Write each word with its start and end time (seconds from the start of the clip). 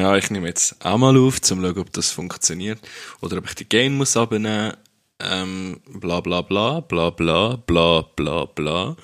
Ja, 0.00 0.16
ich 0.16 0.30
nehme 0.30 0.48
jetzt 0.48 0.76
auch 0.82 0.96
mal 0.96 1.14
auf, 1.18 1.34
um 1.36 1.42
zu 1.42 1.54
schauen, 1.56 1.78
ob 1.78 1.92
das 1.92 2.10
funktioniert. 2.10 2.78
Oder 3.20 3.36
ob 3.36 3.44
ich 3.44 3.54
die 3.54 3.68
Gain 3.68 3.98
muss 3.98 4.16
abnehmen. 4.16 4.72
Ähm, 5.18 5.82
bla 5.86 6.22
bla 6.22 6.40
bla, 6.40 6.80
bla 6.80 7.10
bla, 7.10 7.58
bla 7.66 8.00
bla 8.16 8.46
bla, 8.46 8.96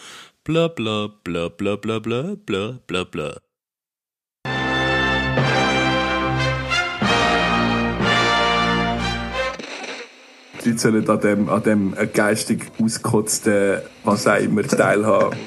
bla 0.43 0.69
bla 0.69 1.09
bla 1.23 1.49
bla 1.51 1.77
bla 1.77 1.99
bla 1.99 2.37
bla 2.47 2.79
bla 2.87 3.05
bla. 3.05 3.37
Die 10.65 10.71
Leute 10.71 10.79
sollen 10.79 11.11
an 11.11 11.21
dem, 11.21 11.49
an 11.51 11.63
dem 11.63 11.95
geistig 12.15 12.73
ausgekotzten, 12.83 13.83
was 14.03 14.27
auch 14.27 14.37
immer, 14.37 14.63
teilhaben. 14.63 15.39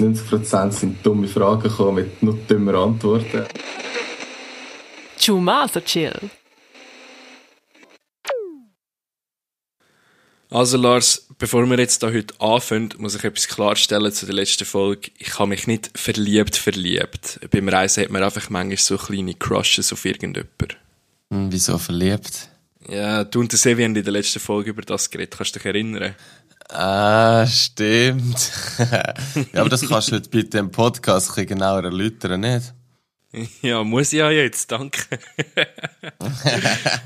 90% 0.00 0.72
sind 0.72 1.06
dumme 1.06 1.28
Fragen 1.28 1.62
gekommen 1.62 1.94
mit 1.94 2.22
noch 2.24 2.36
dümmer 2.48 2.74
Antworten. 2.74 3.46
Chumaso 5.22 5.80
chill. 5.80 6.30
Also 10.50 10.76
Lars, 10.76 11.28
bevor 11.38 11.64
wir 11.70 11.78
jetzt 11.78 12.02
da 12.02 12.08
heute 12.08 12.34
anfangen, 12.40 12.92
muss 12.98 13.14
ich 13.14 13.22
etwas 13.22 13.46
klarstellen 13.46 14.12
zu 14.12 14.26
der 14.26 14.34
letzten 14.34 14.64
Folge. 14.64 15.12
Ich 15.18 15.38
habe 15.38 15.48
mich 15.48 15.68
nicht 15.68 15.96
verliebt, 15.96 16.56
verliebt. 16.56 17.38
Beim 17.50 17.68
Reisen 17.68 18.02
hat 18.02 18.10
man 18.10 18.24
einfach 18.24 18.50
manchmal 18.50 18.76
so 18.76 18.98
kleine 18.98 19.34
Crushes 19.34 19.92
auf 19.92 20.04
irgendjemanden. 20.04 20.76
Hm, 21.32 21.52
wieso 21.52 21.78
verliebt? 21.78 22.48
Ja, 22.88 23.22
du 23.22 23.40
und 23.40 23.52
der 23.52 23.60
Sevi 23.60 23.84
haben 23.84 23.94
in 23.94 24.02
der 24.02 24.12
letzten 24.12 24.40
Folge 24.40 24.70
über 24.70 24.82
das 24.82 25.08
geredet. 25.08 25.34
Kannst 25.38 25.54
du 25.54 25.60
dich 25.60 25.66
erinnern? 25.66 26.16
Ah, 26.68 27.46
stimmt. 27.46 28.50
ja, 29.52 29.60
aber 29.60 29.68
das 29.68 29.86
kannst 29.88 30.10
du 30.10 30.16
heute 30.16 30.28
bitte 30.28 30.58
im 30.58 30.72
Podcast 30.72 31.28
ein 31.28 31.34
bisschen 31.34 31.58
genauer 31.58 31.84
erläutern, 31.84 32.40
nicht? 32.40 32.74
Ja, 33.62 33.82
muss 33.84 34.12
ich 34.12 34.18
ja 34.18 34.30
jetzt, 34.30 34.70
danke. 34.70 35.18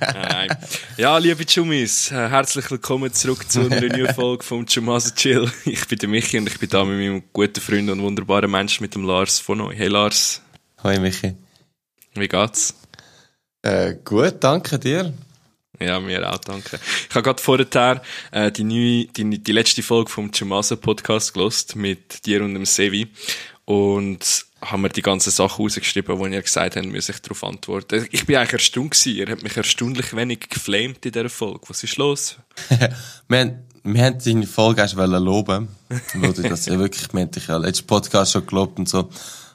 Nein. 0.01 0.57
Ja, 0.97 1.19
liebe 1.19 1.45
Chumis, 1.47 2.11
äh, 2.11 2.29
herzlich 2.29 2.71
willkommen 2.71 3.13
zurück 3.13 3.51
zu 3.51 3.61
einer 3.61 3.81
neuen 3.81 4.09
Folge 4.15 4.45
vom 4.45 4.67
Chumaso 4.67 5.15
Chill. 5.15 5.51
Ich 5.65 5.87
bin 5.87 5.99
der 5.99 6.09
Michi 6.09 6.39
und 6.39 6.49
ich 6.49 6.59
bin 6.59 6.69
da 6.69 6.85
mit 6.85 6.99
meinem 6.99 7.23
guten 7.33 7.61
Freund 7.61 7.91
und 7.91 8.03
wunderbaren 8.03 8.51
Menschen, 8.51 8.83
mit 8.83 8.95
dem 8.95 9.05
Lars 9.05 9.39
von 9.39 9.61
euch. 9.61 9.79
Hey 9.79 9.89
Lars. 9.89 10.43
Hoi 10.83 10.99
Michi. 10.99 11.37
Wie 12.15 12.29
geht's? 12.29 12.75
Äh, 13.63 13.97
gut, 14.05 14.37
danke 14.41 14.79
dir. 14.79 15.13
Ja, 15.79 16.01
mir 16.01 16.33
auch, 16.33 16.39
danke. 16.39 16.81
Ich 17.09 17.15
habe 17.15 17.23
gerade 17.23 17.43
vorher 17.43 18.03
äh, 18.31 18.51
die, 18.51 18.65
neue, 18.65 19.07
die, 19.07 19.43
die 19.43 19.53
letzte 19.53 19.83
Folge 19.83 20.11
vom 20.11 20.33
Chumaso 20.33 20.77
Podcast 20.77 21.35
gelost 21.35 21.77
mit 21.77 22.25
dir 22.25 22.43
und 22.43 22.55
dem 22.55 22.65
Sevi 22.65 23.09
und 23.67 24.47
haben 24.63 24.83
wir 24.83 24.89
die 24.89 25.03
ganzen 25.03 25.31
Sachen 25.31 25.63
rausgeschrieben, 25.63 26.19
die 26.19 26.35
ihr 26.35 26.43
gesagt 26.43 26.77
habt, 26.77 26.87
muss 26.87 27.09
ich 27.09 27.21
darauf 27.21 27.45
antworten. 27.45 28.07
Ich 28.11 28.25
bin 28.25 28.37
eigentlich 28.37 28.55
erstaunt 28.55 28.93
gewesen. 28.93 29.17
Ihr 29.17 29.27
habt 29.29 29.43
mich 29.43 29.57
erstaunlich 29.57 30.17
wenig 30.17 30.49
geflamed 30.49 31.05
in 31.05 31.13
dieser 31.13 31.29
Folge. 31.29 31.61
Was 31.69 31.83
ist 31.83 31.97
los? 31.97 32.37
wir, 33.29 33.39
haben, 33.39 33.65
wir 33.83 34.05
haben 34.05 34.19
deine 34.25 34.47
Folge 34.47 34.81
erst 34.81 34.95
loben 34.95 35.69
weil 36.15 36.33
du 36.33 36.43
das 36.43 36.67
ja 36.67 36.79
wirklich, 36.79 37.13
wir 37.13 37.21
haben 37.21 37.31
dich 37.31 37.49
ja 37.49 37.57
letzten 37.57 37.87
Podcast 37.87 38.33
schon 38.33 38.47
gelobt 38.47 38.79
und 38.79 38.89
so, 38.89 39.09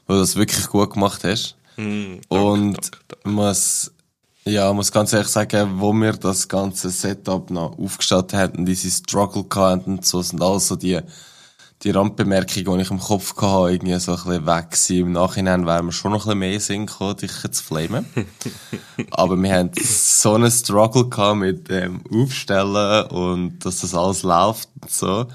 weil 0.08 0.18
du 0.18 0.22
das 0.22 0.36
wirklich 0.36 0.68
gut 0.68 0.94
gemacht 0.94 1.24
hast. 1.24 1.56
Mm, 1.78 2.20
danke, 2.30 2.46
und 2.46 2.74
danke, 2.74 2.98
danke. 3.08 3.30
muss, 3.30 3.92
ja, 4.44 4.72
muss 4.74 4.92
ganz 4.92 5.14
ehrlich 5.14 5.30
sagen, 5.30 5.72
wo 5.76 5.94
wir 5.94 6.14
das 6.14 6.48
ganze 6.48 6.90
Setup 6.90 7.50
noch 7.50 7.78
aufgestellt 7.80 8.34
hatten, 8.34 8.66
diese 8.66 8.92
Struggle 8.92 9.46
hatten 9.56 9.98
und 9.98 10.06
so, 10.06 10.22
sind 10.22 10.42
alles 10.42 10.68
so 10.68 10.76
die, 10.76 11.00
die 11.84 11.90
Randbemerkungen, 11.90 12.78
die 12.78 12.84
ich 12.84 12.92
im 12.92 13.00
Kopf 13.00 13.36
hatte, 13.38 13.74
irgendwie 13.74 13.98
so 14.00 14.12
ein 14.12 14.18
bisschen 14.18 14.46
weg 14.46 14.72
gewesen. 14.72 14.98
Im 14.98 15.12
Nachhinein 15.14 15.66
wären 15.66 15.88
wir 15.88 15.92
schon 15.92 16.12
noch 16.12 16.28
ein 16.28 16.40
bisschen 16.40 16.40
mehr 16.40 16.60
Sinn 16.60 16.86
gekommen, 16.86 17.18
dich 17.18 17.32
zu 17.52 17.64
flamen. 17.64 18.06
Aber 19.12 19.36
wir 19.36 19.54
haben 19.54 19.72
so 19.82 20.36
einen 20.36 20.52
Struggle 20.52 21.10
gehabt 21.10 21.40
mit 21.40 21.70
dem 21.70 22.02
Aufstellen 22.14 23.08
und 23.08 23.60
dass 23.60 23.82
das 23.82 23.96
alles 23.96 24.24
läuft 24.24 24.70
und 24.82 24.92
so. 24.92 25.28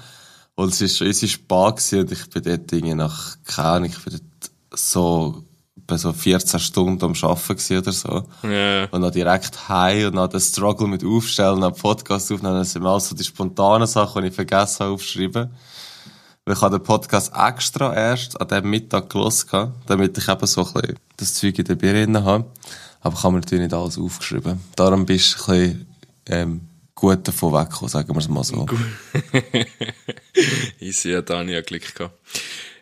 Und 0.55 0.73
es 0.73 0.81
ist 0.81 0.97
schon 0.97 1.07
unsere 1.07 1.31
gewesen 1.31 1.99
und 1.99 2.11
ich 2.11 2.29
bin 2.29 2.43
dort 2.43 2.71
irgendwie 2.71 2.95
nach, 2.95 3.35
keine 3.45 3.67
Ahnung, 3.67 3.89
ich 3.89 4.03
bin 4.03 4.13
dort 4.13 4.79
so, 4.79 5.43
bei 5.85 5.97
so 5.97 6.11
14 6.11 6.59
Stunden 6.59 7.03
am 7.03 7.13
Arbeiten 7.21 7.77
oder 7.77 7.91
so. 7.91 8.23
Ja. 8.43 8.85
Und 8.85 9.01
dann 9.01 9.11
direkt 9.11 9.69
heim 9.69 10.07
und 10.07 10.15
dann 10.15 10.29
den 10.29 10.39
Struggle 10.39 10.87
mit 10.87 11.03
Aufstellen, 11.03 11.61
dann 11.61 11.73
Podcast 11.73 12.31
aufnehmen, 12.31 12.55
das 12.55 12.73
sind 12.73 12.85
alles 12.85 13.09
so 13.09 13.15
die 13.15 13.23
spontanen 13.23 13.87
Sachen, 13.87 14.21
die 14.21 14.29
ich 14.29 14.35
vergessen 14.35 14.85
habe 14.85 14.93
aufzuschreiben. 14.93 15.49
Ich 16.49 16.61
habe 16.61 16.77
den 16.77 16.83
Podcast 16.83 17.33
extra 17.35 17.93
erst 17.93 18.39
an 18.39 18.47
diesem 18.47 18.69
Mittag 18.69 19.09
gelesen, 19.09 19.73
damit 19.85 20.17
ich 20.17 20.29
eben 20.29 20.47
so 20.47 20.65
ein 20.65 20.73
bisschen 20.73 20.99
das 21.17 21.33
Zeug 21.33 21.59
in 21.59 21.65
der 21.65 21.75
Birne 21.75 22.23
habe. 22.23 22.45
Aber 23.01 23.15
ich 23.15 23.23
habe 23.23 23.33
mir 23.33 23.39
natürlich 23.41 23.65
nicht 23.65 23.73
alles 23.73 23.97
aufgeschrieben. 23.97 24.61
Darum 24.75 25.05
bist 25.05 25.35
du 25.37 25.51
ein 25.51 25.57
bisschen, 25.57 25.87
ähm, 26.27 26.61
gut 26.95 27.27
davon 27.27 27.53
weggekommen, 27.53 27.89
sagen 27.89 28.13
wir 28.13 28.19
es 28.19 28.29
mal 28.29 28.43
so. 28.43 28.65
Easy, 30.79 31.11
ja, 31.11 31.21
da 31.21 31.39
habe 31.39 31.49
ich 31.49 31.53
ja 31.53 31.61
Glück 31.61 31.93
gehabt. 31.93 32.17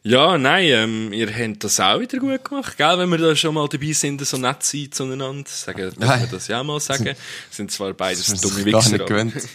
Ja, 0.08 0.38
nein, 0.38 0.66
ähm, 0.68 1.14
ihr 1.14 1.28
habt 1.34 1.64
das 1.64 1.80
auch 1.80 2.00
wieder 2.00 2.20
gut 2.20 2.46
gemacht, 2.46 2.78
gell? 2.78 3.00
Wenn 3.00 3.10
wir 3.10 3.18
da 3.18 3.36
schon 3.36 3.56
mal 3.56 3.68
dabei 3.68 3.92
sind, 3.92 4.24
so 4.24 4.38
nett 4.38 4.62
sein 4.62 4.92
zueinander. 4.92 5.50
Sagen, 5.50 5.94
darf 5.98 6.20
man 6.20 6.30
das 6.30 6.48
ja 6.48 6.64
mal 6.64 6.80
sagen. 6.80 7.16
Sind 7.50 7.72
zwar 7.72 7.92
beides 7.94 8.28
Das 8.28 8.40
dumme 8.40 8.60
ist 8.60 8.72
gar 8.72 8.84
Wichser. 8.84 9.24
nicht 9.24 9.48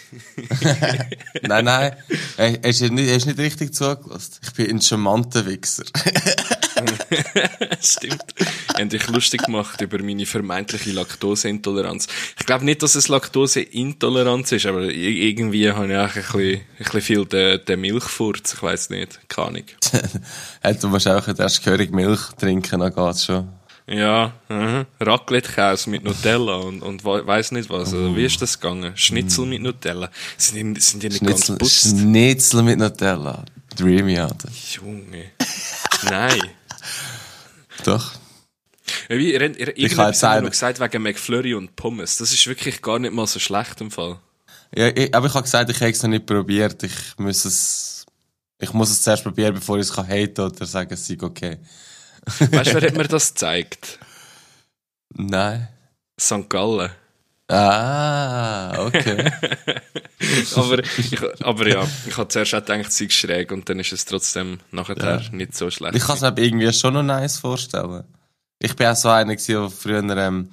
nein, 1.43 1.65
nein. 1.65 1.97
Ey, 2.37 2.59
Hast 2.65 2.81
du 2.81 2.89
nicht, 2.93 3.27
nicht 3.27 3.39
richtig 3.39 3.75
zugelassen? 3.77 4.33
Ich 4.43 4.53
bin 4.55 4.71
ein 4.71 4.83
charmanter 4.83 5.47
Wichser. 5.47 5.85
Stimmt. 7.81 8.25
Haben 8.79 8.89
dich 8.89 9.07
lustig 9.09 9.43
gemacht 9.45 9.81
über 9.81 9.99
meine 10.03 10.27
vermeintliche 10.27 10.93
Laktoseintoleranz. 10.93 12.07
Ich 12.39 12.47
glaube 12.47 12.65
nicht, 12.65 12.83
dass 12.83 12.95
es 12.95 13.09
Laktoseintoleranz 13.09 14.53
ist, 14.53 14.67
aber 14.67 14.83
irgendwie 14.85 15.71
habe 15.71 15.87
ich 15.93 15.97
auch 15.99 16.03
ein 16.03 16.13
bisschen, 16.15 16.61
ein 16.61 16.61
bisschen 16.79 17.01
viel 17.01 17.25
den, 17.27 17.65
den 17.65 17.81
Milchfurz. 17.81 18.55
Ich 18.55 18.63
weiß 18.63 18.91
nicht. 18.91 19.19
Keine 19.29 19.49
Ahnung. 19.49 19.65
Du 20.81 20.93
wahrscheinlich 20.93 21.39
erst 21.39 21.65
gehörig 21.65 21.91
Milch 21.93 22.21
trinken, 22.39 22.81
dann 22.81 22.95
geht's 22.95 23.25
schon. 23.25 23.49
Ja, 23.87 24.33
mhm. 24.49 24.87
Raclette-Käse 25.01 25.91
mit 25.91 26.05
Nutella 26.05 26.55
und, 26.57 26.81
und 26.81 27.05
we- 27.05 27.27
weiss 27.27 27.51
nicht 27.51 27.69
was. 27.71 27.93
Also, 27.93 28.15
wie 28.17 28.25
ist 28.25 28.41
das 28.41 28.61
gegangen? 28.61 28.93
Schnitzel 28.95 29.47
mit 29.47 29.63
Nutella. 29.63 30.11
Sind 30.37 30.77
die, 30.77 30.81
sind 30.81 31.03
die 31.03 31.09
nicht 31.09 31.19
Schnitzel, 31.19 31.57
ganz 31.57 31.59
putzt? 31.59 31.99
Schnitzel 31.99 32.63
mit 32.63 32.79
Nutella. 32.79 33.45
Dreamy, 33.77 34.19
Alter. 34.19 34.49
Junge. 34.75 35.25
Nein. 36.05 36.41
Doch. 37.85 38.13
Wie, 39.09 39.33
ihr, 39.33 39.41
ihr, 39.59 39.73
jetzt 39.79 39.99
haben 39.99 40.09
wir 40.09 40.15
sagen- 40.15 40.45
noch 40.45 40.51
gesagt 40.51 40.81
wegen 40.81 41.03
McFlurry 41.03 41.55
und 41.55 41.77
Pommes. 41.77 42.17
Das 42.17 42.33
ist 42.33 42.47
wirklich 42.47 42.83
gar 42.83 42.99
nicht 42.99 43.13
mal 43.13 43.27
so 43.27 43.39
schlecht 43.39 43.81
im 43.81 43.91
Fall. 43.91 44.19
Ja, 44.75 44.89
ich, 44.89 45.15
aber 45.15 45.27
ich 45.27 45.35
habe 45.35 45.43
gesagt, 45.45 45.71
ich 45.71 45.81
habe 45.81 45.91
es 45.91 46.03
noch 46.03 46.11
nicht 46.11 46.27
probiert. 46.27 46.83
Ich 46.83 46.93
muss 47.19 47.45
es, 47.45 48.07
ich 48.59 48.73
muss 48.73 48.91
es 48.91 49.03
zuerst 49.03 49.23
probieren, 49.25 49.55
bevor 49.55 49.77
ich 49.79 49.83
es 49.83 49.93
kann 49.93 50.07
haten 50.09 50.41
oder 50.41 50.67
sagen, 50.67 50.93
es 50.93 51.07
sei 51.07 51.17
okay. 51.21 51.59
Weißt 52.39 52.71
du, 52.73 52.75
wer 52.81 52.89
hat 52.89 52.97
mir 52.97 53.05
das 53.09 53.31
gezeigt? 53.31 53.99
Nein. 55.15 55.69
St. 56.21 56.49
Gallen. 56.49 56.91
Ah, 57.51 58.87
okay. 58.87 59.33
aber, 60.55 60.79
ich, 60.79 61.19
aber 61.43 61.69
ja, 61.69 61.85
ich 62.07 62.17
habe 62.17 62.29
zuerst 62.29 62.55
auch 62.55 62.61
gedacht, 62.61 62.89
es 62.89 62.99
sei 62.99 63.09
schräg 63.09 63.51
und 63.51 63.69
dann 63.69 63.81
ist 63.81 63.93
es 63.93 64.05
trotzdem 64.05 64.61
nachher 64.71 65.21
nicht 65.33 65.57
so 65.57 65.69
schlecht. 65.71 65.97
ich 65.97 66.03
kann 66.03 66.17
es 66.17 66.23
mir 66.23 66.39
irgendwie 66.39 66.73
schon 66.73 66.95
noch 66.95 67.03
nice 67.03 67.39
vorstellen. 67.39 68.05
Ich 68.61 68.77
bin 68.77 68.87
auch 68.87 68.97
so 68.97 69.09
einer 69.09 69.35
der 69.35 69.71
früher, 69.71 70.05
ähm, 70.17 70.51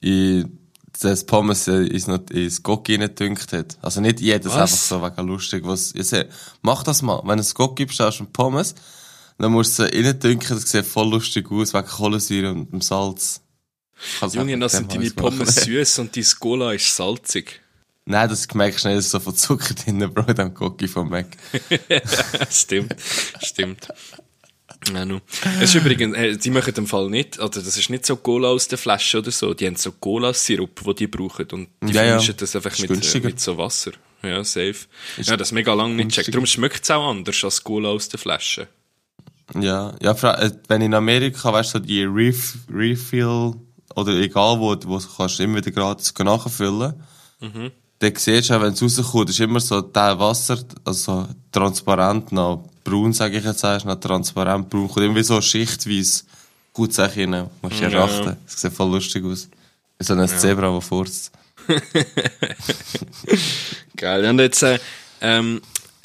in 0.00 0.58
das 1.00 1.24
Pommes 1.24 1.66
ins, 1.66 2.06
ins 2.06 2.62
Gocki 2.62 2.94
reingedünkt 2.94 3.52
hat. 3.52 3.78
Also 3.82 4.00
nicht 4.00 4.20
jedes 4.20 4.52
Was? 4.52 4.92
einfach 4.92 5.16
so 5.16 5.16
wegen 5.16 5.28
lustig. 5.28 5.62
Was, 5.66 5.94
ich 5.94 6.06
sag, 6.06 6.28
mach 6.62 6.82
das 6.82 7.02
mal. 7.02 7.20
Wenn 7.24 7.38
du 7.38 7.44
ein 7.44 7.54
Gocki 7.54 7.86
bestellst 7.86 8.20
und 8.20 8.32
Pommes, 8.32 8.74
dann 9.38 9.52
musst 9.52 9.78
du 9.78 9.84
sie 9.84 10.04
reindünken, 10.04 10.56
das 10.56 10.70
sieht 10.70 10.86
voll 10.86 11.10
lustig 11.10 11.50
aus, 11.50 11.74
wegen 11.74 11.86
Kohlensäure 11.86 12.50
und 12.52 12.72
dem 12.72 12.80
Salz. 12.80 13.40
Junge, 14.32 14.58
das 14.58 14.72
sind 14.72 14.92
deine. 14.92 15.10
Pommes 15.10 15.54
süß 15.64 15.98
und 16.00 16.16
dein 16.16 16.26
Cola 16.38 16.72
ist 16.72 16.94
salzig. 16.94 17.60
Nein, 18.04 18.28
das 18.28 18.48
merkst 18.54 18.84
du 18.84 18.88
nicht, 18.88 18.98
ist 18.98 19.10
so 19.10 19.20
viel 19.20 19.34
Zucker 19.34 19.74
drin, 19.74 19.98
Bro, 20.12 20.32
dem 20.32 20.54
Gocki 20.54 20.88
vom 20.88 21.10
Mac. 21.10 21.26
stimmt, 22.50 22.96
stimmt. 23.42 23.88
Ja, 24.92 25.04
nu. 25.04 25.20
Es 25.60 25.70
ist 25.70 25.74
übrigens, 25.74 26.16
äh, 26.16 26.36
die 26.36 26.50
machen 26.50 26.72
im 26.76 26.86
Fall 26.86 27.10
nicht, 27.10 27.38
also 27.38 27.60
das 27.60 27.76
ist 27.76 27.90
nicht 27.90 28.06
so 28.06 28.16
Cola 28.16 28.48
aus 28.48 28.68
der 28.68 28.78
Flasche 28.78 29.18
oder 29.18 29.30
so, 29.30 29.52
die 29.52 29.66
haben 29.66 29.76
so 29.76 29.92
Cola-Sirup, 29.92 30.80
die 30.84 30.94
die 30.94 31.06
brauchen 31.06 31.46
und 31.52 31.68
die 31.82 31.92
Ja, 31.92 32.02
ja. 32.02 32.08
vermischen 32.12 32.36
das 32.38 32.56
einfach 32.56 32.72
Ist 32.72 32.88
mit, 32.88 33.14
äh, 33.14 33.20
mit 33.20 33.40
so 33.40 33.58
Wasser. 33.58 33.92
Ja, 34.22 34.42
safe. 34.42 34.76
ja, 35.18 35.36
das 35.36 35.52
mega 35.52 35.74
lang 35.74 35.94
nicht 35.96 36.10
checkt. 36.10 36.32
Darum 36.32 36.46
schmeckt 36.46 36.84
es 36.84 36.90
auch 36.90 37.08
anders 37.10 37.42
als 37.44 37.62
Cola 37.62 37.90
aus 37.90 38.08
der 38.08 38.18
Flasche. 38.18 38.68
Ja, 39.58 39.94
ja, 40.00 40.12
äh, 40.12 40.50
wenn 40.68 40.82
in 40.82 40.94
Amerika, 40.94 41.52
weißt 41.52 41.74
du, 41.74 41.78
so 41.78 41.84
die 41.84 42.04
Ref 42.04 42.56
Refill, 42.72 43.54
oder 43.94 44.12
egal 44.14 44.58
wo, 44.58 44.76
wo 44.84 44.98
du 44.98 45.06
kannst 45.16 45.40
immer 45.40 45.56
wieder 45.56 45.70
gratis 45.70 46.12
nachfüllen. 46.18 46.94
Mhm. 47.40 47.70
Dann 48.00 48.14
siehst 48.14 48.50
du 48.50 48.54
auch, 48.56 48.60
wenn 48.62 48.72
es 48.74 48.82
rauskommt, 48.82 49.30
ist 49.30 49.40
immer 49.40 49.60
so 49.60 49.80
der 49.80 50.18
Wasser, 50.18 50.58
also 50.84 51.26
transparent, 51.50 52.30
noch 52.32 52.64
braun, 52.84 53.12
sage 53.12 53.38
ich 53.38 53.44
jetzt, 53.44 53.64
ist 53.64 53.84
noch 53.84 53.98
transparent 53.98 54.70
braun, 54.70 54.86
kommt 54.88 54.98
irgendwie 55.04 55.22
so 55.24 55.40
schichtweise 55.40 56.22
gut 56.72 56.92
Sache 56.94 57.20
rein. 57.22 57.50
Musst 57.60 57.80
du 57.80 57.82
ja 57.84 57.90
Ja. 57.90 58.04
achten. 58.04 58.36
Das 58.44 58.60
sieht 58.60 58.72
voll 58.72 58.90
lustig 58.90 59.24
aus. 59.24 59.48
Wie 59.98 60.04
so 60.04 60.14
ein 60.14 60.28
Zebra, 60.28 60.72
das 60.72 60.86
furzt. 60.86 61.32
Geil. 63.96 64.24
Und 64.26 64.38
jetzt, 64.38 64.62
äh, 64.62 64.78
ähm, 65.20 65.60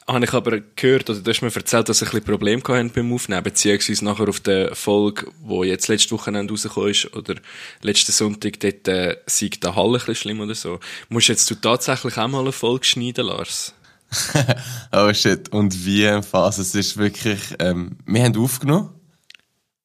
habe 0.08 0.26
ich 0.26 0.34
aber 0.34 0.60
gehört, 0.76 1.10
oder 1.10 1.20
du 1.20 1.30
hast 1.30 1.42
mir 1.42 1.56
erzählt, 1.56 1.88
dass 1.88 2.02
ihr 2.02 2.08
ein 2.08 2.12
bisschen 2.12 2.26
Probleme 2.26 2.62
gehabt 2.62 2.84
habt 2.84 2.96
beim 2.96 3.14
Aufnehmen, 3.14 3.44
beziehungsweise 3.44 4.04
nachher 4.04 4.28
auf 4.28 4.40
der 4.40 4.76
Folge, 4.76 5.28
die 5.40 5.68
jetzt 5.68 5.88
letzte 5.88 6.12
Wochenende 6.12 6.52
rausgekommen 6.52 6.92
ist, 6.92 7.14
oder 7.16 7.36
letzten 7.82 8.12
Sonntag, 8.12 8.60
dort, 8.60 8.88
äh, 8.88 9.18
sei 9.26 9.50
der 9.62 9.76
Hall 9.76 9.88
ein 9.88 9.94
bisschen 9.94 10.16
schlimm 10.16 10.42
oder 10.42 10.56
so. 10.56 10.80
Musst 11.10 11.30
jetzt 11.30 11.50
du 11.50 11.56
tatsächlich 11.56 12.18
auch 12.18 12.28
mal 12.28 12.42
eine 12.42 12.52
Folge 12.52 12.86
schneiden, 12.86 13.28
Lars? 13.28 13.74
Oh 14.92 15.12
shit. 15.14 15.50
Und 15.50 15.86
wie 15.86 16.06
im 16.06 16.24
Phase? 16.24 16.62
Es 16.62 16.76
ist 16.76 16.98
wirklich, 16.98 17.40
ähm, 17.60 17.98
wir 18.06 18.24
haben 18.24 18.38
aufgenommen. 18.38 18.90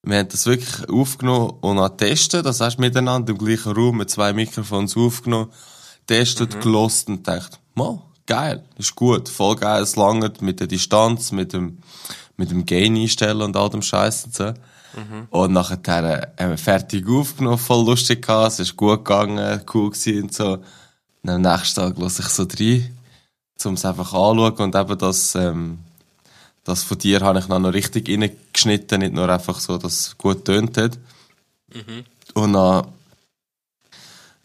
Wir 0.02 0.18
haben 0.18 0.28
das 0.28 0.46
wirklich 0.46 0.88
aufgenommen 0.88 1.58
und 1.60 1.78
auch 1.78 1.96
testet. 1.96 2.46
Das 2.46 2.60
heißt, 2.60 2.78
miteinander 2.78 3.32
im 3.32 3.38
gleichen 3.38 3.72
Raum 3.72 3.98
mit 3.98 4.10
zwei 4.10 4.32
Mikrofons 4.32 4.96
aufgenommen, 4.96 5.52
testet, 6.06 6.60
gelost 6.60 7.08
und 7.08 7.24
gedacht, 7.24 7.58
mal, 7.74 8.02
geil, 8.28 8.62
ist 8.76 8.94
gut, 8.94 9.28
voll 9.28 9.56
geil, 9.56 9.82
es 9.82 9.96
langt 9.96 10.40
mit 10.40 10.60
der 10.60 10.68
Distanz, 10.68 11.32
mit 11.32 11.52
dem, 11.52 11.78
mit 12.36 12.52
dem 12.52 12.64
Gain 12.64 12.94
einstellen 12.94 13.42
und 13.42 13.56
all 13.56 13.70
dem 13.70 13.82
Scheiß 13.82 14.26
und 14.26 14.34
so. 14.34 14.54
Und 15.30 15.52
nachher 15.52 15.78
äh, 16.04 16.42
haben 16.42 16.50
wir 16.50 16.58
fertig 16.58 17.08
aufgenommen, 17.08 17.58
voll 17.58 17.84
lustig 17.84 18.26
gehabt, 18.26 18.52
es 18.52 18.60
ist 18.60 18.76
gut 18.76 19.04
gegangen, 19.04 19.60
cool 19.72 19.90
gewesen 19.90 20.22
und 20.22 20.34
so. 20.34 20.58
Und 21.22 21.30
am 21.30 21.40
nächsten 21.42 21.80
Tag 21.80 21.98
lasse 21.98 22.22
ich 22.22 22.28
so 22.28 22.44
rein 22.44 22.94
um 23.64 23.74
es 23.74 23.84
einfach 23.84 24.12
anzuschauen 24.12 24.56
und 24.56 24.74
eben 24.76 24.98
das, 24.98 25.34
ähm, 25.34 25.78
das 26.62 26.84
von 26.84 26.98
dir 26.98 27.20
habe 27.22 27.40
ich 27.40 27.48
noch 27.48 27.60
richtig 27.72 28.08
reingeschnitten, 28.08 29.00
nicht 29.00 29.14
nur 29.14 29.28
einfach 29.28 29.58
so, 29.58 29.78
dass 29.78 30.00
es 30.00 30.18
gut 30.18 30.44
tönt 30.44 30.76
hat. 30.76 30.96
Und 32.34 32.52
dann 32.52 32.86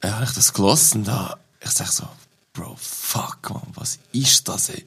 äh, 0.01 0.09
habe 0.09 0.25
ich 0.25 0.31
das 0.31 0.51
gelassen 0.53 0.99
und 0.99 1.07
da, 1.07 1.37
ich 1.61 1.69
sag 1.69 1.87
so, 1.87 2.07
Bro, 2.53 2.75
fuck, 2.77 3.49
man, 3.49 3.63
was 3.73 3.99
ist 4.11 4.47
das, 4.47 4.69
ey? 4.69 4.85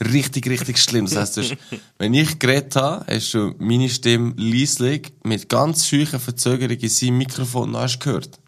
Richtig, 0.00 0.46
richtig 0.48 0.78
schlimm. 0.78 1.06
Das 1.06 1.16
heisst, 1.16 1.38
hast, 1.38 1.56
wenn 1.98 2.12
ich 2.12 2.38
geredet 2.38 2.76
habe, 2.76 3.06
hast 3.08 3.32
du 3.32 3.54
meine 3.58 3.88
Stimme 3.88 4.34
leislich 4.36 5.12
mit 5.22 5.48
ganz 5.48 5.88
scheuchen 5.88 6.20
Verzögerungen 6.20 6.78
in 6.78 6.88
seinem 6.90 7.18
Mikrofon 7.18 7.70
noch 7.70 7.80
hast 7.80 8.00
gehört. 8.00 8.38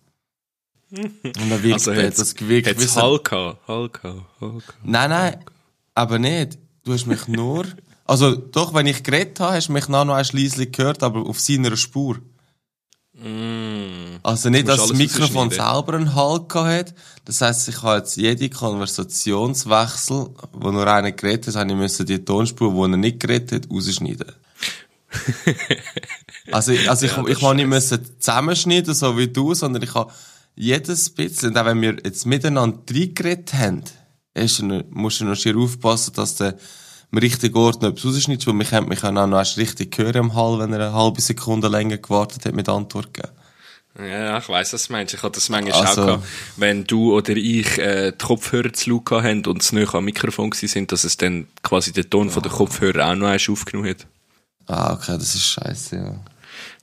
Und 0.91 1.11
dann 1.23 1.63
wirkt 1.63 1.75
Also, 1.75 1.95
hat's, 1.95 2.19
das 2.19 2.35
gewirkt 2.35 2.69
hat's 2.69 2.97
Hall 2.97 3.19
gehabt? 3.21 3.67
Hall 3.67 3.89
gehabt? 3.89 4.23
Hall 4.41 4.51
gehabt? 4.51 4.79
Nein, 4.85 5.11
nein, 5.11 5.45
aber 5.95 6.19
nicht. 6.19 6.59
Du 6.85 6.93
hast 6.93 7.07
mich 7.07 7.27
nur. 7.29 7.67
Also, 8.05 8.35
doch, 8.35 8.75
wenn 8.75 8.87
ich 8.87 9.03
geredet 9.03 9.41
habe, 9.41 9.55
hast 9.57 9.69
du 9.69 9.73
mich 9.73 9.89
noch 9.89 10.05
noch 10.05 10.15
ein 10.15 10.27
leislich 10.33 10.73
gehört, 10.73 11.03
aber 11.03 11.27
auf 11.27 11.41
seiner 11.41 11.77
Spur. 11.77 12.19
Mm. 13.15 13.58
Also 14.23 14.51
nicht, 14.51 14.69
dass 14.69 14.87
das 14.89 14.97
Mikrofon 14.97 15.51
selber 15.51 15.95
einen 15.95 16.15
Halt 16.15 16.55
hat. 16.55 16.95
Das 17.25 17.41
heisst, 17.41 17.69
ich 17.69 17.83
habe 17.83 17.99
jetzt 17.99 18.17
jede 18.17 18.49
Konversationswechsel, 18.49 20.31
wo 20.53 20.71
nur 20.71 20.87
einer 20.87 21.13
geredet 21.13 21.55
hat, 21.55 21.57
habe 21.57 21.71
ich 21.71 21.77
müssen 21.77 22.07
die 22.07 22.25
Tonspur, 22.25 22.75
wo 22.75 22.85
er 22.85 22.97
nicht 22.97 23.21
geredet 23.21 23.53
hat, 23.53 23.71
rausschneiden. 23.71 24.33
also, 26.53 26.73
also 26.87 27.07
ich, 27.07 27.17
Ja, 27.17 27.23
das 27.23 27.37
ich 27.37 27.43
habe 27.43 27.55
nicht 27.55 27.65
ist 27.65 27.69
müssen 27.69 28.01
zusammenschneiden, 28.19 28.95
so 28.95 29.17
wie 29.17 29.29
du, 29.29 29.55
sondern 29.55 29.83
ich 29.83 29.95
habe 29.95 30.13
jedes 30.55 31.11
bisschen, 31.11 31.51
und 31.51 31.59
auch 31.59 31.65
wenn 31.67 31.81
wir 31.81 31.97
jetzt 32.05 32.27
miteinander 32.27 32.79
reingeredet 32.91 33.55
haben, 33.55 33.85
noch, 34.63 34.85
musst 34.91 35.21
du 35.21 35.25
noch 35.25 35.37
schier 35.37 35.57
aufpassen, 35.57 36.13
dass 36.15 36.37
der 36.37 36.57
am 37.11 37.19
richtigen 37.19 37.57
Ort 37.57 37.81
noch 37.81 37.91
etwas 37.91 38.05
rausschneidest, 38.05 38.47
weil 38.47 38.55
mich 38.55 38.73
hat 38.73 38.89
mich 38.89 39.03
auch 39.03 39.13
noch 39.13 39.39
erst 39.39 39.57
richtig 39.57 39.97
hören 39.97 40.17
im 40.17 40.35
Hall, 40.35 40.59
wenn 40.59 40.73
er 40.73 40.89
eine 40.89 40.93
halbe 40.93 41.21
Sekunde 41.21 41.69
länger 41.69 41.99
gewartet 41.99 42.45
hat 42.45 42.55
mit 42.55 42.69
Antwort 42.69 43.15
geben. 43.15 43.33
Ja, 43.99 44.39
ich 44.39 44.49
weiss, 44.49 44.73
was 44.73 44.87
du 44.87 44.93
meinst. 44.93 45.13
Ich 45.15 45.23
hatte 45.23 45.35
das 45.37 45.49
manchmal 45.49 45.73
Also- 45.87 46.03
auch 46.03 46.07
gehabt, 46.07 46.25
wenn 46.57 46.85
du 46.85 47.15
oder 47.15 47.37
ich 47.37 47.79
äh, 47.79 48.13
die 48.13 48.25
Kopfhörer 48.25 48.73
zu 48.73 48.91
laut 48.91 49.07
gehabt 49.07 49.25
haben 49.27 49.45
und 49.47 49.61
es 49.63 49.73
nicht 49.73 49.93
am 49.95 50.05
Mikrofon 50.05 50.53
sind, 50.53 50.93
dass 50.93 51.05
es 51.05 51.17
dann 51.17 51.49
quasi 51.63 51.93
den 51.93 52.09
Ton 52.09 52.31
von 52.31 52.43
der 52.43 52.53
Kopfhörer 52.53 53.11
auch 53.11 53.15
noch 53.17 53.29
aufgenommen 53.49 53.91
hat. 53.91 54.07
Ah, 54.67 54.93
okay, 54.93 55.17
das 55.19 55.35
ist 55.35 55.47
scheiße, 55.47 55.97
ja. 55.97 56.15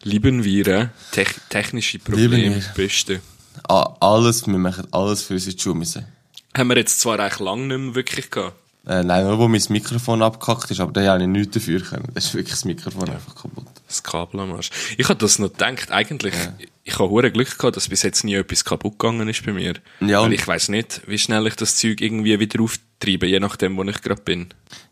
Lieben 0.03 0.43
wir, 0.43 0.67
äh, 0.67 0.87
Tech 1.11 1.29
technische 1.49 1.97
Lieben 1.97 2.05
Probleme, 2.11 2.55
wir. 2.55 2.63
beste. 2.75 3.21
Ah, 3.67 3.95
alles, 4.01 4.45
wir 4.47 4.57
machen 4.57 4.87
alles 4.91 5.23
für 5.23 5.33
unsere 5.33 5.57
Schulmisse. 5.57 6.05
Haben 6.57 6.69
wir 6.69 6.77
jetzt 6.77 6.99
zwar 6.99 7.19
eigentlich 7.19 7.39
lang 7.39 7.67
nicht 7.67 7.77
mehr 7.77 7.95
wirklich 7.95 8.29
gehabt. 8.29 8.55
Äh, 8.87 9.03
nein, 9.03 9.23
nur 9.25 9.39
wo 9.39 9.47
mein 9.47 9.61
Mikrofon 9.69 10.21
abgekackt 10.21 10.69
ist, 10.71 10.79
aber 10.79 10.91
da 10.91 11.01
habe 11.13 11.21
ich 11.23 11.27
nichts 11.27 11.53
dafür 11.53 11.81
können. 11.81 12.07
Das 12.13 12.25
ist 12.25 12.33
wirklich 12.33 12.51
das 12.53 12.65
Mikrofon 12.65 13.09
einfach 13.09 13.33
kaputt. 13.35 13.65
Das 13.95 14.03
Kabel 14.03 14.39
am 14.41 14.53
Arsch. 14.53 14.69
Ich 14.97 15.07
habe 15.09 15.19
das 15.19 15.39
noch 15.39 15.51
gedacht, 15.51 15.91
eigentlich, 15.91 16.33
ich 16.83 16.93
habe 16.99 17.09
hure 17.09 17.31
Glück 17.31 17.57
gehabt, 17.57 17.77
dass 17.77 17.87
bis 17.89 18.03
jetzt 18.03 18.23
nie 18.23 18.35
etwas 18.35 18.65
kaputt 18.65 18.99
gegangen 18.99 19.27
ist 19.29 19.45
bei 19.45 19.53
mir. 19.53 19.75
Ja, 20.01 20.19
Weil 20.19 20.25
und- 20.27 20.31
ich 20.33 20.45
weiß 20.47 20.69
nicht, 20.69 21.01
wie 21.07 21.17
schnell 21.17 21.47
ich 21.47 21.55
das 21.55 21.75
Zeug 21.77 22.01
irgendwie 22.01 22.39
wieder 22.39 22.61
auftreibe, 22.61 23.25
je 23.27 23.39
nachdem, 23.39 23.77
wo 23.77 23.83
ich 23.83 24.01
gerade 24.01 24.21
bin. 24.21 24.47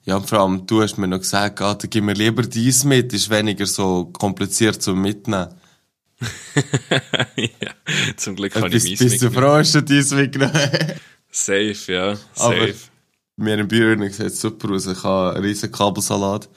Ja, 0.05 0.15
und 0.17 0.27
vor 0.29 0.39
allem, 0.39 0.65
du 0.67 0.81
hast 0.81 0.97
mir 0.97 1.07
noch 1.07 1.19
gesagt, 1.19 1.61
ah, 1.61 1.75
dann 1.75 1.89
gib 1.89 2.03
mir 2.03 2.13
lieber 2.13 2.44
dies 2.44 2.83
mit, 2.83 3.13
ist 3.13 3.29
weniger 3.29 3.65
so 3.65 4.05
kompliziert 4.05 4.81
zum 4.81 5.01
Mitnehmen. 5.01 5.50
ja, 7.35 7.50
zum 8.17 8.35
Glück 8.35 8.53
kann 8.53 8.65
ich 8.71 8.71
meins 8.83 8.83
bist 8.85 9.01
du 9.01 9.05
mitgenommen. 9.25 9.35
froh, 9.38 9.57
hast 9.57 9.75
du 9.75 9.81
dies 9.81 10.11
mitgenommen? 10.11 10.53
Safe, 11.29 11.75
ja. 11.88 12.09
Aber 12.38 12.67
Safe. 12.67 12.75
mir 13.38 13.57
im 13.59 13.67
Büro 13.67 14.07
sieht 14.09 14.35
super 14.35 14.71
aus. 14.71 14.85
Ich 14.88 15.03
habe 15.03 15.35
einen 15.35 15.44
riesen 15.45 15.71
Kabelsalat. 15.71 16.47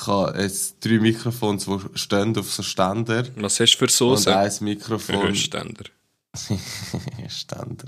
Ich 0.00 0.06
habe 0.06 0.40
jetzt 0.40 0.76
drei 0.84 0.98
Mikrofons, 0.98 1.66
die 1.66 1.78
stehen 1.98 2.36
auf 2.38 2.50
so 2.50 2.62
Ständer. 2.62 3.24
Was 3.36 3.60
hast 3.60 3.72
du 3.74 3.78
für 3.78 3.84
Und 3.84 3.90
Soße? 3.90 4.34
ein 4.36 4.50
Für 4.50 4.64
Mikrofon. 4.64 5.22
Höchstständer. 5.28 5.84
Ständer. 7.28 7.84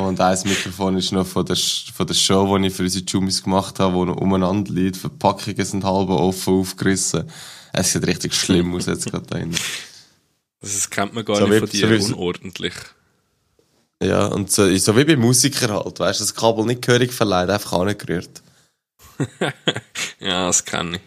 und 0.00 0.20
ein 0.20 0.38
Mikrofon 0.44 0.96
ist 0.98 1.12
noch 1.12 1.26
von 1.26 1.46
der, 1.46 1.56
von 1.56 2.06
der 2.06 2.14
Show, 2.14 2.58
die 2.58 2.66
ich 2.66 2.74
für 2.74 2.82
unsere 2.82 3.04
Jumis 3.04 3.42
gemacht 3.42 3.78
habe, 3.78 3.94
wo 3.94 4.04
noch 4.04 4.16
umeinander 4.16 4.72
liegt. 4.72 4.96
Verpackungen 4.96 5.64
sind 5.64 5.84
halb 5.84 6.08
offen 6.10 6.54
aufgerissen. 6.54 7.24
Es 7.72 7.92
sieht 7.92 8.06
richtig 8.06 8.34
schlimm 8.34 8.74
aus 8.74 8.86
jetzt 8.86 9.06
gerade 9.10 9.26
da 9.26 9.38
drin. 9.38 9.54
Das 10.60 10.90
kennt 10.90 11.14
man 11.14 11.24
gar 11.24 11.36
So 11.36 11.46
nicht 11.46 11.58
von 11.58 11.66
so 11.68 11.72
dir, 11.72 11.90
wie- 11.90 12.04
unordentlich. 12.04 12.74
Ja, 14.02 14.26
und 14.26 14.50
so, 14.50 14.76
so 14.76 14.96
wie 14.96 15.04
bei 15.04 15.16
Musikern 15.16 15.70
halt, 15.72 16.00
weißt 16.00 16.20
du, 16.20 16.24
das 16.24 16.34
Kabel 16.34 16.66
nicht 16.66 16.82
gehörig 16.82 17.12
verleiht, 17.12 17.48
einfach 17.48 17.72
angerührt. 17.72 18.42
Ja, 20.20 20.46
das 20.46 20.64
kenne 20.64 21.00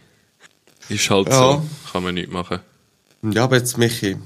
ich. 0.90 0.96
Ist 0.98 1.10
halt 1.10 1.30
Ja. 1.30 1.54
so. 1.54 1.66
Kann 1.92 2.04
man 2.04 2.14
nicht 2.16 2.32
machen. 2.32 2.60
Ja, 3.24 3.46
aber 3.46 3.58
jetzt, 3.58 3.78
Michi, 3.78 4.18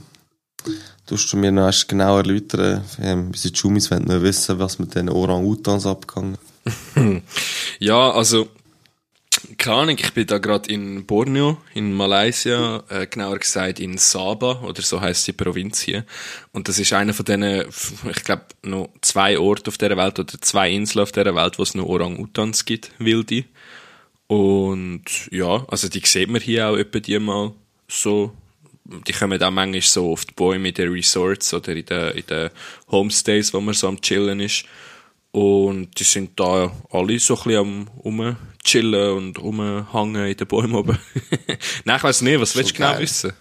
tust 1.06 1.32
du 1.32 1.38
mir 1.38 1.52
noch 1.52 1.66
erst 1.68 1.88
genau 1.88 2.18
erläutern, 2.18 2.84
ähm, 3.02 3.28
unsere 3.28 3.54
Jumis 3.54 3.90
wollen 3.92 4.06
noch 4.06 4.22
wissen, 4.22 4.60
was 4.60 4.78
mit 4.80 4.94
den 4.96 5.10
Orang-Utans 5.10 5.86
abgegangen 5.86 6.38
Ja, 7.80 8.12
also, 8.12 8.50
keine 9.58 9.78
Ahnung, 9.78 9.98
ich 10.00 10.14
bin 10.14 10.28
da 10.28 10.38
gerade 10.38 10.70
in 10.70 11.06
Borneo, 11.06 11.58
in 11.74 11.94
Malaysia, 11.94 12.84
äh, 12.90 13.08
genauer 13.08 13.40
gesagt 13.40 13.80
in 13.80 13.98
Sabah, 13.98 14.62
oder 14.64 14.82
so 14.82 15.00
heißt 15.00 15.28
die 15.28 15.34
Provinz 15.34 15.80
hier. 15.80 16.04
Und 16.52 16.68
das 16.68 16.78
ist 16.78 16.92
einer 16.92 17.14
von 17.14 17.26
denen, 17.26 17.68
ich 18.10 18.24
glaube, 18.24 18.44
noch 18.64 18.90
zwei 19.02 19.40
Orte 19.40 19.70
auf 19.70 19.78
der 19.78 19.96
Welt, 19.96 20.20
oder 20.20 20.34
zwei 20.42 20.72
Inseln 20.72 21.04
auf 21.04 21.14
der 21.14 21.34
Welt, 21.36 21.58
wo 21.58 21.64
es 21.64 21.74
noch 21.74 21.86
Orang-Utans 21.86 22.66
gibt, 22.66 22.92
wilde. 22.98 23.46
Und 24.30 25.28
ja, 25.32 25.66
also 25.70 25.90
die 25.90 26.04
sieht 26.06 26.30
man 26.30 26.40
hier 26.40 26.70
auch 26.70 26.78
etwa 26.78 27.00
die 27.00 27.18
mal 27.18 27.52
so. 27.88 28.32
Die 29.08 29.12
kommen 29.12 29.42
auch 29.42 29.52
manchmal 29.52 29.82
so 29.82 30.12
auf 30.12 30.24
die 30.26 30.34
Bäume 30.36 30.70
in 30.70 30.74
den 30.76 30.92
Resorts 30.92 31.52
oder 31.54 31.76
in 31.76 31.86
den, 31.86 32.12
in 32.12 32.26
den 32.28 32.50
Homestays, 32.92 33.54
wo 33.54 33.60
man 33.60 33.74
so 33.74 33.88
am 33.88 34.00
Chillen 34.02 34.40
ist. 34.40 34.66
Und 35.32 36.00
die 36.00 36.04
sind 36.04 36.40
da 36.40 36.72
alle 36.92 37.20
so 37.20 37.36
ein 37.38 37.44
bisschen 37.44 37.60
am 37.60 37.88
rumchillen 38.04 39.18
und 39.18 39.40
rumhängen 39.40 40.28
in 40.28 40.38
den 40.38 40.48
Bäumen 40.48 40.76
oben. 40.76 41.00
Nein, 41.86 41.98
ich 41.98 42.04
weiss 42.04 42.22
nicht, 42.22 42.40
was 42.40 42.56
willst 42.56 42.72
du 42.72 42.76
genau 42.76 42.92
geil. 42.92 43.02
wissen? 43.02 43.34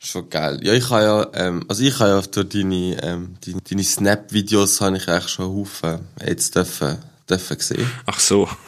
Schon 0.00 0.28
geil. 0.28 0.58
Ja, 0.62 0.72
ich 0.72 0.90
habe 0.90 1.02
ja, 1.02 1.30
ähm, 1.34 1.64
also 1.68 1.84
ich 1.84 1.98
habe 2.00 2.10
ja 2.10 2.20
durch 2.20 2.48
deine, 2.48 3.00
ähm, 3.02 3.36
deine, 3.44 3.60
deine 3.60 3.84
Snap-Videos 3.84 4.80
habe 4.80 4.96
ich 4.96 5.08
eigentlich 5.08 5.28
schon 5.28 5.46
Haufen 5.46 6.00
jetzt 6.24 6.54
dürfen, 6.54 6.98
dürfen 7.28 7.58
gesehen. 7.58 7.90
Ach 8.06 8.20
so. 8.20 8.48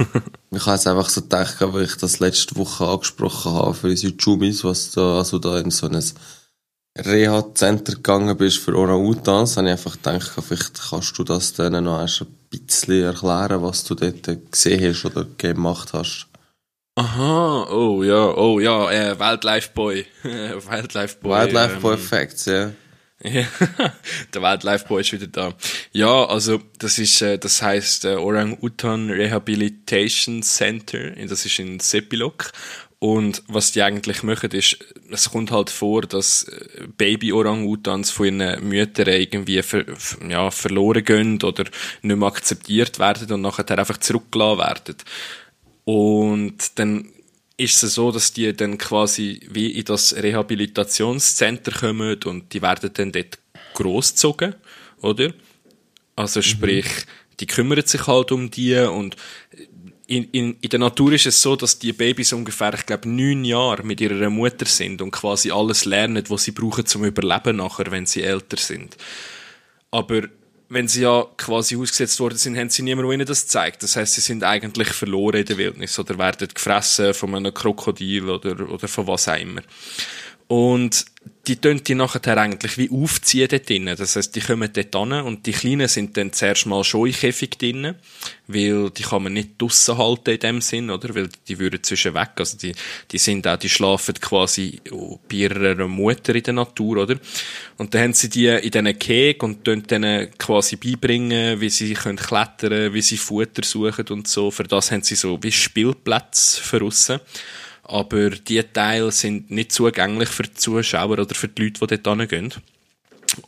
Ich 0.50 0.64
habe 0.64 0.76
jetzt 0.76 0.86
einfach 0.86 1.10
so 1.10 1.20
gedacht, 1.20 1.56
weil 1.60 1.84
ich 1.84 1.96
das 1.96 2.20
letzte 2.20 2.56
Woche 2.56 2.86
angesprochen 2.86 3.52
habe 3.52 3.74
für 3.74 3.88
unsere 3.88 4.14
Jumis, 4.14 4.64
was 4.64 4.92
da, 4.92 5.18
also 5.18 5.38
da 5.38 5.58
in 5.58 5.70
so 5.70 5.86
ein 5.88 6.02
Reha-Center 6.96 7.96
gegangen 7.96 8.34
bist 8.34 8.58
für 8.58 8.74
Orang-Utans, 8.74 9.58
habe 9.58 9.66
ich 9.66 9.72
einfach 9.72 9.96
gedacht, 9.96 10.32
vielleicht 10.40 10.88
kannst 10.88 11.18
du 11.18 11.24
das 11.24 11.52
denen 11.52 11.84
noch 11.84 12.00
erst 12.00 12.22
ein 12.22 12.28
bisschen 12.50 13.04
erklären, 13.04 13.62
was 13.62 13.84
du 13.84 13.94
dort 13.94 14.26
gesehen 14.50 14.90
hast 14.90 15.04
oder 15.04 15.26
gemacht 15.36 15.92
hast. 15.92 16.28
Aha, 16.96 17.68
oh 17.70 18.02
ja, 18.02 18.34
oh 18.34 18.58
ja, 18.58 18.90
äh, 18.90 19.20
Wildlife 19.20 19.70
Boy. 19.74 20.06
Wildlife 20.22 21.18
Boy. 21.20 21.30
Wildlife 21.30 21.74
ähm, 21.74 21.82
Boy 21.82 21.94
Effects, 21.94 22.46
ja. 22.46 22.72
Ja, 23.22 23.44
der 24.34 24.42
Wildlife 24.42 24.86
Boy 24.86 25.00
ist 25.00 25.12
wieder 25.12 25.26
da. 25.26 25.54
Ja, 25.92 26.26
also 26.26 26.60
das 26.78 26.98
ist, 26.98 27.20
äh, 27.20 27.38
das 27.38 27.60
heißt 27.62 28.04
äh, 28.04 28.14
Orang 28.14 28.56
Utan 28.62 29.10
Rehabilitation 29.10 30.42
Center. 30.42 31.10
Das 31.26 31.44
ist 31.44 31.58
in 31.58 31.80
Sepilok 31.80 32.52
Und 33.00 33.42
was 33.48 33.72
die 33.72 33.82
eigentlich 33.82 34.22
machen, 34.22 34.52
ist, 34.52 34.78
es 35.10 35.30
kommt 35.30 35.50
halt 35.50 35.70
vor, 35.70 36.02
dass 36.02 36.44
äh, 36.44 36.86
Baby-Orang-Utans 36.96 38.12
von 38.12 38.40
ihren 38.40 38.68
Müttern 38.68 39.08
irgendwie 39.08 39.62
ver, 39.62 39.84
ja, 40.28 40.52
verloren 40.52 41.04
gehen 41.04 41.42
oder 41.42 41.64
nicht 42.02 42.16
mehr 42.16 42.28
akzeptiert 42.28 43.00
werden 43.00 43.32
und 43.32 43.40
nachher 43.40 43.68
einfach 43.76 43.98
zurückgelassen 43.98 44.58
werden. 44.58 44.96
Und 45.84 46.78
dann 46.78 47.08
ist 47.58 47.82
es 47.82 47.94
so, 47.94 48.10
dass 48.12 48.32
die 48.32 48.54
dann 48.54 48.78
quasi 48.78 49.40
wie 49.50 49.72
in 49.72 49.84
das 49.84 50.14
Rehabilitationscenter 50.14 51.72
kommen 51.72 52.18
und 52.24 52.52
die 52.54 52.62
werden 52.62 52.90
dann 52.94 53.12
dort 53.12 53.38
großgezogen, 53.74 54.54
oder? 55.02 55.34
Also 56.16 56.40
sprich, 56.40 56.86
die 57.40 57.46
kümmern 57.46 57.84
sich 57.84 58.06
halt 58.06 58.32
um 58.32 58.50
die 58.50 58.76
und 58.76 59.16
in, 60.06 60.24
in, 60.30 60.56
in 60.60 60.70
der 60.70 60.78
Natur 60.78 61.12
ist 61.12 61.26
es 61.26 61.42
so, 61.42 61.54
dass 61.54 61.78
die 61.78 61.92
Babys 61.92 62.32
ungefähr, 62.32 62.72
ich 62.72 62.86
glaube, 62.86 63.08
neun 63.08 63.44
Jahre 63.44 63.82
mit 63.82 64.00
ihrer 64.00 64.30
Mutter 64.30 64.64
sind 64.64 65.02
und 65.02 65.10
quasi 65.10 65.50
alles 65.50 65.84
lernen, 65.84 66.24
was 66.28 66.44
sie 66.44 66.52
brauchen 66.52 66.86
zum 66.86 67.04
Überleben 67.04 67.56
nachher, 67.56 67.90
wenn 67.90 68.06
sie 68.06 68.22
älter 68.22 68.56
sind. 68.56 68.96
Aber 69.90 70.22
wenn 70.70 70.86
sie 70.86 71.02
ja 71.02 71.26
quasi 71.36 71.76
ausgesetzt 71.76 72.20
worden 72.20 72.36
sind, 72.36 72.56
haben 72.58 72.68
sie 72.68 72.82
niemandem 72.82 73.12
ihnen 73.12 73.26
das 73.26 73.42
gezeigt. 73.42 73.82
Das 73.82 73.96
heißt, 73.96 74.14
sie 74.14 74.20
sind 74.20 74.44
eigentlich 74.44 74.88
verloren 74.88 75.40
in 75.40 75.46
der 75.46 75.56
Wildnis 75.56 75.98
oder 75.98 76.18
werden 76.18 76.48
gefressen 76.52 77.14
von 77.14 77.34
einem 77.34 77.54
Krokodil 77.54 78.28
oder, 78.28 78.68
oder 78.68 78.86
von 78.86 79.06
was 79.06 79.28
auch 79.28 79.38
immer. 79.38 79.62
Und 80.48 81.04
die 81.46 81.56
tun 81.56 81.82
die 81.82 81.94
nachher 81.94 82.36
eigentlich 82.36 82.76
wie 82.76 82.90
aufziehen 82.90 83.48
dort 83.48 83.68
drinnen. 83.68 83.96
Das 83.96 84.16
heisst, 84.16 84.36
die 84.36 84.40
kommen 84.40 84.70
dort 84.72 84.94
an 84.94 85.12
und 85.12 85.46
die 85.46 85.52
Kleinen 85.52 85.88
sind 85.88 86.16
dann 86.16 86.32
zuerst 86.32 86.66
mal 86.66 86.84
schon 86.84 87.06
in 87.06 87.14
Käfig 87.14 87.58
drinnen, 87.58 87.96
weil 88.46 88.90
die 88.90 89.02
kann 89.02 89.22
man 89.22 89.32
nicht 89.32 89.60
draussen 89.60 89.96
halten 89.96 90.30
in 90.30 90.40
dem 90.40 90.60
Sinn, 90.60 90.90
oder? 90.90 91.14
Weil 91.14 91.28
die 91.48 91.58
würden 91.58 91.82
zwischen 91.82 92.14
weg. 92.14 92.30
Also 92.36 92.58
die, 92.58 92.74
die 93.10 93.18
sind 93.18 93.46
auch, 93.46 93.56
die 93.56 93.68
schlafen 93.68 94.14
quasi 94.14 94.80
bei 95.28 95.36
ihrer 95.36 95.88
Mutter 95.88 96.34
in 96.34 96.42
der 96.42 96.54
Natur, 96.54 96.98
oder? 96.98 97.16
Und 97.78 97.94
dann 97.94 98.02
haben 98.02 98.14
sie 98.14 98.28
die 98.28 98.46
in 98.46 98.70
diesen 98.70 98.98
Keg 98.98 99.42
und 99.42 99.64
tun 99.64 99.82
denen 99.84 100.30
quasi 100.36 100.76
beibringen, 100.76 101.60
wie 101.60 101.70
sie 101.70 101.94
können 101.94 102.18
klettern, 102.18 102.92
wie 102.92 103.02
sie 103.02 103.16
Futter 103.16 103.64
suchen 103.64 104.06
und 104.08 104.28
so. 104.28 104.50
Für 104.50 104.64
das 104.64 104.92
haben 104.92 105.02
sie 105.02 105.14
so 105.14 105.38
wie 105.42 105.52
Spielplätze 105.52 106.62
für 106.62 106.82
aussen 106.82 107.20
aber 107.88 108.30
die 108.30 108.62
Teile 108.62 109.10
sind 109.10 109.50
nicht 109.50 109.72
zugänglich 109.72 110.28
für 110.28 110.44
die 110.44 110.54
Zuschauer 110.54 111.18
oder 111.18 111.34
für 111.34 111.48
die 111.48 111.64
Leute, 111.64 111.86
die 111.86 112.02
dort 112.02 112.18
hingehen. 112.18 112.54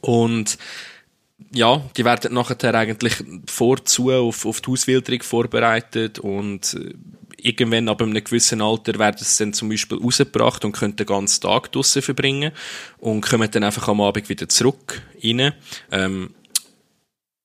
Und 0.00 0.58
ja, 1.52 1.82
die 1.96 2.04
werden 2.04 2.34
nachher 2.34 2.74
eigentlich 2.74 3.14
vorzu 3.46 4.10
auf, 4.10 4.46
auf 4.46 4.60
die 4.60 4.70
Auswilderung 4.70 5.22
vorbereitet 5.22 6.18
und 6.18 6.74
äh, 6.74 6.94
irgendwann 7.42 7.88
ab 7.88 8.02
einem 8.02 8.12
gewissen 8.12 8.60
Alter 8.60 8.98
werden 8.98 9.18
sie 9.20 9.44
dann 9.44 9.52
zum 9.52 9.68
Beispiel 9.68 9.98
rausgebracht 9.98 10.64
und 10.64 10.72
können 10.72 10.96
den 10.96 11.06
ganzen 11.06 11.40
Tag 11.42 11.72
draussen 11.72 12.02
verbringen 12.02 12.52
und 12.98 13.22
kommen 13.22 13.50
dann 13.50 13.64
einfach 13.64 13.88
am 13.88 14.00
Abend 14.00 14.28
wieder 14.28 14.48
zurück 14.48 15.02
rein. 15.22 15.52
Ähm, 15.90 16.34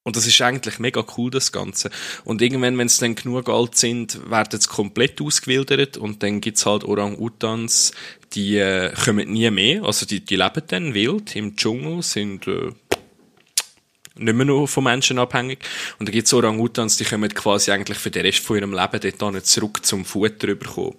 und 0.06 0.16
das 0.16 0.28
ist 0.28 0.40
eigentlich 0.42 0.78
mega 0.78 1.04
cool, 1.18 1.32
das 1.32 1.52
Ganze. 1.52 1.90
Und 2.26 2.40
irgendwann, 2.44 2.78
wenn 2.78 2.88
sie 2.88 3.00
dann 3.00 3.16
genug 3.16 3.50
alt 3.50 3.76
sind, 3.76 4.30
werden 4.30 4.62
sie 4.62 4.70
komplett 4.70 5.20
ausgewildert 5.20 5.98
und 5.98 6.22
dann 6.22 6.42
gibt's 6.42 6.68
halt 6.68 6.84
Orang-Utans, 6.84 7.92
die 8.34 8.58
äh, 8.58 8.94
kommen 8.94 9.32
nie 9.32 9.50
mehr. 9.50 9.84
Also 9.84 10.06
die, 10.06 10.24
die 10.24 10.36
leben 10.36 10.62
dann 10.68 10.94
wild 10.94 11.36
im 11.36 11.56
Dschungel, 11.56 12.04
sind 12.04 12.48
äh, 12.48 12.70
nicht 14.18 14.36
mehr 14.36 14.46
nur 14.46 14.68
von 14.68 14.84
Menschen 14.84 15.18
abhängig. 15.18 15.66
Und 15.98 16.08
dann 16.08 16.14
gibt's 16.14 16.36
Orang-Utans, 16.36 16.98
die 16.98 17.06
kommen 17.06 17.34
quasi 17.34 17.72
eigentlich 17.72 17.98
für 17.98 18.12
den 18.12 18.28
Rest 18.28 18.40
von 18.40 18.58
ihrem 18.58 18.74
Leben 18.74 19.14
dort 19.18 19.46
zurück 19.48 19.84
zum 19.84 20.06
Futter 20.06 20.50
überkommen. 20.50 20.94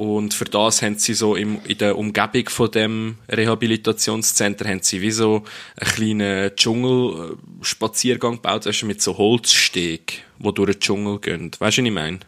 Und 0.00 0.32
für 0.32 0.46
das 0.46 0.80
haben 0.80 0.98
sie 0.98 1.12
so 1.12 1.36
im, 1.36 1.60
in 1.66 1.76
der 1.76 1.98
Umgebung 1.98 2.48
von 2.48 2.70
dem 2.70 3.18
Rehabilitationscenter 3.28 4.66
haben 4.66 4.80
sie 4.80 5.02
wie 5.02 5.10
so 5.10 5.44
einen 5.76 5.90
kleinen 5.90 6.56
Dschungelspaziergang 6.56 8.36
gebaut, 8.36 8.64
weißt 8.64 8.80
du, 8.80 8.86
mit 8.86 9.02
so 9.02 9.18
Holzsteg, 9.18 10.24
wo 10.38 10.52
durch 10.52 10.70
den 10.70 10.80
Dschungel 10.80 11.18
gehen. 11.18 11.50
Weißt 11.58 11.76
du, 11.76 11.82
was 11.82 11.86
ich 11.86 11.92
meine? 11.92 12.20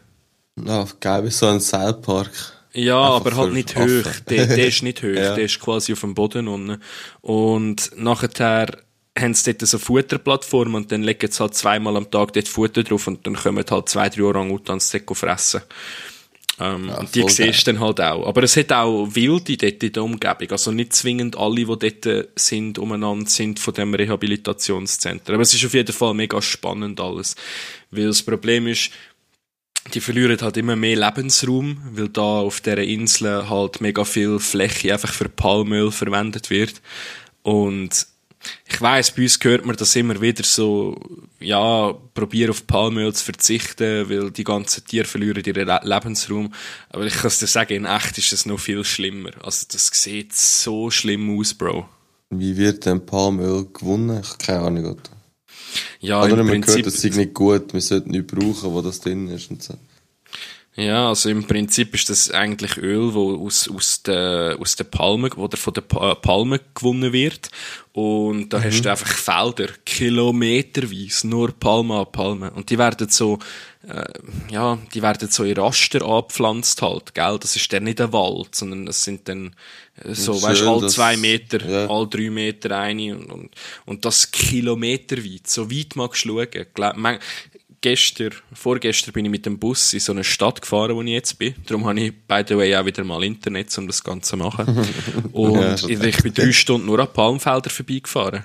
Ja, 0.62 0.86
geil, 1.00 1.24
wie 1.24 1.30
so 1.30 1.46
ein 1.46 1.60
Seilpark. 1.60 2.30
Ja, 2.74 3.16
Einfach 3.16 3.32
aber 3.32 3.36
halt 3.38 3.54
nicht 3.54 3.74
hoch. 3.74 4.10
Der, 4.28 4.48
der 4.48 4.66
ist 4.66 4.82
nicht 4.82 4.98
hoch. 5.02 5.08
ja. 5.08 5.34
Der 5.34 5.44
ist 5.44 5.58
quasi 5.58 5.94
auf 5.94 6.00
dem 6.00 6.12
Boden 6.12 6.48
unten. 6.48 6.78
Und 7.22 7.90
nachher 7.96 8.66
haben 9.18 9.32
sie 9.32 9.54
dort 9.54 9.66
so 9.66 9.78
Futterplattform 9.78 10.74
und 10.74 10.92
dann 10.92 11.02
legen 11.02 11.32
sie 11.32 11.40
halt 11.40 11.54
zweimal 11.54 11.96
am 11.96 12.10
Tag 12.10 12.34
dort 12.34 12.48
Futter 12.48 12.82
drauf 12.82 13.06
und 13.06 13.26
dann 13.26 13.34
kommen 13.34 13.64
halt 13.70 13.88
zwei, 13.88 14.10
drei 14.10 14.24
Orang-Utans 14.24 14.94
fressen. 15.14 15.62
Ähm, 16.62 16.88
ja, 16.88 16.98
und 16.98 17.14
die 17.14 17.28
siehst 17.28 17.66
du 17.66 17.72
dann 17.72 17.80
halt 17.80 18.00
auch. 18.00 18.26
Aber 18.26 18.42
es 18.44 18.56
hat 18.56 18.72
auch 18.72 19.08
Wilde 19.14 19.56
dort 19.56 19.82
in 19.82 19.92
der 19.92 20.04
Umgebung. 20.04 20.50
Also 20.50 20.70
nicht 20.70 20.92
zwingend 20.92 21.36
alle, 21.36 21.64
die 21.64 21.64
dort 22.04 22.28
sind, 22.36 22.78
umeinander 22.78 23.28
sind 23.28 23.58
von 23.58 23.74
dem 23.74 23.94
Rehabilitationszentrum. 23.94 25.34
Aber 25.34 25.42
es 25.42 25.54
ist 25.54 25.64
auf 25.64 25.74
jeden 25.74 25.92
Fall 25.92 26.14
mega 26.14 26.40
spannend 26.40 27.00
alles. 27.00 27.34
Weil 27.90 28.06
das 28.06 28.22
Problem 28.22 28.68
ist, 28.68 28.92
die 29.92 30.00
verlieren 30.00 30.40
halt 30.40 30.56
immer 30.56 30.76
mehr 30.76 30.96
Lebensraum, 30.96 31.78
weil 31.92 32.08
da 32.08 32.40
auf 32.40 32.60
dieser 32.60 32.78
Insel 32.78 33.48
halt 33.48 33.80
mega 33.80 34.04
viel 34.04 34.38
Fläche 34.38 34.92
einfach 34.92 35.12
für 35.12 35.28
Palmöl 35.28 35.90
verwendet 35.90 36.50
wird. 36.50 36.80
Und 37.42 38.06
ich 38.66 38.80
weiß, 38.80 39.12
bei 39.12 39.22
uns 39.22 39.38
hört 39.42 39.66
man 39.66 39.76
das 39.76 39.94
immer 39.96 40.20
wieder 40.20 40.42
so, 40.44 40.98
ja, 41.40 41.92
probier 42.14 42.50
auf 42.50 42.66
Palmöl 42.66 43.12
zu 43.12 43.24
verzichten, 43.24 44.08
weil 44.08 44.30
die 44.30 44.44
ganzen 44.44 44.84
Tiere 44.84 45.04
verlieren 45.04 45.42
ihren 45.44 45.66
Le 45.66 45.80
Lebensraum. 45.82 46.52
Aber 46.88 47.06
ich 47.06 47.14
kann 47.14 47.30
dir 47.30 47.46
sagen, 47.46 47.74
in 47.74 47.84
echt 47.84 48.18
ist 48.18 48.32
es 48.32 48.46
noch 48.46 48.58
viel 48.58 48.84
schlimmer. 48.84 49.30
Also 49.42 49.66
das 49.70 49.88
sieht 49.92 50.34
so 50.34 50.90
schlimm 50.90 51.38
aus, 51.38 51.54
Bro. 51.54 51.88
Wie 52.30 52.56
wird 52.56 52.86
denn 52.86 53.04
Palmöl 53.04 53.66
gewonnen? 53.72 54.20
Ich 54.22 54.28
habe 54.28 54.38
keine 54.38 54.60
Ahnung. 54.60 54.84
Oder? 54.86 55.02
Ja, 56.00 56.22
Oder 56.22 56.38
im 56.38 56.46
Prinzip... 56.46 56.66
gehört, 56.66 56.86
das 56.86 57.04
ist 57.04 57.16
nicht 57.16 57.34
gut, 57.34 57.72
wir 57.72 57.80
sollten 57.80 58.10
nicht 58.10 58.26
brauchen, 58.26 58.72
wo 58.72 58.80
das 58.82 59.00
drin 59.00 59.28
ist 59.28 59.50
und 59.50 59.62
so. 59.62 59.74
Ja, 60.74 61.10
also 61.10 61.28
im 61.28 61.46
Prinzip 61.46 61.94
ist 61.94 62.08
das 62.08 62.30
eigentlich 62.30 62.78
Öl, 62.78 63.12
wo 63.12 63.44
aus, 63.44 63.68
aus 63.68 64.02
der, 64.04 64.56
aus 64.58 64.74
der 64.74 64.84
Palme, 64.84 65.28
oder 65.34 65.58
von 65.58 65.74
der 65.74 65.82
Palme 65.82 66.60
gewonnen 66.74 67.12
wird. 67.12 67.50
Und 67.92 68.48
da 68.48 68.58
mhm. 68.58 68.64
hast 68.64 68.82
du 68.82 68.90
einfach 68.90 69.14
Felder, 69.14 69.68
kilometerweise, 69.84 71.28
nur 71.28 71.52
Palme 71.52 71.98
an 71.98 72.10
Palme. 72.10 72.50
Und 72.52 72.70
die 72.70 72.78
werden 72.78 73.10
so, 73.10 73.38
äh, 73.86 74.02
ja, 74.50 74.78
die 74.94 75.02
werden 75.02 75.28
so 75.28 75.44
in 75.44 75.58
Raster 75.58 76.00
abgepflanzt 76.06 76.80
halt, 76.80 77.14
gell? 77.14 77.38
Das 77.38 77.54
ist 77.54 77.70
dann 77.70 77.84
nicht 77.84 78.00
ein 78.00 78.10
Wald, 78.14 78.54
sondern 78.54 78.86
das 78.86 79.04
sind 79.04 79.28
dann, 79.28 79.54
äh, 80.02 80.14
so, 80.14 80.40
weißt 80.40 80.62
du, 80.62 80.70
all 80.70 80.88
zwei 80.88 81.18
Meter, 81.18 81.68
ja. 81.68 81.86
all 81.86 82.08
drei 82.08 82.30
Meter 82.30 82.78
eine 82.78 83.14
und, 83.14 83.30
und, 83.30 83.54
und 83.84 84.04
das 84.06 84.30
kilometerweit, 84.30 85.48
so 85.48 85.70
weit 85.70 85.96
magst 85.96 86.24
du 86.24 86.38
schauen 86.38 87.18
gestern, 87.82 88.30
vorgestern 88.54 89.12
bin 89.12 89.26
ich 89.26 89.30
mit 89.30 89.44
dem 89.44 89.58
Bus 89.58 89.92
in 89.92 90.00
so 90.00 90.12
eine 90.12 90.24
Stadt 90.24 90.62
gefahren, 90.62 90.96
wo 90.96 91.02
ich 91.02 91.10
jetzt 91.10 91.38
bin. 91.38 91.54
Darum 91.66 91.86
habe 91.86 92.00
ich, 92.00 92.14
by 92.26 92.42
the 92.48 92.56
way, 92.56 92.74
auch 92.74 92.86
wieder 92.86 93.04
mal 93.04 93.22
Internet, 93.22 93.76
um 93.76 93.86
das 93.86 94.02
Ganze 94.02 94.30
zu 94.30 94.38
machen. 94.38 94.86
Und 95.32 95.82
ja, 95.82 96.06
ich 96.06 96.22
bin 96.22 96.32
drei 96.32 96.52
Stunden 96.52 96.86
nur 96.86 96.98
an 96.98 97.12
Palmfeldern 97.12 97.70
vorbeigefahren. 97.70 98.44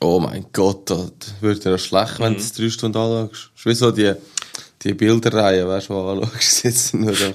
Oh 0.00 0.18
mein 0.20 0.46
Gott, 0.52 0.90
das 0.90 1.12
wird 1.40 1.64
ja 1.64 1.78
schlecht, 1.78 2.18
wenn 2.18 2.32
mhm. 2.32 2.36
du 2.36 2.42
es 2.42 2.52
drei 2.52 2.68
Stunden 2.68 2.98
anschaust. 2.98 3.32
Das 3.32 3.60
ist 3.60 3.66
wie 3.66 3.74
so 3.74 3.92
die, 3.92 4.12
die 4.82 4.94
Bilderreihe, 4.94 5.68
weißt 5.68 5.88
du, 5.88 5.94
die 5.94 6.00
du 6.00 6.26
anschaust, 6.26 6.64
jetzt 6.64 6.94
nur 6.94 7.14
so. 7.14 7.26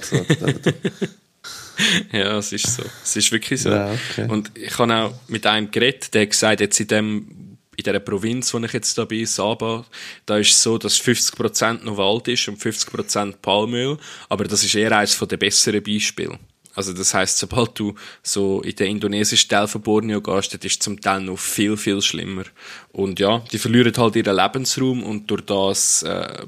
ja, 2.12 2.38
es 2.38 2.52
ist 2.52 2.76
so. 2.76 2.82
Es 3.02 3.16
ist 3.16 3.32
wirklich 3.32 3.62
so. 3.62 3.70
Ja, 3.70 3.90
okay. 3.92 4.28
Und 4.28 4.52
ich 4.54 4.78
habe 4.78 4.94
auch 4.94 5.14
mit 5.28 5.46
einem 5.46 5.70
geredet, 5.70 6.12
der 6.14 6.22
hat 6.22 6.30
gesagt, 6.30 6.60
jetzt 6.60 6.78
in 6.78 6.88
dem 6.88 7.41
in 7.76 7.84
dieser 7.84 8.00
Provinz, 8.00 8.52
wo 8.52 8.58
ich 8.58 8.72
jetzt 8.72 8.98
da 8.98 9.04
bin, 9.04 9.26
Saba, 9.26 9.84
da 10.26 10.36
ist 10.38 10.50
es 10.50 10.62
so, 10.62 10.76
dass 10.78 11.00
50% 11.00 11.84
noch 11.84 11.96
Wald 11.96 12.28
ist 12.28 12.48
und 12.48 12.58
50% 12.58 13.36
Palmöl, 13.40 13.98
aber 14.28 14.44
das 14.44 14.62
ist 14.62 14.74
eher 14.74 14.96
eines 14.96 15.18
der 15.18 15.36
besseren 15.36 15.82
Beispiele. 15.82 16.38
Also 16.74 16.92
das 16.92 17.12
heißt, 17.12 17.38
sobald 17.38 17.78
du 17.78 17.94
so 18.22 18.62
in 18.62 18.74
den 18.76 18.92
indonesischen 18.92 19.48
Teil 19.48 19.68
von 19.68 19.82
Borneo 19.82 20.20
gehst, 20.20 20.54
das 20.54 20.64
ist 20.64 20.82
zum 20.82 21.00
Teil 21.00 21.20
noch 21.20 21.38
viel, 21.38 21.76
viel 21.76 22.00
schlimmer. 22.00 22.44
Und 22.92 23.20
ja, 23.20 23.42
die 23.52 23.58
verlieren 23.58 23.94
halt 23.96 24.16
ihren 24.16 24.36
Lebensraum 24.36 25.02
und 25.02 25.30
durch 25.30 25.42
das 25.42 26.02
äh, 26.02 26.46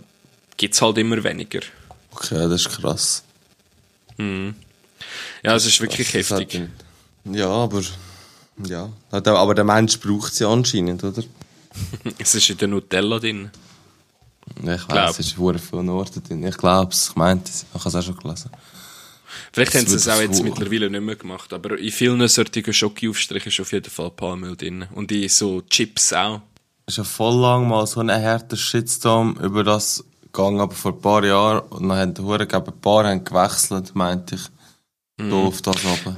gibt 0.57 0.75
es 0.75 0.81
halt 0.81 0.99
immer 0.99 1.23
weniger. 1.23 1.61
Okay, 2.11 2.49
das 2.49 2.63
ist 2.63 2.71
krass. 2.71 3.25
Mhm. 4.17 4.55
Ja, 5.43 5.57
es 5.57 5.67
ist 5.67 5.81
wirklich 5.81 6.09
krass. 6.09 6.31
heftig. 6.31 6.69
Ja, 7.25 7.49
aber 7.49 7.83
ja, 8.63 8.91
aber 9.11 9.55
der 9.55 9.65
Mensch 9.65 9.99
braucht 10.01 10.35
sie 10.35 10.47
anscheinend, 10.47 11.03
oder? 11.03 11.23
es 12.19 12.35
ist 12.35 12.51
in 12.51 12.59
der 12.59 12.69
Nutella 12.69 13.19
drin. 13.19 13.51
Ich 14.63 14.89
weiß, 14.89 15.19
es 15.19 15.27
ist 15.27 15.37
sehr 15.37 15.59
viel 15.59 15.89
Orten 15.89 16.23
drin. 16.23 16.47
Ich 16.47 16.57
glaube 16.57 16.93
es, 16.93 17.09
ich 17.09 17.17
meinte 17.17 17.51
es. 17.51 17.67
Ich 17.75 17.81
habe 17.81 17.89
es 17.89 17.95
auch 17.95 18.03
schon 18.03 18.17
gelesen. 18.17 18.51
Vielleicht 19.53 19.75
das 19.75 19.81
haben 19.81 19.89
sie 19.89 19.97
es 19.97 20.09
auch 20.09 20.21
jetzt 20.21 20.43
mittlerweile 20.43 20.91
nicht 20.91 21.01
mehr 21.01 21.17
gemacht, 21.17 21.53
aber 21.53 21.79
in 21.79 21.91
vielen 21.91 22.27
sortigen 22.29 22.73
Schokiaufstrichen 22.73 23.51
ist 23.51 23.61
auf 23.61 23.73
jeden 23.73 23.91
Fall 23.91 24.11
Palmöl 24.11 24.57
drin. 24.57 24.87
Und 24.95 25.11
in 25.11 25.29
so 25.29 25.63
Chips 25.63 26.13
auch. 26.13 26.43
Es 26.87 26.95
ist 26.95 26.99
ja 26.99 27.05
voll 27.05 27.41
lang 27.41 27.69
mal 27.69 27.87
so 27.87 28.01
ein 28.01 28.11
härter 28.11 28.57
Shitstorm 28.57 29.37
über 29.43 29.65
das 29.65 30.05
gegangen, 30.25 30.61
aber 30.61 30.75
vor 30.75 30.93
ein 30.93 31.01
paar 31.01 31.25
Jahren, 31.25 31.61
und 31.71 31.89
dann 31.89 31.99
haben 31.99 32.15
die 32.15 32.23
Huren, 32.23 32.49
ein 32.51 32.81
paar 32.81 33.05
haben 33.05 33.25
gewechselt, 33.25 33.95
meinte 33.95 34.35
ich. 34.37 35.29
Doof, 35.31 35.63
das 35.63 35.77
aber. 35.85 36.17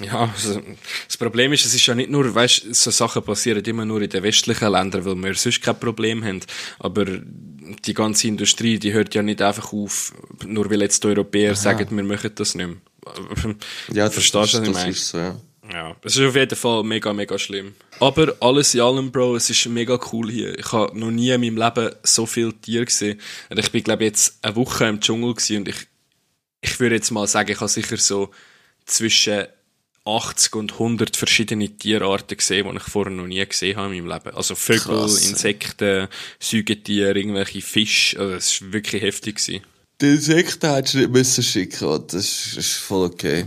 Ja, 0.00 0.30
also, 0.32 0.60
das 1.06 1.16
Problem 1.16 1.52
ist, 1.52 1.64
es 1.64 1.74
ist 1.74 1.86
ja 1.86 1.94
nicht 1.94 2.10
nur, 2.10 2.34
weißt, 2.34 2.74
so 2.74 2.90
Sachen 2.90 3.22
passieren 3.22 3.64
immer 3.64 3.84
nur 3.84 4.00
in 4.02 4.10
den 4.10 4.22
westlichen 4.22 4.70
Ländern, 4.70 5.04
weil 5.04 5.16
wir 5.16 5.34
sonst 5.34 5.62
kein 5.62 5.78
Problem 5.78 6.24
haben. 6.24 6.40
Aber 6.78 7.06
die 7.06 7.94
ganze 7.94 8.28
Industrie, 8.28 8.78
die 8.78 8.92
hört 8.92 9.14
ja 9.14 9.22
nicht 9.22 9.42
einfach 9.42 9.72
auf, 9.72 10.14
nur 10.44 10.70
weil 10.70 10.82
jetzt 10.82 11.02
die 11.04 11.08
Europäer 11.08 11.54
sagen, 11.54 11.88
wir 11.90 12.04
machen 12.04 12.30
das 12.34 12.54
nicht 12.54 12.66
mehr. 12.66 12.76
Ja, 13.92 14.04
das, 14.04 14.14
Verstehst 14.14 14.54
du, 14.54 14.60
was 14.60 14.68
ich 14.68 14.74
meine? 14.74 14.90
ist 14.90 15.08
so, 15.08 15.18
ja. 15.18 15.40
Ja, 15.72 15.94
es 16.02 16.16
ist 16.16 16.26
auf 16.26 16.34
jeden 16.34 16.56
Fall 16.56 16.82
mega, 16.82 17.12
mega 17.12 17.38
schlimm. 17.38 17.74
Aber 18.00 18.34
alles 18.40 18.74
in 18.74 18.80
allem, 18.80 19.12
Bro, 19.12 19.36
es 19.36 19.50
ist 19.50 19.66
mega 19.66 20.00
cool 20.12 20.30
hier. 20.30 20.58
Ich 20.58 20.72
habe 20.72 20.98
noch 20.98 21.10
nie 21.10 21.30
in 21.30 21.40
meinem 21.40 21.56
Leben 21.56 21.94
so 22.02 22.26
viele 22.26 22.52
Tiere 22.52 22.86
gesehen. 22.86 23.20
Und 23.50 23.58
ich 23.58 23.70
bin, 23.70 23.84
glaube 23.84 24.04
jetzt 24.04 24.38
eine 24.42 24.56
Woche 24.56 24.86
im 24.86 25.00
Dschungel 25.00 25.34
gewesen 25.34 25.58
und 25.58 25.68
ich, 25.68 25.86
ich 26.60 26.80
würde 26.80 26.96
jetzt 26.96 27.10
mal 27.12 27.26
sagen, 27.28 27.52
ich 27.52 27.60
habe 27.60 27.68
sicher 27.68 27.96
so 27.98 28.30
zwischen 28.84 29.46
80 30.16 30.54
und 30.56 30.72
100 30.72 31.16
verschiedene 31.16 31.68
Tierarten 31.68 32.36
gesehen, 32.36 32.68
die 32.70 32.76
ich 32.76 32.82
vorher 32.82 33.12
noch 33.12 33.26
nie 33.26 33.44
gesehen 33.46 33.76
habe 33.76 33.94
in 33.96 34.04
meinem 34.06 34.12
Leben. 34.22 34.36
Also 34.36 34.54
Vögel, 34.54 34.80
Krass. 34.98 35.26
Insekten, 35.28 36.08
Säugetiere, 36.38 37.18
irgendwelche 37.18 37.60
Fische. 37.60 38.18
Also 38.18 38.34
es 38.34 38.62
war 38.62 38.72
wirklich 38.72 39.02
heftig. 39.02 39.36
Gewesen. 39.36 39.62
Die 40.00 40.06
Insekten 40.06 40.70
hättest 40.72 40.94
du 40.94 40.98
nicht 40.98 41.10
müssen 41.10 41.44
schicken, 41.44 41.84
Alter. 41.86 42.16
das 42.16 42.24
ist, 42.24 42.56
ist 42.56 42.72
voll 42.78 43.06
okay. 43.08 43.44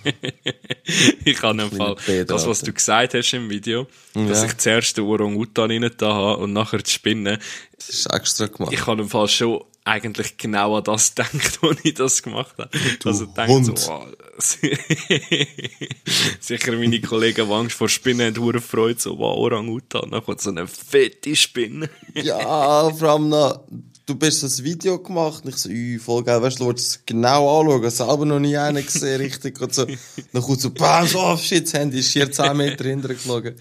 ich 1.24 1.40
habe 1.42 1.62
im 1.62 1.70
Fall 1.70 1.96
das, 2.26 2.46
was 2.46 2.60
du 2.62 2.72
gesagt 2.72 3.14
hast 3.14 3.32
im 3.34 3.48
Video, 3.50 3.86
dass 4.14 4.40
Ja. 4.40 4.46
ich 4.46 4.56
zuerst 4.58 4.96
den 4.96 5.04
Orang-Utan 5.04 5.70
rein 5.70 5.90
da 5.96 6.12
habe 6.12 6.42
und 6.42 6.52
nachher 6.52 6.78
die 6.78 6.90
Spinne. 6.90 7.38
Das 7.76 7.88
ist 7.88 8.06
extra 8.12 8.46
gemacht. 8.46 8.72
Ich 8.72 8.86
habe 8.86 9.02
im 9.02 9.08
Fall 9.08 9.28
schon 9.28 9.62
eigentlich 9.84 10.36
genau 10.36 10.76
an 10.76 10.84
das 10.84 11.14
gedacht, 11.14 11.58
als 11.62 11.78
ich 11.84 11.94
das 11.94 12.22
gemacht 12.22 12.54
habe. 12.58 12.70
also 13.04 13.26
denkt 13.26 13.50
Hund. 13.50 13.78
so, 13.78 13.88
wow. 13.88 14.06
Sicher 16.40 16.72
meine 16.72 17.00
Kollegen, 17.00 17.46
die 17.46 17.52
Angst 17.52 17.76
vor 17.76 17.88
Spinnen 17.88 18.34
haben, 18.34 18.60
Freude, 18.60 19.00
so, 19.00 19.18
wow, 19.18 19.36
Orang-Utan, 19.36 20.10
dann 20.10 20.24
kommt 20.24 20.40
so 20.40 20.50
eine 20.50 20.66
fette 20.66 21.36
Spinne. 21.36 21.88
Ja, 22.14 22.90
vor 22.90 23.08
allem 23.08 23.28
noch, 23.28 23.60
du 24.06 24.14
bist 24.14 24.42
das 24.42 24.64
Video 24.64 24.98
gemacht 24.98 25.44
und 25.44 25.50
ich 25.50 25.56
so, 25.56 25.68
ui, 25.68 25.98
voll 25.98 26.24
geil, 26.24 26.42
weißt 26.42 26.60
du, 26.60 26.64
du 26.64 26.72
es 26.72 27.00
genau 27.06 27.60
anschauen, 27.60 27.90
selber 27.90 28.26
noch 28.26 28.40
nie 28.40 28.56
einen 28.56 28.84
gesehen, 28.84 29.20
richtig, 29.20 29.60
und 29.60 29.74
so, 29.74 29.86
dann 29.86 30.42
kommt 30.42 30.60
so, 30.60 30.70
bam, 30.70 31.06
so, 31.06 31.20
oh 31.20 31.36
shit, 31.36 31.64
das 31.64 31.74
Handy 31.74 32.00
ist 32.00 32.12
hier 32.12 32.30
10 32.30 32.56
Meter 32.56 32.84
hinterher 32.84 33.16
geflogen. 33.16 33.54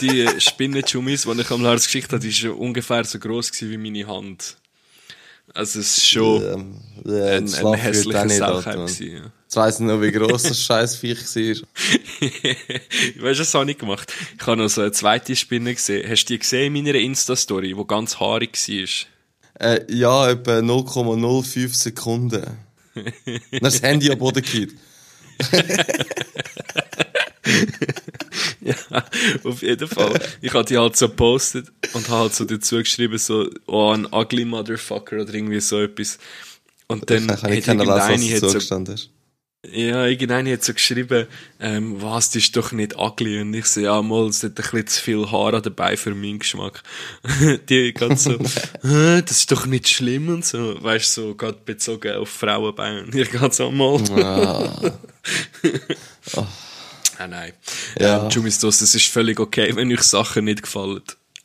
Die 0.00 0.28
Spinnenschummis, 0.38 1.22
die 1.22 1.40
ich 1.40 1.50
am 1.50 1.62
Lars 1.62 1.86
geschickt 1.86 2.12
habe, 2.12 2.20
die 2.20 2.44
war 2.44 2.58
ungefähr 2.58 3.04
so 3.04 3.18
gross 3.18 3.50
wie 3.60 3.78
meine 3.78 4.06
Hand. 4.06 4.56
Also 5.54 5.80
es 5.80 5.98
ist 5.98 6.06
schon 6.06 6.42
Ähm, 6.42 6.74
ja, 7.04 7.24
ein, 7.26 7.44
das 7.44 7.54
ein 7.54 7.60
Schlaf 7.60 7.64
wird 7.64 7.64
auch 7.64 7.76
hässlicher 7.76 8.24
nicht, 8.24 8.36
Sache 8.36 9.04
ja. 9.04 9.32
Jetzt 9.42 9.56
weiss 9.56 9.80
ich 9.80 9.86
noch, 9.86 10.00
wie 10.00 10.12
gross 10.12 10.44
das 10.44 10.60
scheiß 10.64 10.96
Viech 10.96 11.18
war. 11.18 11.68
weißt 13.22 13.38
du, 13.38 13.40
was 13.40 13.54
habe 13.54 13.70
ich 13.70 13.78
gemacht? 13.78 14.12
Ich 14.38 14.46
habe 14.46 14.56
noch 14.56 14.68
so 14.68 14.80
eine 14.80 14.92
zweite 14.92 15.36
Spinne 15.36 15.74
gesehen. 15.74 16.08
Hast 16.08 16.24
du 16.24 16.34
die 16.34 16.38
gesehen 16.38 16.74
in 16.74 16.84
meiner 16.84 16.98
Insta-Story, 16.98 17.74
die 17.74 17.86
ganz 17.86 18.18
haarig 18.18 18.56
war? 18.56 19.68
Äh, 19.68 19.92
ja, 19.92 20.30
etwa 20.30 20.58
0,05 20.58 21.74
Sekunden. 21.74 22.46
Dann 22.94 23.04
ist 23.50 23.62
das 23.62 23.82
Handy 23.82 24.10
am 24.10 24.18
Boden 24.18 24.42
gefallen. 24.42 24.78
Ja, 28.60 28.74
auf 29.42 29.62
jeden 29.62 29.88
Fall. 29.88 30.20
Ich 30.40 30.52
habe 30.54 30.64
die 30.64 30.78
halt 30.78 30.96
so 30.96 31.08
gepostet 31.08 31.66
und 31.94 32.08
habe 32.08 32.22
halt 32.22 32.34
so 32.34 32.44
dazu 32.44 32.76
geschrieben, 32.78 33.18
so, 33.18 33.50
oh, 33.66 33.90
ein 33.90 34.06
ugly 34.12 34.44
motherfucker 34.44 35.22
oder 35.22 35.34
irgendwie 35.34 35.60
so 35.60 35.80
etwas. 35.80 36.18
Und 36.86 37.10
dann 37.10 37.24
Ich 37.24 37.30
hat 37.30 37.50
irgendeine 37.50 37.92
hat 38.00 38.40
so, 38.40 38.92
hast. 38.92 39.10
ja, 39.68 40.06
irgendeine 40.06 40.52
hat 40.52 40.62
so 40.62 40.74
geschrieben, 40.74 41.26
ähm, 41.58 42.00
was, 42.00 42.30
das 42.30 42.44
ist 42.44 42.56
doch 42.56 42.70
nicht 42.70 42.96
ugly. 42.96 43.40
Und 43.40 43.52
ich 43.54 43.66
so, 43.66 43.80
ja, 43.80 44.00
mal, 44.00 44.28
es 44.28 44.44
hat 44.44 44.50
ein 44.50 44.54
bisschen 44.54 44.86
zu 44.86 45.02
viel 45.02 45.30
Haar 45.32 45.60
dabei 45.60 45.96
für 45.96 46.14
meinen 46.14 46.38
Geschmack. 46.38 46.82
die 47.68 47.92
ganz 47.92 48.24
so, 48.24 48.38
«Hä, 48.82 49.22
das 49.22 49.38
ist 49.38 49.50
doch 49.50 49.66
nicht 49.66 49.88
schlimm 49.88 50.28
und 50.28 50.44
so. 50.44 50.80
Weißt 50.80 51.16
du, 51.16 51.22
so, 51.22 51.34
gerade 51.34 51.58
bezogen 51.64 52.14
auf 52.16 52.28
Frauenbeine. 52.28 53.04
Und 53.04 53.14
ich 53.14 53.30
ganz 53.32 53.56
so, 53.56 53.72
mal. 53.72 54.00
Ah, 54.22 54.92
Ah, 57.18 57.26
nein. 57.26 57.52
Ja. 57.98 58.24
Ähm, 58.24 58.30
Jumistos, 58.30 58.80
es 58.80 58.94
ist 58.94 59.08
völlig 59.08 59.40
okay, 59.40 59.74
wenn 59.74 59.92
euch 59.92 60.02
Sachen 60.02 60.44
nicht 60.44 60.62
gefallen. 60.62 61.02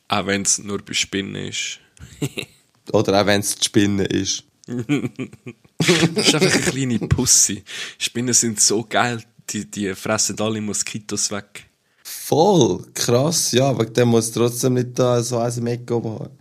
Auch 0.08 0.26
wenn 0.26 0.42
es 0.42 0.58
nur 0.58 0.78
bei 0.78 0.94
Spinnen 0.94 1.34
ist. 1.34 1.80
oder 2.92 3.20
auch 3.20 3.26
wenn 3.26 3.40
es 3.40 3.56
die 3.56 3.64
Spinne 3.64 4.04
ist. 4.04 4.44
Das 4.66 6.26
ist 6.26 6.34
einfach 6.34 6.52
eine 6.52 6.62
kleine 6.62 6.98
Pussy. 6.98 7.62
Spinnen 7.98 8.34
sind 8.34 8.60
so 8.60 8.84
geil, 8.84 9.22
die, 9.50 9.70
die 9.70 9.94
fressen 9.94 10.38
alle 10.40 10.60
Moskitos 10.60 11.30
weg. 11.30 11.66
Voll, 12.02 12.84
krass, 12.94 13.52
ja, 13.52 13.78
wegen 13.78 13.92
dem 13.92 14.08
muss 14.08 14.32
trotzdem 14.32 14.74
nicht 14.74 14.98
da 14.98 15.22
so 15.22 15.42
Eck 15.42 15.90
oben 15.90 16.18
haben. 16.18 16.38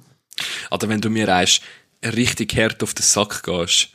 Oder 0.71 0.89
wenn 0.89 1.01
du 1.01 1.09
mir 1.09 1.33
eins 1.33 1.61
richtig 2.03 2.55
hart 2.55 2.81
auf 2.83 2.93
den 2.93 3.03
Sack 3.03 3.43
gehst, 3.43 3.89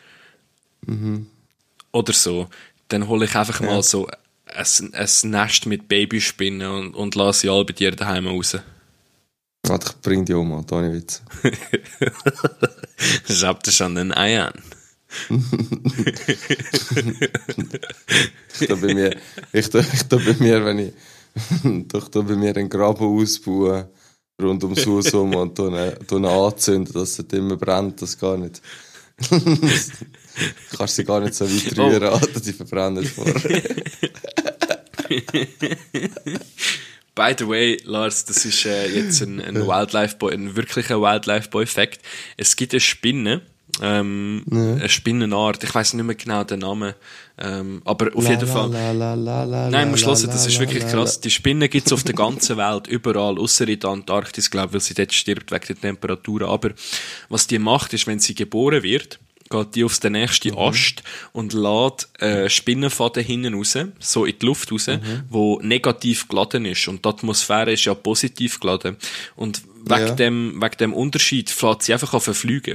oder 1.92 2.12
so, 2.12 2.49
dann 2.88 3.09
hole 3.09 3.27
ich 3.27 3.35
einfach 3.35 3.61
mal 3.61 3.83
so 3.83 4.09
ein, 4.55 4.95
ein 4.95 5.31
Nest 5.31 5.67
mit 5.67 5.88
Babyspinnen 5.88 6.71
und, 6.71 6.95
und 6.95 7.15
lasse 7.15 7.41
sie 7.41 7.49
alle 7.49 7.65
bei 7.65 7.73
dir 7.73 7.91
daheim 7.93 8.27
raus. 8.27 8.57
Warte, 9.67 9.91
ich 9.91 10.01
bring 10.03 10.25
die 10.25 10.35
um, 10.35 10.53
Alter, 10.53 10.79
ohne 10.79 10.93
Witz. 10.93 11.23
Schaut 13.29 13.67
es 13.69 13.81
an 13.81 13.95
den 13.95 14.12
Eiern. 14.12 14.55
Ich 18.61 18.69
da 18.69 18.75
bei 18.75 18.95
mir, 18.95 19.17
ich 19.53 19.71
da, 19.71 19.81
ich 19.81 20.03
da 20.09 20.17
bei 20.17 20.35
mir, 20.38 20.65
wenn 20.65 20.79
ich, 20.79 20.93
doch 21.88 22.09
da 22.09 22.21
bei 22.23 22.35
mir 22.35 22.57
einen 22.57 22.69
Graben 22.69 23.05
ausbauen, 23.05 23.87
rund 24.41 24.65
ums 24.65 24.87
Haus 24.87 25.12
herum 25.12 25.35
und 25.35 25.59
da 25.59 25.93
da 26.07 26.17
eine 26.17 26.31
anzünden, 26.31 26.95
dass 26.95 27.19
es 27.19 27.25
immer 27.33 27.57
brennt, 27.57 28.03
das 28.03 28.19
gar 28.19 28.37
nicht. 28.37 28.61
Du 30.71 30.79
kannst 30.79 30.97
sie 30.97 31.05
gar 31.05 31.21
nicht 31.21 31.35
so 31.35 31.45
weit 31.45 31.77
rühren, 31.77 32.05
Alter, 32.05 32.41
die 32.41 32.55
verbrennen 32.55 33.05
vor. 33.05 33.27
By 37.14 37.35
the 37.38 37.46
way, 37.46 37.79
Lars, 37.85 38.25
das 38.25 38.46
ist 38.46 38.64
äh, 38.64 38.88
jetzt 38.88 39.20
ein, 39.20 39.38
ein 39.38 39.66
Wildlife 39.66 40.16
Boy, 40.16 40.33
ein 40.33 40.57
wirklicher 40.57 41.01
Wildlife 41.03 41.51
Boy 41.51 41.66
Fact. 41.66 42.01
Es 42.38 42.57
gibt 42.57 42.72
eine 42.72 42.81
Spinne, 42.81 43.42
ähm, 43.83 44.44
eine 44.51 44.88
Spinnenart, 44.88 45.62
ich 45.62 45.75
weiß 45.75 45.92
nicht 45.94 46.05
mehr 46.05 46.14
genau 46.14 46.44
den 46.44 46.61
Namen, 46.61 46.94
ähm, 47.38 47.83
aber 47.85 48.14
auf 48.14 48.27
jeden 48.27 48.46
Fall. 48.46 48.70
La, 48.70 48.92
la, 48.92 49.14
la, 49.14 49.44
la, 49.44 49.70
Nein, 49.70 49.90
la, 49.90 49.96
la, 49.96 50.07
hören, 50.07 50.27
das 50.27 50.27
la, 50.27 50.35
ist 50.46 50.55
la, 50.55 50.61
wirklich 50.61 50.85
la, 50.85 50.90
krass. 50.90 51.20
Die 51.20 51.31
Spinnen 51.31 51.68
gibt's 51.68 51.92
auf 51.92 52.03
der 52.03 52.14
ganzen 52.14 52.57
Welt, 52.57 52.87
überall, 52.87 53.38
außer 53.38 53.68
in 53.68 53.81
der 53.81 53.90
Antarktis, 53.90 54.51
glaube 54.51 54.68
ich, 54.68 54.75
weil 54.75 54.81
sie 54.81 54.94
dort 54.94 55.12
stirbt 55.12 55.51
wegen 55.51 55.66
der 55.66 55.81
Temperaturen. 55.81 56.48
Aber 56.48 56.70
was 57.29 57.46
die 57.46 57.59
macht, 57.59 57.92
ist, 57.92 58.07
wenn 58.07 58.20
sie 58.20 58.35
geboren 58.35 58.83
wird, 58.83 59.18
geht 59.53 59.75
die 59.75 59.85
aufs 59.85 60.01
den 60.01 60.12
nächsten 60.12 60.57
Ast 60.57 61.03
und 61.33 61.53
lädt 61.53 62.09
äh, 62.21 62.49
Spinnenfaden 62.49 63.23
hinten 63.23 63.55
raus, 63.55 63.77
so 64.01 64.25
in 64.25 64.38
die 64.38 64.47
Luft 64.47 64.73
raus, 64.73 64.88
wo 65.29 65.61
negativ 65.62 66.27
geladen 66.29 66.65
ist. 66.65 66.88
Und 66.88 67.05
die 67.05 67.09
Atmosphäre 67.09 67.73
ist 67.73 67.85
ja 67.85 67.95
positiv 67.95 68.59
geladen. 68.59 68.97
Und 69.37 69.62
wegen, 69.85 70.07
Ja. 70.07 70.15
dem, 70.15 70.61
wegen 70.62 70.77
dem 70.79 70.93
Unterschied 70.95 71.51
fährt 71.51 71.83
sie 71.83 71.93
einfach 71.93 72.15
auf 72.15 72.27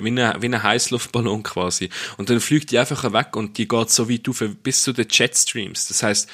wie 0.04 0.12
ein, 0.12 0.42
wie 0.42 0.46
ein 0.48 0.63
Heißluftballon 0.63 1.44
quasi. 1.44 1.90
Und 2.18 2.30
dann 2.30 2.40
fliegt 2.40 2.72
die 2.72 2.80
einfach 2.80 3.12
weg 3.12 3.36
und 3.36 3.58
die 3.58 3.68
geht 3.68 3.90
so 3.90 4.10
weit 4.10 4.28
auf 4.30 4.44
bis 4.63 4.84
zu 4.84 4.94
den 4.94 5.08
Jetstreams. 5.10 5.88
Das 5.88 6.04
heißt, 6.04 6.30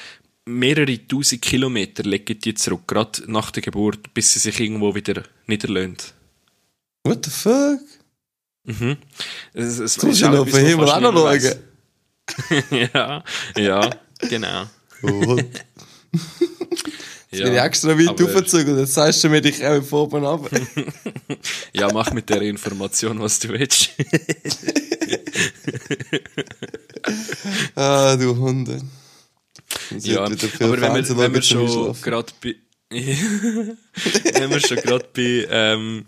mehrere 0.46 0.98
tausend 1.08 1.42
Kilometer 1.42 2.02
legen 2.02 2.38
die 2.38 2.54
zurück, 2.54 2.82
gerade 2.86 3.22
nach 3.30 3.50
der 3.50 3.62
Geburt, 3.62 4.12
bis 4.14 4.32
sie 4.34 4.40
sich 4.40 4.60
irgendwo 4.60 4.94
wieder 4.94 5.22
niederlöhnt. 5.46 6.12
What 7.04 7.24
the 7.24 7.30
fuck? 7.30 7.80
Mhm. 8.64 8.96
Es, 9.52 9.78
es, 9.78 9.96
Du 9.96 10.06
musst 10.06 10.20
ja 10.20 10.30
noch 10.30 10.40
auf 10.40 10.50
den 10.50 10.66
Himmel 10.66 10.88
auch 10.88 11.00
noch 11.00 11.12
schauen. 11.12 11.54
ja, 12.70 13.22
ja, 13.56 13.90
genau. 14.28 14.64
Oh, 15.02 15.36
jetzt 17.30 17.42
bin 17.42 17.52
ich 17.52 17.60
extra 17.60 17.98
weit 17.98 18.08
aufgezogen 18.08 18.72
und 18.72 18.78
jetzt 18.80 18.94
sagst 18.94 19.22
du 19.22 19.28
mir, 19.28 19.44
ich 19.44 19.62
auch 19.66 19.82
von 19.82 20.00
oben 20.00 20.24
ab. 20.24 20.48
Ja, 21.74 21.92
mach 21.92 22.10
mit 22.12 22.30
der 22.30 22.40
Information, 22.42 23.20
was 23.20 23.40
du 23.40 23.48
willst. 23.48 23.90
ah, 27.74 28.14
du 28.16 28.36
Hunde. 28.36 28.80
Ich 29.94 30.06
ja, 30.06 30.20
aber 30.20 30.30
wenn 30.30 30.94
wir, 30.94 31.18
wenn 31.18 31.34
wir 31.34 31.42
schon 31.42 31.94
gerade 32.00 32.32
bei, 32.40 32.54
wenn 32.90 34.50
wir 34.50 34.60
schon 34.60 34.78
gerade 34.78 35.04
bei, 35.12 35.46
ähm, 35.50 36.06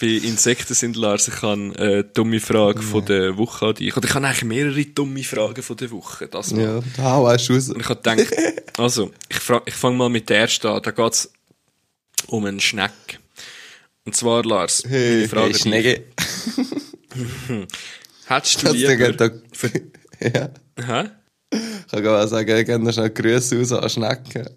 bei 0.00 0.06
Insekten 0.06 0.74
sind, 0.74 0.96
Lars, 0.96 1.28
ich 1.28 1.42
habe 1.42 1.72
eine 1.76 2.04
dumme 2.04 2.40
Frage 2.40 2.82
von 2.82 3.04
der 3.04 3.36
Woche 3.36 3.66
an 3.66 3.74
dich. 3.74 3.96
Oder 3.96 4.08
ich 4.08 4.14
habe 4.14 4.26
eigentlich 4.26 4.44
mehrere 4.44 4.84
dumme 4.86 5.22
Fragen 5.22 5.62
von 5.62 5.76
der 5.76 5.90
Woche. 5.90 6.26
Das 6.28 6.52
mal. 6.52 6.82
Ja, 6.96 7.04
hau 7.04 7.30
erst 7.30 7.50
raus. 7.50 7.68
Und 7.68 7.80
ich 7.80 7.88
habe 7.88 8.00
gedacht, 8.02 8.32
also, 8.78 9.12
ich, 9.28 9.36
frag- 9.38 9.62
ich 9.66 9.74
fange 9.74 9.96
mal 9.96 10.08
mit 10.08 10.28
der 10.30 10.40
ersten 10.40 10.66
an. 10.68 10.82
Da 10.82 10.90
geht's 10.90 11.30
um 12.26 12.44
einen 12.44 12.60
Schneck. 12.60 12.90
Und 14.04 14.16
zwar, 14.16 14.42
Lars, 14.44 14.82
Hey, 14.88 15.28
Frage 15.28 15.52
hey. 15.52 15.58
Schnecke. 15.58 16.04
Hättest 18.26 18.62
du 18.66 18.72
lieber... 18.72 19.32
Ja. 20.22 20.50
Hä? 20.76 21.08
kann 21.90 22.06
auch 22.06 22.26
sagen, 22.28 22.58
ich 22.58 22.66
gebe 22.66 22.78
noch 22.78 22.92
schnell 22.92 23.08
Grüße 23.10 23.58
aus 23.58 23.72
an 23.72 23.88
Schnecken. 23.88 24.48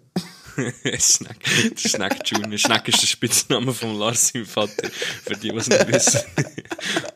Schneck, 0.98 2.24
der 2.24 2.24
Junior. 2.24 2.58
Schneck 2.58 2.88
ist 2.88 3.02
der 3.02 3.06
Spitzname 3.06 3.72
von 3.72 3.98
Lars, 3.98 4.28
seinem 4.28 4.46
Vater. 4.46 4.90
Für 4.90 5.34
die, 5.34 5.50
die 5.50 5.56
es 5.56 5.68
nicht 5.68 5.88
wissen. 5.88 6.20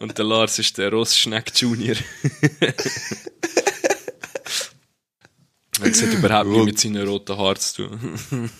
Und 0.00 0.16
der 0.16 0.24
Lars 0.24 0.58
ist 0.58 0.76
der 0.78 0.90
Ross 0.90 1.16
Schneck 1.16 1.52
Junior. 1.54 1.96
Das 5.80 6.02
hat 6.02 6.12
überhaupt 6.12 6.48
nichts 6.48 6.64
mit 6.64 6.78
seinen 6.78 7.06
roten 7.06 7.36
Haaren 7.36 7.56
zu 7.56 7.86
tun. 7.88 8.50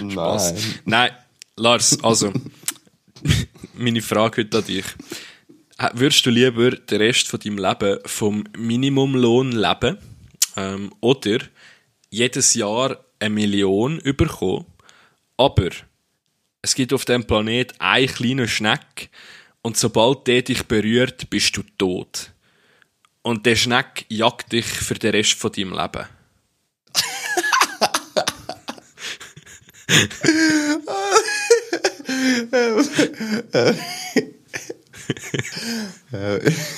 Nein. 0.00 0.56
Nein, 0.84 1.10
Lars, 1.56 2.02
also, 2.04 2.32
meine 3.74 4.02
Frage 4.02 4.42
heute 4.42 4.58
an 4.58 4.64
dich. 4.64 4.84
Würdest 5.94 6.24
du 6.26 6.30
lieber 6.30 6.70
den 6.70 7.00
Rest 7.00 7.28
von 7.28 7.40
deinem 7.40 7.58
Leben 7.58 7.98
vom 8.04 8.44
Minimumlohn 8.56 9.52
leben? 9.52 9.98
Ähm, 10.56 10.92
oder 11.00 11.38
jedes 12.10 12.54
Jahr 12.54 13.04
eine 13.18 13.30
Million 13.30 13.98
überkommen? 14.00 14.66
Aber 15.36 15.70
es 16.62 16.74
gibt 16.74 16.92
auf 16.92 17.04
dem 17.04 17.24
Planet 17.24 17.80
einen 17.80 18.08
kleinen 18.08 18.48
Schneck 18.48 19.10
und 19.62 19.76
sobald 19.76 20.26
der 20.26 20.42
dich 20.42 20.64
berührt, 20.64 21.30
bist 21.30 21.56
du 21.56 21.62
tot. 21.78 22.32
Und 23.22 23.46
der 23.46 23.56
Schneck 23.56 24.06
jagt 24.08 24.52
dich 24.52 24.66
für 24.66 24.94
den 24.94 25.12
Rest 25.12 25.34
von 25.34 25.52
deinem 25.52 25.72
Leben. 25.72 26.06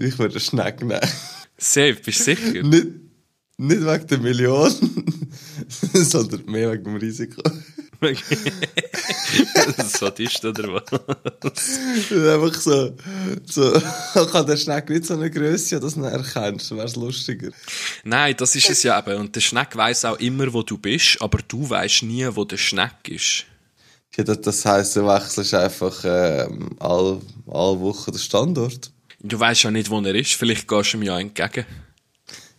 Ich 0.00 0.18
würde 0.18 0.34
einen 0.34 0.40
Schneck 0.40 0.82
nehmen. 0.82 1.00
Safe, 1.56 1.94
bist 1.94 2.20
du 2.20 2.24
sicher? 2.24 2.62
Nicht, 2.62 2.86
nicht 3.58 3.84
wegen 3.84 4.06
der 4.06 4.18
Million, 4.18 4.72
sondern 5.92 6.44
mehr 6.46 6.72
wegen 6.72 6.84
dem 6.84 6.96
Risiko. 6.96 7.42
Sadist 9.88 10.44
oder 10.44 10.72
was? 10.72 10.84
Einfach 12.12 12.60
so, 12.60 12.94
so, 13.44 13.72
kann 14.32 14.46
der 14.46 14.56
Schneck 14.56 14.88
nicht 14.88 15.04
so 15.04 15.14
eine 15.14 15.28
Größe, 15.28 15.80
dass 15.80 15.94
du 15.94 16.00
ihn 16.00 16.06
erkennst, 16.06 16.70
wäre 16.70 16.86
es 16.86 16.94
lustiger. 16.94 17.50
Nein, 18.04 18.36
das 18.38 18.54
ist 18.54 18.70
es 18.70 18.84
ja 18.84 18.96
eben. 18.98 19.18
Und 19.18 19.34
der 19.34 19.40
Schneck 19.40 19.74
weiß 19.74 20.04
auch 20.04 20.20
immer, 20.20 20.52
wo 20.52 20.62
du 20.62 20.78
bist, 20.78 21.20
aber 21.20 21.38
du 21.48 21.68
weißt 21.68 22.04
nie, 22.04 22.28
wo 22.30 22.44
der 22.44 22.56
Schneck 22.56 23.08
ist. 23.08 23.46
Ja, 24.16 24.22
das, 24.22 24.64
heisst, 24.64 24.94
du 24.94 25.04
wechselst 25.06 25.54
einfach 25.54 26.00
ähm, 26.04 26.76
alle, 26.78 27.20
alle 27.46 27.80
Wochen 27.80 28.12
den 28.12 28.18
Standort. 28.18 28.92
Du 29.20 29.38
weißt 29.38 29.64
ja 29.64 29.70
nicht, 29.72 29.90
wo 29.90 30.00
er 30.00 30.14
ist. 30.14 30.34
Vielleicht 30.34 30.68
gehst 30.68 30.92
du 30.92 30.98
ihm 30.98 31.02
ja 31.02 31.18
entgegen. 31.18 31.66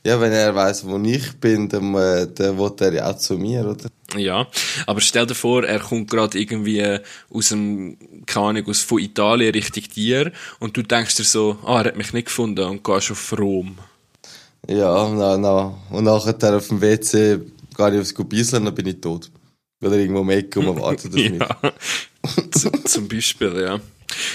Ja, 0.05 0.19
wenn 0.21 0.31
er 0.31 0.55
weiss, 0.55 0.85
wo 0.85 0.97
ich 0.99 1.33
bin, 1.39 1.67
dann, 1.67 1.93
äh, 1.95 2.27
dann 2.33 2.57
will 2.57 2.71
er 2.79 2.93
ja 2.93 3.09
auch 3.11 3.17
zu 3.17 3.37
mir, 3.37 3.65
oder? 3.65 3.89
Ja, 4.15 4.47
aber 4.87 5.01
stell 5.01 5.27
dir 5.27 5.35
vor, 5.35 5.65
er 5.65 5.79
kommt 5.79 6.09
gerade 6.09 6.39
irgendwie 6.39 6.99
aus 7.29 7.49
dem, 7.49 7.97
keine 8.25 8.47
Ahnung, 8.47 8.67
aus, 8.67 8.81
von 8.81 8.99
Italien 8.99 9.51
Richtung 9.51 9.83
dir 9.93 10.31
und 10.59 10.77
du 10.77 10.83
denkst 10.83 11.15
dir 11.15 11.25
so, 11.25 11.59
ah, 11.65 11.81
er 11.81 11.89
hat 11.89 11.97
mich 11.97 12.13
nicht 12.13 12.25
gefunden 12.25 12.63
und 12.65 12.83
gehst 12.83 13.11
auf 13.11 13.37
Rom. 13.37 13.77
Ja, 14.67 15.09
na, 15.09 15.37
na. 15.37 15.77
Und 15.89 16.05
nachher 16.05 16.55
auf 16.55 16.67
dem 16.69 16.81
WC 16.81 17.39
gehe 17.75 17.93
ich 17.93 18.01
aufs 18.01 18.15
Gubisseln, 18.15 18.65
dann 18.65 18.75
bin 18.75 18.87
ich 18.87 19.01
tot. 19.01 19.29
Weil 19.79 19.93
er 19.93 19.99
irgendwo 19.99 20.29
Ecke 20.29 20.59
rum 20.59 20.79
wartet 20.79 21.13
auf 21.13 21.13
mich. 21.15 21.39
Ja, 21.39 22.83
zum 22.85 23.07
Beispiel, 23.07 23.61
ja. 23.61 23.79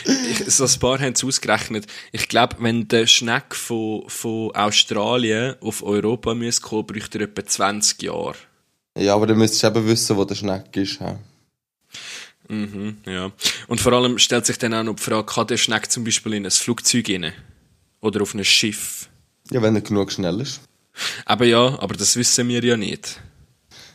Ich, 0.05 0.45
so 0.55 0.65
ein 0.65 0.79
paar 0.79 1.01
haben 1.01 1.13
es 1.15 1.25
ausgerechnet. 1.25 1.87
Ich 2.13 2.29
glaube, 2.29 2.57
wenn 2.61 2.89
der 2.89 3.07
Schneck 3.07 3.55
von, 3.55 4.09
von 4.09 4.55
Australien 4.55 5.57
auf 5.61 5.83
Europa 5.83 6.35
müsste 6.35 6.63
kommen, 6.63 6.87
bräuchte 6.87 7.19
er 7.19 7.25
etwa 7.25 7.45
20 7.45 8.03
Jahre. 8.03 8.37
Ja, 8.97 9.15
aber 9.15 9.27
dann 9.27 9.39
müsstest 9.39 9.65
du 9.65 9.67
eben 9.69 9.87
wissen, 9.89 10.17
wo 10.17 10.25
der 10.25 10.37
Schneck 10.37 10.77
ist. 10.77 11.01
hä? 11.01 11.17
Mhm, 12.49 12.99
ja. 13.07 13.33
Und 13.69 13.81
vor 13.81 13.93
allem 13.93 14.19
stellt 14.19 14.47
sich 14.47 14.59
dann 14.59 14.75
auch 14.75 14.83
noch 14.83 14.97
die 14.97 15.03
Frage, 15.03 15.27
kann 15.27 15.47
der 15.47 15.57
Schneck 15.57 15.91
zum 15.91 16.05
Beispiel 16.05 16.35
in 16.35 16.45
ein 16.45 16.51
Flugzeug 16.51 17.09
rein? 17.09 17.33
Oder 18.01 18.23
auf 18.23 18.35
ein 18.35 18.45
Schiff? 18.45 19.09
Ja, 19.51 19.63
wenn 19.63 19.75
er 19.75 19.81
genug 19.83 20.13
schnell 20.13 20.41
ist. 20.41 20.61
Aber 21.25 21.45
ja, 21.45 21.79
aber 21.81 21.95
das 21.95 22.17
wissen 22.17 22.49
wir 22.49 22.63
ja 22.63 22.77
nicht. 22.77 23.21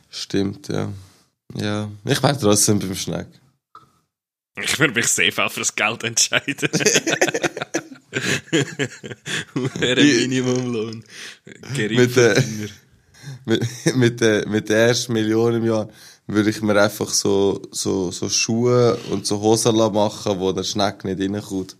Stimmt, 0.10 0.68
ja. 0.68 0.92
Ja, 1.56 1.90
ich 2.06 2.22
wäre 2.22 2.38
trotzdem 2.38 2.80
beim 2.80 2.96
Schneck. 2.96 3.28
Ich 4.64 4.80
würde 4.80 4.94
mich 4.94 5.08
safe 5.08 5.44
auch 5.44 5.52
fürs 5.52 5.76
Geld 5.76 6.04
entscheiden. 6.04 6.70
Wäre 9.76 10.04
Minimumlohn. 10.04 11.04
Mit, 11.78 12.18
äh, 12.18 12.42
mit, 13.46 13.96
mit, 13.96 14.22
der, 14.22 14.48
mit 14.48 14.70
der 14.70 14.88
ersten 14.88 15.14
Million 15.14 15.56
im 15.56 15.66
Jahr 15.66 15.90
würde 16.28 16.50
ich 16.50 16.62
mir 16.62 16.80
einfach 16.82 17.10
so, 17.10 17.62
so, 17.72 18.12
so 18.12 18.30
Schuhe 18.30 18.98
und 19.10 19.26
so 19.26 19.40
Hosen 19.42 19.76
machen, 19.76 20.40
wo 20.40 20.52
der 20.52 20.64
Schneck 20.64 21.04
nicht 21.04 21.20
reinkommt. 21.20 21.76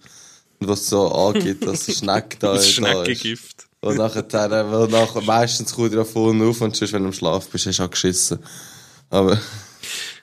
Und 0.60 0.68
was 0.68 0.88
so 0.88 1.08
angeht, 1.08 1.66
dass 1.66 1.86
der 1.86 1.94
Schneck 1.94 2.40
da, 2.40 2.54
Das 2.56 2.76
da 2.76 3.04
ist. 3.04 3.68
Und 3.82 3.96
nachher, 3.96 4.26
weil 4.32 4.88
nachher 4.90 5.22
meistens 5.22 5.74
kommt 5.74 5.94
er 5.94 6.04
vorne 6.04 6.44
auf 6.46 6.60
und 6.60 6.76
sonst, 6.76 6.92
wenn 6.92 7.04
du 7.04 7.10
im 7.10 7.14
Schlaf 7.14 7.48
bist, 7.48 7.66
hast 7.66 7.80
du 7.80 7.84
auch 7.84 7.90
geschissen. 7.90 8.40
Aber 9.10 9.40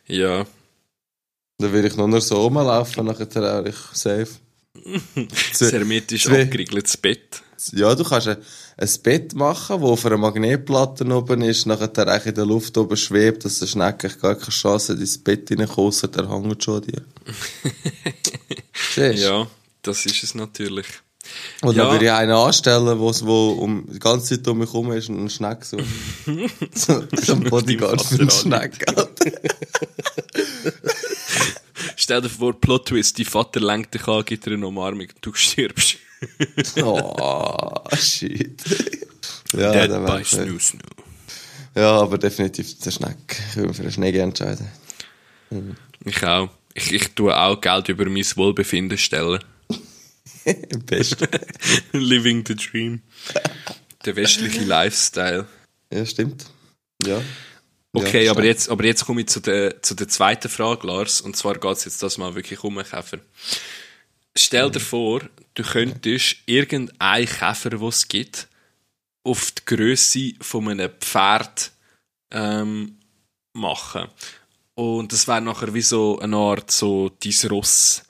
Ja. 0.07 0.47
Dann 1.59 1.73
will 1.73 1.85
ich 1.85 1.97
nur 1.97 2.09
noch 2.09 2.21
so 2.21 2.37
rumlaufen, 2.42 3.07
nachher 3.07 3.33
wäre 3.35 3.69
ich 3.69 3.77
safe. 3.92 4.29
Das 5.59 5.73
hermetisch 5.73 6.25
zwei- 6.25 6.42
abgeriegeltes 6.42 6.97
Bett. 6.99 7.42
Ja, 7.73 7.95
du 7.95 8.05
kannst 8.05 8.29
ein, 8.29 8.37
ein 8.77 8.88
Bett 9.03 9.35
machen, 9.35 9.81
das 9.81 9.90
auf 9.90 10.05
einer 10.07 10.19
Magnetplatte 10.19 11.07
oben 11.07 11.40
ist, 11.42 11.64
nachher 11.66 11.90
eigentlich 12.07 12.27
in 12.27 12.35
der 12.35 12.45
Luft 12.47 12.77
oben 12.77 12.97
schwebt, 12.97 13.45
dass 13.47 13.59
der 13.61 13.66
Schneck 13.66 14.05
eigentlich 14.05 14.21
gar 14.21 14.35
keine 14.35 14.51
Chance 14.51 14.92
hat, 14.92 15.01
ins 15.01 15.16
Bett 15.19 15.51
reinkommen, 15.51 15.88
ausser 15.88 16.09
der 16.09 16.29
hängt 16.29 16.62
schon 16.62 16.77
an 16.77 16.83
dir. 16.83 17.03
Siehst? 18.95 19.25
Ja, 19.25 19.47
das 19.83 20.05
ist 20.05 20.23
es 20.23 20.35
natürlich. 20.35 20.87
Und 21.62 21.75
Ja. 21.77 21.85
dann 21.85 21.92
würde 21.95 22.05
ich 22.05 22.11
einen 22.12 22.33
anstellen, 22.33 22.99
wo's, 23.01 23.25
wo 23.25 23.53
um 23.53 23.87
die 23.90 23.99
ganze 23.99 24.37
Zeit 24.37 24.47
um 24.47 24.59
mich 24.59 24.69
herum 24.73 24.92
ist 24.92 25.09
und 25.09 25.16
einen 25.19 25.31
Schneck 25.31 25.64
so. 25.64 25.79
so, 26.75 27.05
so 27.21 27.33
ein 27.33 27.40
Bodyguard 27.45 28.03
für 28.03 28.19
den 28.19 28.31
Vater 28.31 28.42
Schneck. 28.71 28.87
Stell 31.96 32.20
dir 32.20 32.28
vor, 32.28 32.59
Plot 32.59 32.88
Twist, 32.88 33.18
dein 33.18 33.24
Vater 33.26 33.61
lenkt 33.61 33.94
dich 33.94 34.06
an, 34.06 34.24
gibt 34.24 34.46
dir 34.46 34.52
eine 34.52 34.66
Umarmung, 34.66 35.09
du 35.20 35.32
stirbst. 35.32 35.96
Oh, 36.82 37.74
shit. 37.98 38.62
ja, 39.52 39.87
Dead 39.87 40.06
by 40.06 40.24
Snoo 40.24 40.59
Snoo. 40.59 40.80
ja, 41.74 42.00
aber 42.00 42.18
definitiv 42.18 42.78
der 42.80 42.90
Schneck. 42.90 43.16
Ich 43.50 43.56
würde 43.56 43.68
mich 43.68 43.76
für 43.76 43.82
den 43.82 43.92
Schnee 43.92 44.16
entscheiden. 44.18 44.68
Ich 46.04 46.22
auch. 46.22 46.50
Ich, 46.74 46.92
ich 46.92 47.14
tue 47.14 47.35
auch 47.35 47.61
Geld 47.61 47.88
über 47.88 48.04
mein 48.06 48.24
Wohlbefinden 48.37 48.98
stellen. 48.98 49.42
Am 50.46 50.85
besten. 50.85 51.26
Living 51.92 52.44
the 52.46 52.54
dream. 52.54 53.00
Der 54.04 54.16
westliche 54.16 54.62
Lifestyle. 54.64 55.46
ja, 55.90 56.04
stimmt. 56.04 56.46
Ja. 57.04 57.22
Okay, 57.96 58.24
ja, 58.24 58.30
aber 58.30 58.44
jetzt, 58.44 58.68
aber 58.68 58.85
jetzt 58.85 59.06
komme 59.06 59.22
ich 59.22 59.28
zu 59.28 59.40
der, 59.40 59.82
zu 59.82 59.94
der 59.94 60.09
zweiten 60.09 60.48
Frage, 60.48 60.87
Lars. 60.87 61.20
Und 61.20 61.37
zwar 61.37 61.54
geht 61.59 61.76
es 61.76 61.85
jetzt 61.85 62.02
das 62.02 62.18
mal 62.18 62.35
wirklich 62.35 62.62
um 62.62 62.78
einen 62.78 62.87
Käfer. 62.87 63.18
Stell 64.37 64.70
dir 64.70 64.80
vor, 64.80 65.22
du 65.54 65.62
könntest 65.62 66.37
irgendeinen 66.46 67.26
Käfer, 67.26 67.70
den 67.70 67.82
es 67.82 68.06
gibt, 68.09 68.48
auf 69.24 69.50
die 69.50 69.64
Größe 69.64 70.32
von 70.40 70.68
einem 70.68 70.90
Pferd 71.00 71.72
ähm, 72.30 72.98
machen. 73.54 74.09
Und 74.74 75.12
das 75.12 75.26
wäre 75.26 75.40
nachher 75.40 75.72
wie 75.72 75.82
so 75.82 76.18
eine 76.18 76.37
Art 76.37 76.70
so 76.70 77.09
dein 77.09 77.50
Ross, 77.50 78.02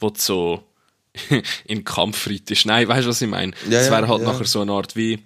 wo 0.00 0.12
so 0.16 0.64
in 1.64 1.84
Kampf 1.84 2.26
reitest. 2.26 2.66
Nein, 2.66 2.88
weißt 2.88 3.04
du, 3.04 3.10
was 3.10 3.22
ich 3.22 3.28
meine? 3.28 3.52
Ja, 3.64 3.78
das 3.78 3.86
ja, 3.86 3.92
wäre 3.92 4.08
halt 4.08 4.22
ja. 4.22 4.32
nachher 4.32 4.46
so 4.46 4.60
eine 4.60 4.72
Art 4.72 4.96
wie 4.96 5.22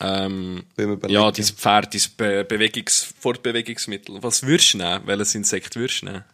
ähm, 0.00 0.64
ja, 1.08 1.30
dein 1.30 1.44
Pferd, 1.44 1.94
dein 1.94 2.02
Be 2.16 2.44
Bewegungs 2.44 3.12
Fortbewegungsmittel. 3.20 4.22
Was 4.22 4.42
würdest 4.42 4.74
du 4.74 4.78
nehmen? 4.78 5.06
Welches 5.06 5.34
Insekt 5.34 5.76
würdest 5.76 6.02
du 6.02 6.06
nehmen? 6.06 6.24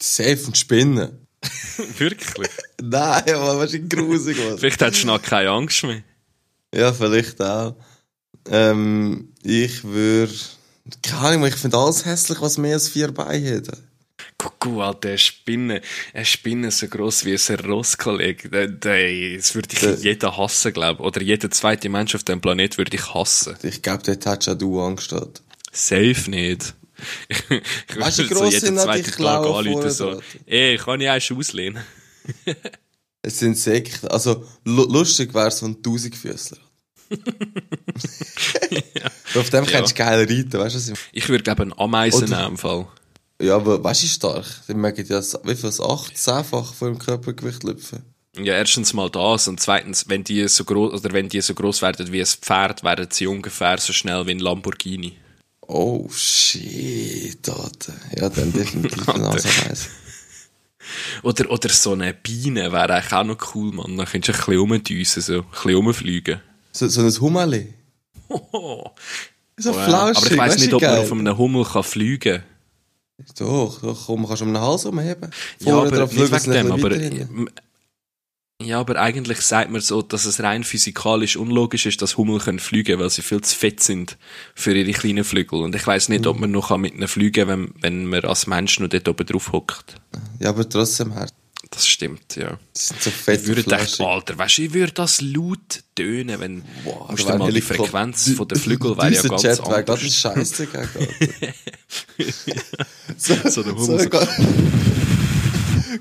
Safe 0.00 0.38
und 0.46 0.56
Spinnen. 0.56 1.26
Wirklich? 1.98 2.50
Nein, 2.82 3.34
aber 3.34 3.58
was 3.58 3.74
ist 3.74 3.90
grusig, 3.90 4.38
was? 4.38 4.60
Vielleicht 4.60 4.80
hättest 4.80 5.02
du 5.02 5.08
noch 5.08 5.22
keine 5.22 5.50
Angst 5.50 5.82
mehr. 5.82 6.02
Ja, 6.74 6.92
vielleicht 6.92 7.40
auch. 7.40 7.76
Ähm, 8.48 9.32
ich 9.42 9.82
würde. 9.82 10.32
Keine 11.02 11.20
Ahnung, 11.20 11.46
ich 11.46 11.54
finde 11.54 11.78
alles 11.78 12.04
hässlich, 12.04 12.40
was 12.40 12.58
mehr 12.58 12.74
als 12.74 12.88
vier 12.88 13.12
Beine 13.12 13.56
hat. 13.56 13.82
Guck, 14.58 14.80
Alter, 14.82 15.08
eine 15.10 15.18
Spinne, 15.18 15.82
eine 16.14 16.24
Spinne 16.24 16.70
so 16.70 16.88
gross 16.88 17.24
wie 17.24 17.34
ein 17.36 17.60
Ross, 17.60 17.98
Kollege. 17.98 18.48
Der- 18.48 18.68
der- 18.68 19.36
Das 19.36 19.54
würde 19.54 19.68
ich 19.72 19.80
Der- 19.80 19.94
jeder 19.96 20.36
hassen, 20.36 20.72
glaube 20.72 21.02
ich. 21.02 21.06
Oder 21.06 21.22
jeder 21.22 21.50
zweite 21.50 21.88
Mensch 21.88 22.14
auf 22.14 22.24
dem 22.24 22.40
Planet 22.40 22.78
würde 22.78 22.96
ich 22.96 23.14
hassen. 23.14 23.56
Ich 23.62 23.82
glaube, 23.82 24.02
dort 24.04 24.24
hättest 24.26 24.48
auch 24.48 24.58
du 24.58 24.80
Angst. 24.80 25.12
Alter. 25.12 25.40
Safe 25.72 26.30
nicht. 26.30 26.74
Ich, 27.28 27.42
Weißt 27.98 28.18
du, 28.20 28.50
sind 28.50 28.74
noch 28.74 28.94
die 28.94 29.02
Tag 29.02 29.44
anrufen, 29.46 29.90
so. 29.90 30.20
Ey, 30.46 30.78
kann 30.78 31.00
ich 31.00 31.08
eins 31.10 31.30
auslehnen? 31.30 31.82
Es 33.20 33.38
sind 33.40 33.48
Insekten. 33.50 34.08
Also, 34.08 34.46
lu 34.64 34.84
lustig 34.84 35.34
wäre 35.34 35.48
es 35.48 35.58
von 35.60 35.82
Tausendfüßler. 35.82 36.56
Auf 39.34 39.50
dem 39.50 39.66
kannst 39.66 39.92
du 39.92 39.96
geil 39.96 40.20
reiten, 40.20 40.52
weißt 40.52 40.74
du, 40.74 40.78
was 40.78 40.88
ich 40.88 40.94
meine? 40.94 40.98
Ich 41.12 41.28
würde, 41.28 41.44
glaube 41.44 41.62
einen 41.62 41.78
Ameisen 41.78 42.28
nehmen 42.30 42.46
im 42.52 42.56
Fall. 42.58 42.86
Ja, 43.40 43.56
aber 43.56 43.82
weißt 43.82 44.02
du, 44.02 44.06
stark? 44.06 44.46
Die 44.68 44.74
mögen 44.74 45.06
ja, 45.06 45.20
wie 45.20 45.54
viel, 45.54 45.62
das 45.62 45.80
acht, 45.80 46.16
zehnfach 46.16 46.72
von 46.72 46.94
dem 46.94 46.98
Körpergewicht 46.98 47.64
lüpfen. 47.64 48.02
Ja, 48.38 48.54
erstens 48.54 48.92
mal 48.92 49.10
das 49.10 49.48
und 49.48 49.60
zweitens, 49.60 50.08
wenn 50.08 50.24
die 50.24 50.46
so 50.48 50.64
groß 50.64 50.92
oder 50.94 51.12
wenn 51.12 51.28
die 51.28 51.40
so 51.40 51.54
groß 51.54 51.80
werden 51.82 52.12
wie 52.12 52.20
ein 52.20 52.26
Pferd, 52.26 52.82
werden 52.82 53.08
sie 53.10 53.26
ungefähr 53.26 53.78
so 53.78 53.92
schnell 53.92 54.26
wie 54.26 54.32
ein 54.32 54.38
Lamborghini. 54.38 55.16
Oh, 55.66 56.08
shit, 56.10 57.48
Alter. 57.48 57.94
Ja, 58.14 58.28
dann 58.28 58.52
definitiv 58.52 59.08
ein. 59.08 59.22
Nasenreis. 59.22 59.88
Oder, 61.22 61.50
oder 61.50 61.68
so 61.70 61.92
eine 61.92 62.14
Biene 62.14 62.72
wäre 62.72 62.94
eigentlich 62.94 63.12
auch 63.12 63.24
noch 63.24 63.54
cool, 63.54 63.72
Mann. 63.72 63.96
Dann 63.96 64.06
könntest 64.06 64.38
du 64.38 64.42
ein 64.42 64.46
bisschen 64.46 64.60
rumdüsen, 64.60 65.22
so. 65.22 65.34
Ein 65.38 65.44
bisschen 65.50 65.74
rumfliegen. 65.74 66.40
So, 66.72 66.88
so 66.88 67.00
ein 67.00 67.20
Hummerli. 67.20 67.74
Oh, 68.28 68.84
So 69.58 69.72
flauschig, 69.72 70.16
Aber 70.18 70.32
ich 70.32 70.38
weiss 70.38 70.58
nicht, 70.58 70.74
ob 70.74 70.82
man 70.82 70.98
auf 70.98 71.10
einem 71.10 71.38
Hummel 71.38 71.64
kann 71.64 71.82
fliegen 71.82 72.42
Doch, 73.38 73.80
doch, 73.80 74.06
komm, 74.06 74.26
kannst 74.26 74.42
du 74.42 74.46
um 74.46 74.52
den 74.52 74.62
Hals 74.62 74.86
rumheben. 74.86 75.30
Ja, 75.60 75.78
aber 75.78 75.90
drauf 75.90 76.12
nicht 76.12 76.32
wegen 76.32 76.52
dem, 76.52 76.72
aber... 76.72 76.90
Ja, 78.62 78.80
aber 78.80 78.96
eigentlich 78.96 79.42
sagt 79.42 79.70
man 79.70 79.82
so, 79.82 80.00
dass 80.00 80.24
es 80.24 80.42
rein 80.42 80.64
physikalisch 80.64 81.36
unlogisch 81.36 81.84
ist, 81.84 82.00
dass 82.00 82.16
Hummel 82.16 82.40
können 82.40 82.58
fliegen, 82.58 82.98
weil 82.98 83.10
sie 83.10 83.20
viel 83.20 83.42
zu 83.42 83.54
fett 83.54 83.82
sind 83.82 84.16
für 84.54 84.74
ihre 84.74 84.92
kleinen 84.92 85.24
Flügel. 85.24 85.60
Und 85.60 85.74
ich 85.74 85.86
weiss 85.86 86.08
nicht, 86.08 86.26
ob 86.26 86.40
man 86.40 86.52
noch 86.52 86.74
mit 86.78 86.94
ihnen 86.94 87.06
fliegen 87.06 87.48
kann, 87.48 87.72
wenn, 87.82 87.82
wenn 87.82 88.06
man 88.06 88.24
als 88.24 88.46
Mensch 88.46 88.80
noch 88.80 88.88
dort 88.88 89.08
oben 89.08 89.26
drauf 89.26 89.52
hockt. 89.52 89.96
Ja, 90.40 90.48
aber 90.48 90.66
trotzdem, 90.66 91.12
Herr. 91.12 91.28
Das 91.70 91.86
stimmt, 91.86 92.36
ja. 92.36 92.58
Die 92.76 92.80
sind 92.80 93.02
so 93.02 93.10
fett 93.10 93.42
Ich 93.42 93.48
würde 93.48 93.62
denken. 93.64 94.02
Alter, 94.04 94.38
weißt 94.38 94.58
du, 94.58 94.62
ich 94.62 94.72
würde 94.72 94.92
das 94.92 95.20
laut 95.20 95.82
tönen, 95.94 96.40
wenn, 96.40 96.62
Boah, 96.84 97.10
musst 97.10 97.28
du 97.28 97.36
mal 97.36 97.52
die 97.52 97.60
Frequenz 97.60 98.30
von 98.30 98.48
der 98.48 98.58
Flügel 98.58 98.96
wäre 98.96 99.12
ja 99.12 99.22
ganz 99.22 99.42
Jet 99.42 99.58
wäre 99.58 99.74
anders. 99.76 100.00
ganz 100.00 100.14
scheiße 100.14 100.68
so, 103.16 103.34
So 103.50 103.62
der 103.62 103.74
Hummel 103.76 104.00
so- 104.00 104.08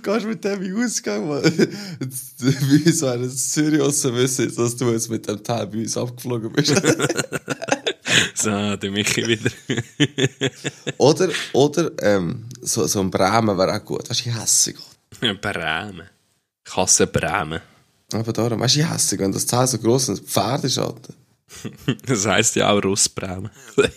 Gehst 0.02 0.24
du 0.24 0.28
mit 0.28 0.44
dem 0.44 0.62
in 0.62 0.84
Ausgang, 0.84 1.28
Mann? 1.28 1.44
Wäre 1.44 3.26
es 3.26 3.52
Zürich 3.52 3.82
aussen 3.82 4.16
wissen, 4.16 4.54
dass 4.56 4.76
du 4.76 4.92
jetzt 4.92 5.10
mit 5.10 5.28
dem 5.28 5.44
Teil 5.44 5.68
bei 5.68 5.80
uns 5.80 5.98
abgeflogen 5.98 6.52
bist. 6.52 6.74
So, 8.34 8.76
der 8.78 8.92
Michi 8.92 9.28
wieder. 9.28 9.52
oder, 10.98 11.28
oder, 11.54 11.92
ähm, 12.02 12.46
so, 12.62 12.88
so 12.88 13.02
ein 13.02 13.12
Bremen 13.12 13.58
wäre 13.58 13.76
auch 13.76 13.84
gut. 13.84 14.10
Weißt 14.10 14.22
du, 14.22 14.26
wie 14.30 14.34
hässig. 14.40 14.76
Bremen. 15.20 16.10
Ich 16.68 16.76
hasse 16.76 17.08
Bremen. 17.08 17.62
Aber 18.14 18.34
darum, 18.34 18.60
weißt 18.60 18.76
du, 18.76 18.80
wie 18.80 18.86
hässig, 18.86 19.20
wenn 19.20 19.32
das 19.32 19.46
Teil 19.46 19.68
so 19.68 19.78
gross 19.78 20.10
ist, 20.10 20.22
ein 20.22 20.26
Pferd 20.26 20.64
ist, 20.64 20.78
Alter. 20.78 21.14
Das 22.06 22.26
heisst 22.26 22.56
ja 22.56 22.72
auch 22.72 22.84
Russbremen. 22.84 23.50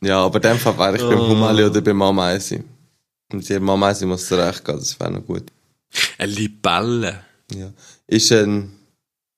Ja, 0.00 0.24
aber 0.24 0.36
in 0.36 0.42
dem 0.42 0.58
Fall 0.58 0.78
wäre 0.78 0.96
ich 0.96 1.02
beim 1.02 1.18
Oh. 1.18 1.28
Humali 1.28 1.64
oder 1.64 1.80
beim 1.80 2.00
Ameisi. 2.02 2.62
Und 3.32 3.48
die 3.48 3.54
Ameisi 3.54 4.06
muss 4.06 4.30
recht 4.32 4.64
geben, 4.64 4.78
das 4.78 4.98
wäre 4.98 5.10
noch 5.10 5.26
gut. 5.26 5.44
Eine 6.18 6.32
Libelle. 6.32 7.20
Ja. 7.52 7.72
Ist 8.06 8.30
ein, 8.32 8.72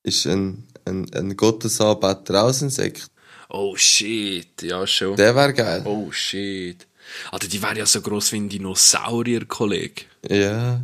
ist 0.03 0.27
ein, 0.27 0.67
ein, 0.85 1.11
ein 1.13 1.35
Gottesanbeter 1.35 2.43
auch 2.43 2.49
ein 2.49 2.65
Insekt? 2.65 3.07
Oh 3.53 3.75
shit, 3.75 4.61
ja 4.61 4.87
schon. 4.87 5.17
Der 5.17 5.35
wäre 5.35 5.53
geil. 5.53 5.83
Oh 5.85 6.09
shit. 6.11 6.87
Alter, 7.31 7.47
die 7.47 7.61
wäre 7.61 7.79
ja 7.79 7.85
so 7.85 8.01
gross 8.01 8.31
wie 8.31 8.37
ein 8.37 8.47
Dinosaurier, 8.47 9.45
Kollege. 9.45 10.03
Ja. 10.29 10.81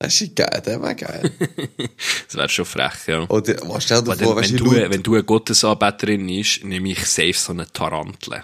Das 0.00 0.20
ist 0.20 0.34
geil, 0.34 0.62
der 0.64 0.82
wäre 0.82 0.96
geil. 0.96 1.30
Das 2.26 2.34
wäre 2.34 2.48
schon 2.48 2.64
frech, 2.64 3.06
ja. 3.06 3.28
Oder, 3.28 3.56
was 3.68 3.84
stell 3.84 4.02
dir 4.02 4.16
vor, 4.16 4.36
wenn, 4.36 4.56
du, 4.56 4.70
wenn 4.72 5.02
du 5.02 5.14
eine 5.14 5.24
Gottesanbeterin 5.24 6.26
bist, 6.26 6.64
nehme 6.64 6.90
ich 6.90 7.06
safe 7.06 7.32
so 7.32 7.52
eine 7.52 7.70
Tarantel. 7.72 8.42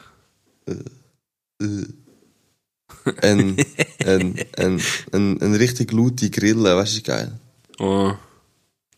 ein, 3.21 3.21
ein, 3.21 4.45
ein, 4.57 4.83
ein, 5.13 5.43
ein 5.43 5.55
richtig 5.55 5.93
laute 5.93 6.31
Grille, 6.31 6.77
weißt 6.77 6.99
du, 6.99 7.03
geil. 7.03 7.41
Oh. 7.79 8.13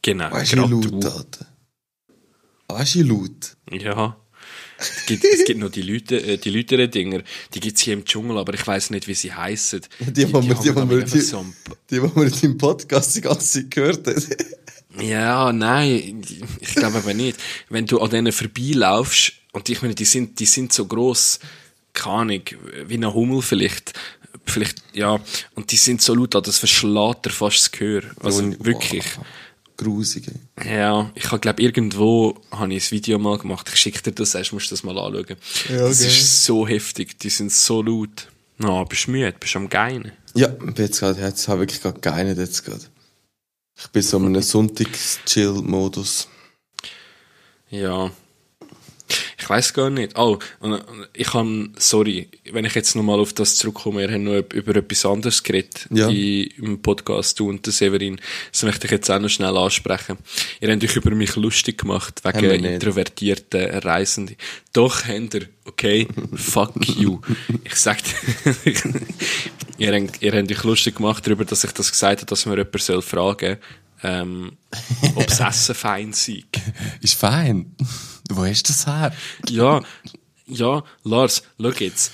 Genau, 0.02 0.30
Weißt 0.30 0.52
du, 0.52 0.56
laut. 0.56 1.04
Alter? 1.04 1.46
Weißt 2.68 2.94
du, 2.96 3.02
laut? 3.02 3.56
Ja. 3.70 4.16
Es 4.78 5.06
gibt, 5.06 5.24
es 5.24 5.44
gibt 5.44 5.58
noch 5.60 5.70
die 5.70 5.82
Leute, 5.82 6.16
äh, 6.22 6.36
die 6.38 6.50
Lüteren 6.50 6.90
Dinger, 6.90 7.22
die 7.54 7.60
gibt's 7.60 7.80
hier 7.82 7.94
im 7.94 8.04
Dschungel, 8.04 8.36
aber 8.38 8.52
ich 8.54 8.66
weiß 8.66 8.90
nicht, 8.90 9.08
wie 9.08 9.14
sie 9.14 9.32
heißen. 9.32 9.80
Die, 10.00 10.06
wir- 10.32 10.40
die, 10.40 10.74
wo 10.74 10.80
haben 10.80 10.90
wir- 10.90 10.98
einfach 11.02 11.12
die- 11.12 11.20
so 11.20 11.44
Die, 11.90 11.94
die 11.96 12.02
wir 12.02 12.22
in 12.24 12.30
deinem 12.40 12.58
Podcast 12.58 13.16
die 13.16 13.20
ganze 13.22 13.46
Zeit 13.62 13.70
gehört 13.70 14.06
haben. 14.06 14.22
Ja, 15.00 15.52
nein, 15.52 16.22
ich 16.60 16.74
glaube 16.74 16.98
aber 16.98 17.12
nicht. 17.14 17.38
Wenn 17.68 17.86
du 17.86 18.00
an 18.00 18.10
denen 18.10 18.32
vorbeilaufst, 18.32 19.32
und 19.52 19.68
ich 19.68 19.82
meine, 19.82 19.94
die 19.94 20.04
sind, 20.04 20.38
die 20.40 20.46
sind 20.46 20.72
so 20.72 20.86
gross, 20.86 21.38
keine 21.92 22.14
Ahnung, 22.16 22.42
wie 22.86 22.94
ein 22.96 23.12
Hummel 23.14 23.42
vielleicht, 23.42 23.92
vielleicht, 24.44 24.82
ja, 24.94 25.18
und 25.54 25.72
die 25.72 25.76
sind 25.76 26.00
so 26.02 26.14
laut, 26.14 26.34
das 26.34 26.58
verschlägt 26.58 27.24
dir 27.26 27.30
fast 27.30 27.58
das 27.58 27.70
Gehör. 27.72 28.02
Also 28.20 28.42
wirklich. 28.64 29.04
Boah, 29.16 29.26
Grusig. 29.76 30.28
ey. 30.56 30.76
Ja, 30.78 31.10
ich 31.14 31.26
habe 31.30 31.40
glaube 31.40 31.62
irgendwo 31.62 32.40
habe 32.50 32.74
ich 32.74 32.88
ein 32.88 32.90
Video 32.92 33.18
mal 33.18 33.38
gemacht. 33.38 33.68
Ich 33.72 33.80
schicke 33.80 34.02
dir 34.02 34.12
das, 34.12 34.34
erst 34.34 34.52
musst 34.52 34.70
du 34.70 34.74
das 34.74 34.82
mal 34.82 34.98
anschauen. 34.98 35.36
Ja, 35.68 35.88
das 35.88 36.00
okay. 36.00 36.08
ist 36.08 36.44
so 36.44 36.66
heftig, 36.66 37.18
die 37.18 37.30
sind 37.30 37.52
so 37.52 37.82
laut. 37.82 38.28
Na, 38.58 38.84
bist 38.84 39.06
du 39.06 39.10
müde, 39.10 39.34
bist 39.38 39.54
du 39.54 39.58
am 39.58 39.68
Geinen. 39.68 40.12
Ja, 40.34 40.48
ich 40.48 40.58
bin 40.74 40.74
jetzt 40.84 41.00
gerade, 41.00 41.20
jetzt 41.20 41.48
habe 41.48 41.64
ich 41.64 41.68
wirklich 41.68 41.82
gerade 41.82 42.00
geeinert 42.00 42.38
jetzt 42.38 42.64
gerade. 42.64 42.84
Ich 43.78 43.88
bin 43.88 44.02
so 44.02 44.16
in 44.16 44.26
einem 44.26 44.42
Sonntags-Chill-Modus. 44.42 46.28
Ja. 47.68 48.10
Ich 49.38 49.48
weiß 49.48 49.74
gar 49.74 49.90
nicht. 49.90 50.18
Oh, 50.18 50.38
ich 51.12 51.32
habe, 51.32 51.68
sorry, 51.78 52.28
wenn 52.50 52.64
ich 52.64 52.74
jetzt 52.74 52.96
nochmal 52.96 53.20
auf 53.20 53.32
das 53.32 53.56
zurückkomme, 53.56 54.00
wir 54.00 54.12
haben 54.12 54.24
noch 54.24 54.42
über 54.52 54.74
etwas 54.76 55.06
anderes 55.06 55.42
geredet 55.42 55.86
Ja. 55.90 56.08
in, 56.08 56.46
im 56.58 56.82
Podcast, 56.82 57.38
du 57.38 57.48
und 57.48 57.64
der 57.64 57.72
Severin. 57.72 58.20
Das 58.50 58.64
möchte 58.64 58.86
ich 58.86 58.90
jetzt 58.90 59.10
auch 59.10 59.20
noch 59.20 59.28
schnell 59.28 59.56
ansprechen. 59.56 60.18
Ihr 60.60 60.72
habt 60.72 60.82
euch 60.82 60.96
über 60.96 61.10
mich 61.12 61.36
lustig 61.36 61.78
gemacht, 61.78 62.20
wegen 62.24 62.64
introvertierten 62.64 63.70
Reisenden. 63.78 64.36
Doch, 64.72 65.04
habt 65.04 65.34
ihr, 65.34 65.48
okay? 65.64 66.08
Fuck 66.34 66.88
you. 66.98 67.20
Ich 67.64 67.76
sag 67.76 67.98
dir, 68.02 68.54
ihr, 69.78 69.94
habt, 69.94 70.22
ihr 70.22 70.32
habt 70.32 70.50
euch 70.50 70.64
lustig 70.64 70.96
gemacht 70.96 71.26
darüber, 71.26 71.44
dass 71.44 71.62
ich 71.64 71.72
das 71.72 71.90
gesagt 71.92 72.20
habe, 72.22 72.26
dass 72.26 72.46
mir 72.46 72.56
jemand 72.56 72.80
soll 72.82 73.02
fragen 73.02 73.58
ähm, 74.02 74.52
ob 75.14 75.26
das 75.26 75.40
Essen 75.48 75.74
fein 75.74 76.12
sei. 76.12 76.44
Ist 77.00 77.14
fein. 77.14 77.74
Wo 78.30 78.44
du 78.44 78.52
das 78.52 78.86
her? 78.86 79.12
Ja, 79.48 79.82
ja, 80.48 80.84
Lars, 81.02 81.42
schau 81.60 81.70
jetzt. 81.70 82.12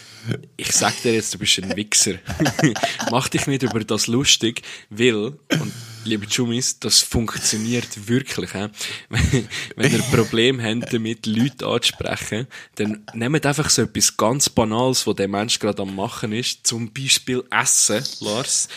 Ich 0.57 0.73
sag 0.73 1.03
dir 1.03 1.13
jetzt, 1.13 1.35
du 1.35 1.39
bist 1.39 1.59
ein 1.59 1.77
Wichser. 1.77 2.15
Mach 3.11 3.29
dich 3.29 3.47
nicht 3.47 3.63
über 3.63 3.81
das 3.81 4.07
lustig, 4.07 4.63
weil, 4.89 5.15
und 5.17 5.73
liebe 6.05 6.27
Jumis, 6.27 6.79
das 6.79 7.01
funktioniert 7.01 8.09
wirklich. 8.09 8.53
He? 8.53 8.69
Wenn 9.77 9.93
ihr 9.93 10.03
Probleme 10.03 10.63
habt, 10.63 10.95
damit 10.95 11.27
Leute 11.27 11.67
anzusprechen, 11.67 12.47
dann 12.77 13.05
nehmt 13.13 13.45
einfach 13.45 13.69
so 13.69 13.83
etwas 13.83 14.17
ganz 14.17 14.49
Banales, 14.49 15.07
was 15.07 15.17
der 15.17 15.29
Mensch 15.29 15.59
gerade 15.59 15.83
am 15.83 15.95
machen 15.95 16.33
ist, 16.33 16.67
zum 16.67 16.91
Beispiel 16.93 17.45
Essen, 17.51 18.03
Lars, 18.21 18.69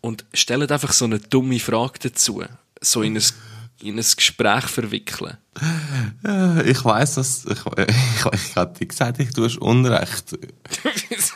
und 0.00 0.24
stellt 0.32 0.72
einfach 0.72 0.92
so 0.92 1.04
eine 1.04 1.18
dumme 1.18 1.60
Frage 1.60 1.98
dazu. 2.04 2.42
So 2.80 3.02
in 3.02 3.16
ein, 3.16 3.22
in 3.82 3.98
ein 3.98 4.04
Gespräch 4.16 4.64
verwickeln. 4.64 5.36
Äh, 6.24 6.70
Ich 6.70 6.84
weiss, 6.84 7.14
dass, 7.14 7.44
ich, 7.44 7.58
ich, 7.88 8.32
ich 8.32 8.56
hatte 8.56 8.86
gesagt, 8.86 9.18
ich 9.20 9.30
tue 9.30 9.50
Unrecht. 9.60 10.38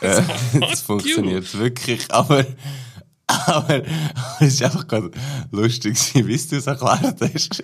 Äh, 0.01 0.21
das 0.59 0.81
funktioniert 0.81 1.57
wirklich, 1.57 2.11
aber, 2.11 2.45
aber, 3.25 3.81
es 4.39 4.53
ist 4.53 4.63
einfach 4.63 4.87
gerade 4.87 5.09
lustig, 5.51 5.97
wie 6.13 6.37
du 6.37 6.55
es 6.55 6.67
erklärt 6.67 7.19
hast. 7.19 7.63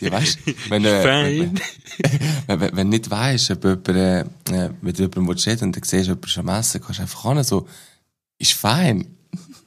Ja, 0.00 0.12
weißt, 0.12 0.38
wenn, 0.70 0.84
äh, 0.84 1.04
wenn, 1.04 1.60
wenn, 2.46 2.60
wenn 2.60 2.90
du 2.90 2.96
nicht 2.96 3.10
weisst, 3.10 3.50
ob 3.50 3.64
jemand, 3.64 3.88
äh, 3.88 4.20
äh, 4.20 4.70
mit 4.80 4.98
jemandem 4.98 5.28
willst 5.28 5.46
reden 5.46 5.64
und 5.64 5.76
dann 5.76 5.82
siehst, 5.82 6.06
jemand 6.06 6.26
ist 6.26 6.38
am 6.38 6.48
Essen, 6.48 6.80
kannst 6.80 6.98
du 6.98 7.02
einfach 7.02 7.22
hin, 7.22 7.44
so, 7.44 7.68
ist 8.38 8.54
fein. 8.54 9.06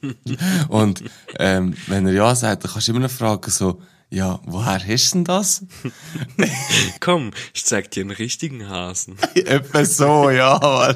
und, 0.68 1.04
ähm, 1.38 1.74
wenn 1.86 2.06
er 2.06 2.12
ja 2.12 2.34
sagt, 2.34 2.64
dann 2.64 2.72
kannst 2.72 2.88
du 2.88 2.92
immer 2.92 3.00
noch 3.00 3.10
fragen, 3.10 3.50
so, 3.50 3.80
ja, 4.10 4.40
woher 4.46 4.78
hast 4.78 5.10
du 5.10 5.18
denn 5.18 5.24
das? 5.24 5.64
Komm, 7.00 7.32
ich 7.52 7.64
zeig 7.64 7.90
dir 7.90 8.02
einen 8.02 8.10
richtigen 8.10 8.68
Hasen. 8.68 9.16
Etwa 9.34 9.84
so, 9.84 10.30
ja, 10.30 10.94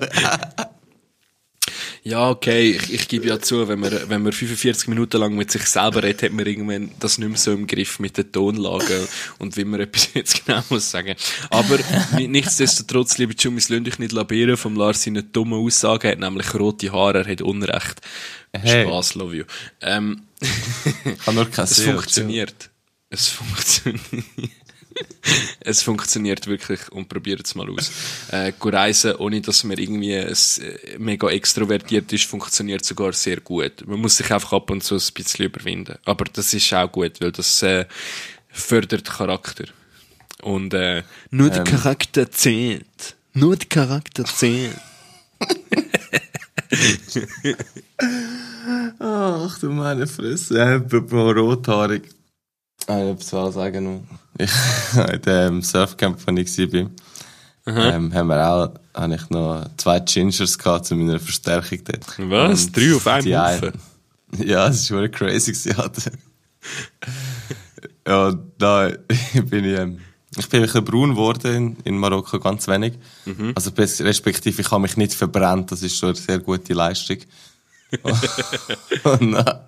Ja, 2.03 2.31
okay, 2.31 2.71
ich, 2.71 2.93
ich 2.93 3.09
gebe 3.09 3.29
ja 3.29 3.41
zu, 3.41 3.69
wenn 3.69 3.81
man, 3.81 3.93
wenn 4.09 4.23
man 4.23 4.33
45 4.33 4.89
Minuten 4.89 5.19
lang 5.19 5.35
mit 5.35 5.51
sich 5.51 5.67
selber 5.67 6.03
redet, 6.03 6.23
hat 6.23 6.33
man 6.33 6.47
irgendwann 6.47 6.91
das 7.01 7.19
nicht 7.19 7.29
mehr 7.29 7.39
so 7.39 7.53
im 7.53 7.67
Griff 7.67 7.99
mit 7.99 8.17
den 8.17 8.31
Tonlagen 8.33 9.07
und 9.39 9.57
wie 9.57 9.65
man 9.65 9.81
etwas 9.81 10.11
jetzt 10.15 10.45
genau 10.45 10.63
muss 10.69 10.91
sagen. 10.91 11.15
Aber 11.51 11.79
nichtsdestotrotz, 12.19 13.19
liebe 13.19 13.35
Jumis, 13.39 13.69
lasst 13.69 13.87
euch 13.87 13.99
nicht 13.99 14.13
labieren 14.13 14.57
vom 14.57 14.77
Lars 14.77 15.03
seine 15.03 15.23
dumme 15.23 15.57
Aussage, 15.57 16.09
er 16.09 16.13
hat 16.13 16.21
nämlich 16.21 16.55
rote 16.55 16.93
Haare, 16.93 17.25
er 17.25 17.31
hat 17.31 17.43
Unrecht. 17.43 18.01
Hey. 18.53 18.85
Spaß, 18.85 19.15
love 19.15 19.35
you. 19.35 19.45
Ähm, 19.81 20.23
Kann 21.25 21.35
nur 21.35 21.51
kein 21.51 21.65
es 21.65 21.81
funktioniert. 21.81 22.71
Es 23.09 23.29
funktioniert. 23.29 24.01
es 25.61 25.83
funktioniert 25.83 26.47
wirklich 26.47 26.91
und 26.91 27.09
probiert 27.09 27.47
es 27.47 27.55
mal 27.55 27.69
aus. 27.71 27.91
Äh, 28.31 28.53
reisen, 28.61 29.17
ohne 29.17 29.41
dass 29.41 29.65
man 29.65 29.79
irgendwie 29.79 30.15
es, 30.15 30.59
äh, 30.59 30.99
mega 30.99 31.29
extrovertiert 31.29 32.13
ist, 32.13 32.25
funktioniert 32.25 32.85
sogar 32.85 33.13
sehr 33.13 33.41
gut. 33.41 33.87
Man 33.87 34.01
muss 34.01 34.17
sich 34.17 34.33
einfach 34.33 34.53
ab 34.53 34.71
und 34.71 34.83
zu 34.83 34.95
ein 34.97 35.03
bisschen 35.15 35.47
überwinden. 35.47 35.99
Aber 36.05 36.25
das 36.25 36.53
ist 36.55 36.73
auch 36.73 36.91
gut, 36.91 37.21
weil 37.21 37.33
das 37.33 37.63
äh, 37.63 37.87
fördert 38.49 39.11
Charakter. 39.11 39.65
Und 40.43 40.75
äh, 40.75 41.03
nur 41.31 41.51
der 41.51 41.65
Charakter 41.65 42.31
zählt. 42.31 43.17
Nur 43.33 43.57
der 43.57 43.69
Charakter 43.69 44.25
zählt. 44.25 44.77
Ach 48.99 49.59
du 49.59 49.71
meine 49.71 50.07
Fresse, 50.07 50.59
äh, 50.59 50.77
apropos 50.77 51.35
rothaarig. 51.37 52.09
Ah, 52.87 52.99
ich 52.99 53.15
muss 53.15 53.33
was 53.33 53.55
sagen 53.55 53.85
noch. 53.85 54.03
In 55.13 55.23
dem 55.23 55.63
Surfcamp, 55.63 56.19
wo 56.27 56.33
ich 56.33 56.59
war, 56.59 56.91
ähm, 57.67 58.13
haben 58.13 58.27
wir 58.27 58.49
auch, 58.49 58.75
habe 58.95 59.15
ich 59.15 59.31
noch 59.31 59.67
zwei 59.77 60.01
Gingers 60.01 60.59
gehabt 60.59 60.87
zu 60.87 60.97
meiner 60.97 61.21
Verstärkung 61.21 61.79
dort. 61.85 62.19
Was? 62.31 62.65
Und 62.65 62.77
Drei 62.77 62.95
auf 62.95 63.07
einem 63.07 63.39
Haufen? 63.39 63.73
Ja, 64.39 64.69
es 64.69 64.77
ist 64.77 64.87
schon 64.89 65.11
crazy 65.11 65.53
und 68.07 68.39
da 68.59 68.91
bin 69.45 69.65
ich, 69.65 69.79
ähm, 69.79 69.99
ich 70.37 70.49
bin 70.49 70.61
ein 70.61 70.67
bisschen 70.67 70.85
braun 70.85 71.11
geworden 71.11 71.55
in, 71.55 71.77
in 71.85 71.99
Marokko, 71.99 72.41
ganz 72.41 72.67
wenig. 72.69 72.95
Mhm. 73.27 73.53
Also, 73.55 73.71
respektive, 73.77 74.61
ich 74.61 74.71
habe 74.71 74.83
mich 74.83 74.97
nicht 74.97 75.13
verbrannt, 75.15 75.71
das 75.71 75.83
ist 75.83 75.99
schon 75.99 76.11
eine 76.11 76.19
sehr 76.19 76.39
gute 76.39 76.73
Leistung. 76.73 77.19
und, 79.05 79.33
dann, 79.33 79.59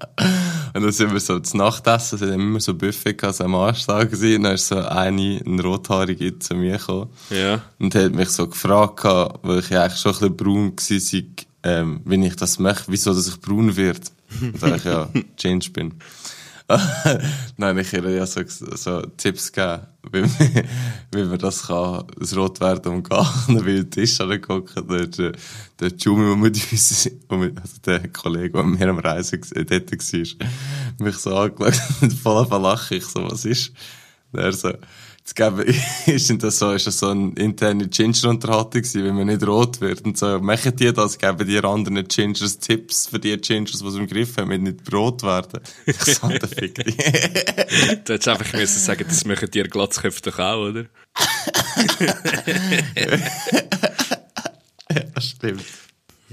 und 0.74 0.82
dann 0.82 0.92
sind 0.92 1.12
wir 1.12 1.20
so 1.20 1.38
zu 1.40 1.56
Nachtessen, 1.56 2.16
es 2.16 2.22
hat 2.22 2.34
immer 2.34 2.60
so 2.60 2.74
Buffet 2.74 3.14
gehabt, 3.14 3.37
so 3.37 3.44
am 3.44 3.54
Arsch 3.54 3.87
gewesen, 3.87 4.37
und 4.37 4.42
dann 4.44 4.54
ist 4.54 4.68
so 4.68 4.76
eine, 4.76 5.42
ein 5.44 5.60
Rothaarige 5.60 6.38
zu 6.38 6.54
mir 6.54 6.78
gekommen. 6.78 7.10
Ja. 7.30 7.62
Und 7.78 7.94
hat 7.94 8.12
mich 8.12 8.30
so 8.30 8.48
gefragt, 8.48 9.04
weil 9.04 9.58
ich 9.58 9.70
ja 9.70 9.82
eigentlich 9.82 10.00
schon 10.00 10.12
ein 10.12 10.18
bisschen 10.18 10.37
braun 10.37 10.72
war, 10.76 11.72
ähm, 11.72 12.00
wenn 12.04 12.22
ich 12.22 12.37
das 12.37 12.58
möchte, 12.58 12.84
wieso 12.88 13.14
dass 13.14 13.28
ich 13.28 13.40
braun 13.40 13.76
wird. 13.76 14.10
Und 14.40 14.62
dann 14.62 14.76
ich 14.76 14.84
ja 14.84 15.08
Ginger 15.37 15.70
bin. 15.72 15.94
Habe 17.61 17.81
ich 17.83 17.92
ihr 17.92 18.09
ja 18.11 18.27
so, 18.27 18.40
so 18.46 19.03
Tipps 19.18 19.53
gegeben, 19.53 19.83
wie, 20.11 20.20
man- 20.22 20.31
wie 21.14 21.24
man 21.24 21.38
das 21.38 21.66
kann, 21.66 22.05
das 22.18 22.35
Rotwerden 22.37 22.92
umgehen. 22.92 23.27
Und 23.48 23.57
dann 23.57 23.64
bin 23.64 23.90
Tisch 23.90 24.20
angeguckt, 24.20 24.74
der, 24.77 25.07
der, 25.09 25.33
Jumi, 25.98 26.24
der 26.27 26.37
mit 26.37 26.72
uns, 26.72 27.11
also 27.29 27.79
der 27.85 28.09
Kollege, 28.09 28.50
der 28.50 28.62
mit 28.64 28.81
mir 28.81 28.88
am 28.88 28.98
Reisen 28.98 29.40
war, 29.42 29.64
dort 29.64 29.92
war, 29.92 30.48
mich 31.07 31.16
so 31.16 31.37
angeschaut 31.37 32.03
und 32.03 32.12
voll 32.22 32.46
verlachen. 32.46 32.96
Ich 32.96 33.05
so, 33.07 33.31
was 33.31 33.44
ist? 33.44 33.72
Und 34.33 34.40
er 34.40 34.53
so, 34.53 34.72
jetzt 35.24 35.34
geben, 35.37 35.64
ist 36.06 36.42
das 36.42 36.58
so, 36.58 36.72
ist 36.72 36.87
das 36.87 36.98
so 36.98 37.08
eine 37.08 37.32
interne 37.37 37.88
Ginger-Unterhaltung 37.88 38.82
gewesen, 38.82 39.04
wenn 39.04 39.14
man 39.16 39.28
nicht 39.28 39.46
rot 39.46 39.80
wird 39.80 40.04
und 40.04 40.18
so, 40.18 40.38
machen 40.38 40.76
die 40.76 40.92
das, 40.92 41.16
geben 41.18 41.46
die 41.46 41.58
anderen 41.58 42.06
Gingers 42.06 42.58
Tipps 42.58 43.06
für 43.06 43.18
die 43.18 43.34
Gingers, 43.38 43.80
die 43.80 43.90
sie 43.90 43.98
im 43.98 44.06
Griff 44.06 44.37
haben, 44.37 44.48
mit 44.48 44.60
nicht 44.60 44.92
rot 44.92 45.22
werden. 45.22 45.60
Ich 45.87 45.96
so, 46.00 46.28
der 46.28 46.46
Fick 46.46 46.74
dich. 46.74 46.96
Du 46.96 48.12
hättest 48.12 48.28
einfach 48.28 48.52
müssen 48.52 48.78
sagen, 48.80 49.06
das 49.08 49.24
machen 49.24 49.50
dir 49.50 49.66
Glatzköpfe 49.66 50.20
doch 50.22 50.38
auch, 50.38 50.68
oder? 50.68 50.84
ja, 54.90 55.20
stimmt. 55.20 55.64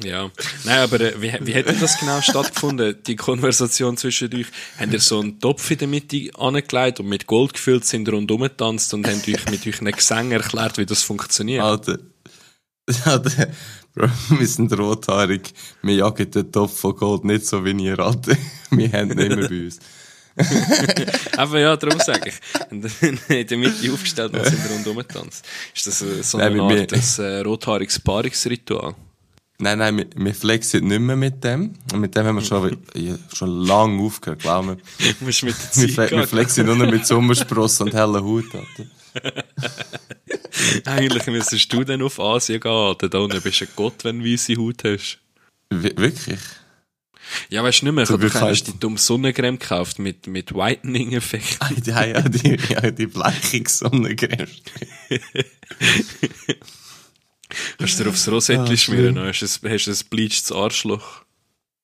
Ja. 0.03 0.31
Nein, 0.63 0.79
aber 0.79 1.01
äh, 1.01 1.21
wie, 1.21 1.33
wie 1.41 1.55
hat 1.55 1.67
denn 1.67 1.79
das 1.79 1.99
genau 1.99 2.21
stattgefunden, 2.21 2.97
die 3.05 3.15
Konversation 3.15 3.97
zwischen 3.97 4.33
euch? 4.33 4.47
Habt 4.79 4.93
ihr 4.93 4.99
so 4.99 5.19
einen 5.19 5.39
Topf 5.39 5.69
in 5.71 5.77
der 5.77 5.87
Mitte 5.87 6.29
angelegt 6.37 6.99
und 6.99 7.07
mit 7.07 7.27
Gold 7.27 7.53
gefüllt, 7.53 7.85
sind 7.85 8.09
rundum 8.09 8.41
getanzt 8.41 8.93
und 8.93 9.07
habt 9.07 9.27
euch 9.27 9.49
mit 9.49 9.65
euch 9.67 9.79
einen 9.81 9.93
Gesang 9.93 10.31
erklärt, 10.31 10.77
wie 10.77 10.85
das 10.85 11.03
funktioniert? 11.03 11.63
Alter. 11.63 11.97
Alter. 13.05 13.47
Bro, 13.93 14.07
wir 14.29 14.47
sind 14.47 14.77
rothaarig. 14.77 15.53
Wir 15.81 15.95
jagen 15.95 16.31
den 16.31 16.51
Topf 16.51 16.79
von 16.79 16.95
Gold 16.95 17.25
nicht 17.25 17.45
so 17.45 17.63
wie 17.65 17.71
ihr, 17.71 17.99
Alter. 17.99 18.37
Wir 18.71 18.89
haben 18.93 19.11
ihn 19.11 19.19
immer 19.19 19.49
bei 19.49 19.65
uns. 19.65 19.79
Aber 21.37 21.59
ja, 21.59 21.75
darum 21.75 21.99
sage 21.99 22.29
ich. 22.29 22.71
Und 22.71 22.85
dann 22.85 23.19
in 23.27 23.47
der 23.47 23.57
Mitte 23.57 23.91
aufgestellt 23.91 24.33
und 24.33 24.45
sind 24.45 24.61
rundum 24.71 24.97
getanzt. 24.97 25.45
Ist 25.75 25.87
das 25.87 26.01
äh, 26.01 26.23
so 26.23 26.37
eine 26.37 26.61
Art 26.61 26.93
ein, 26.93 27.25
äh, 27.25 27.39
rothaariges 27.41 27.99
Paarungsritual? 27.99 28.95
Nein, 29.61 29.77
nein, 29.77 29.97
wir, 29.97 30.07
wir 30.15 30.33
flexen 30.35 30.87
nicht 30.87 30.99
mehr 30.99 31.15
mit 31.15 31.43
dem. 31.43 31.73
Und 31.93 31.99
mit 32.01 32.15
dem 32.15 32.25
haben 32.25 32.35
wir 32.35 32.41
schon, 32.43 32.77
ja, 32.95 33.15
schon 33.33 33.49
lange 33.65 34.01
aufgehört, 34.01 34.41
glaub 34.41 34.65
mir. 34.65 34.75
Du 34.75 35.25
musst 35.25 35.43
mit 35.43 35.55
der 35.55 35.83
Wir, 35.83 35.95
Zeit 35.95 36.11
wir 36.11 36.17
gehen. 36.19 36.27
flexen 36.27 36.65
nur 36.65 36.75
noch 36.75 36.89
mit 36.91 37.05
Sommersprossen 37.05 37.87
und 37.87 37.93
hellen 37.93 38.23
Haut, 38.23 38.45
Alter. 38.53 38.89
Eigentlich 40.85 41.27
müsstest 41.27 41.71
du 41.71 41.83
dann 41.83 42.01
auf 42.01 42.19
Asien 42.19 42.59
gehen, 42.59 42.71
Alter. 42.71 43.07
Da 43.09 43.19
unten 43.19 43.41
bist 43.41 43.61
du 43.61 43.65
ein 43.65 43.71
Gott, 43.75 44.03
wenn 44.03 44.19
du 44.19 44.25
weisse 44.31 44.55
Haut 44.57 44.83
hast. 44.83 45.19
Wir- 45.69 45.95
Wirklich? 45.97 46.39
Ja, 47.49 47.63
weißt 47.63 47.81
du 47.81 47.85
nicht 47.85 47.93
mehr, 47.93 48.03
ich 48.03 48.09
So 48.09 48.15
einmal 48.15 48.29
halt- 48.41 48.67
die 48.67 48.77
dumme 48.79 48.97
Sonnencreme 48.97 49.57
gekauft 49.57 49.99
mit, 49.99 50.27
mit 50.27 50.53
Whitening-Effekt. 50.53 51.59
Ah, 51.93 52.05
ja, 52.05 52.21
die, 52.21 52.57
ja, 52.69 52.91
die 52.91 53.07
Bleichungssonnencreme. 53.07 54.47
Kannst 57.77 57.99
du 57.99 58.03
dir 58.03 58.09
aufs 58.09 58.27
Rosettli 58.27 58.77
schmieren, 58.77 59.15
dann 59.15 59.27
hast 59.27 59.41
du 59.41 59.67
ein, 59.67 59.73
hast 59.73 59.87
ein 59.87 60.09
bleachtes 60.09 60.51
Arschloch. 60.51 61.23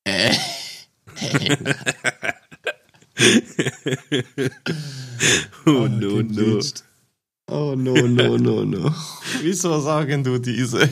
oh 5.65 5.87
no, 5.87 6.21
no. 6.21 6.59
Oh 7.49 7.75
no, 7.75 7.95
no, 8.07 8.37
no, 8.37 8.65
no. 8.65 8.93
Wieso 9.41 9.79
sagen 9.79 10.23
du 10.23 10.37
diese? 10.37 10.89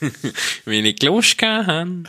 Wenn 0.64 0.84
ich 0.84 1.02
Lust 1.02 1.38
gehabt 1.38 1.66
habe. 1.66 2.02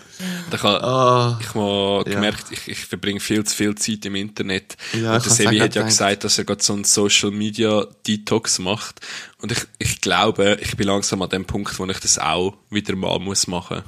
Da 0.49 0.58
kann, 0.58 0.75
Ah, 0.84 1.39
Ich 1.41 1.53
habe 1.53 2.03
Ja. 2.10 2.15
gemerkt, 2.15 2.45
ich, 2.51 2.67
ich 2.67 2.79
verbringe 2.79 3.19
viel 3.19 3.43
zu 3.43 3.55
viel 3.55 3.75
Zeit 3.75 4.05
im 4.05 4.15
Internet. 4.15 4.77
Ja, 4.93 5.15
und 5.15 5.25
ich 5.25 5.34
der 5.34 5.49
auch 5.49 5.60
hat 5.60 5.75
ja 5.75 5.82
gesagt, 5.84 6.23
dass 6.23 6.38
er 6.38 6.45
gerade 6.45 6.63
so 6.63 6.73
einen 6.73 6.84
Social 6.84 7.32
Media 7.32 7.86
Detox 8.08 8.60
macht. 8.60 9.01
Und 9.41 9.51
ich, 9.51 9.60
ich 9.77 10.01
glaube, 10.01 10.58
ich 10.62 10.75
bin 10.77 10.88
langsam 10.88 11.21
an 11.21 11.29
dem 11.29 11.45
Punkt, 11.45 11.77
wo 11.79 11.86
ich 11.86 11.99
das 11.99 12.19
auch 12.19 12.58
wieder 12.69 12.95
mal 12.95 13.19
muss 13.19 13.47
machen. 13.47 13.84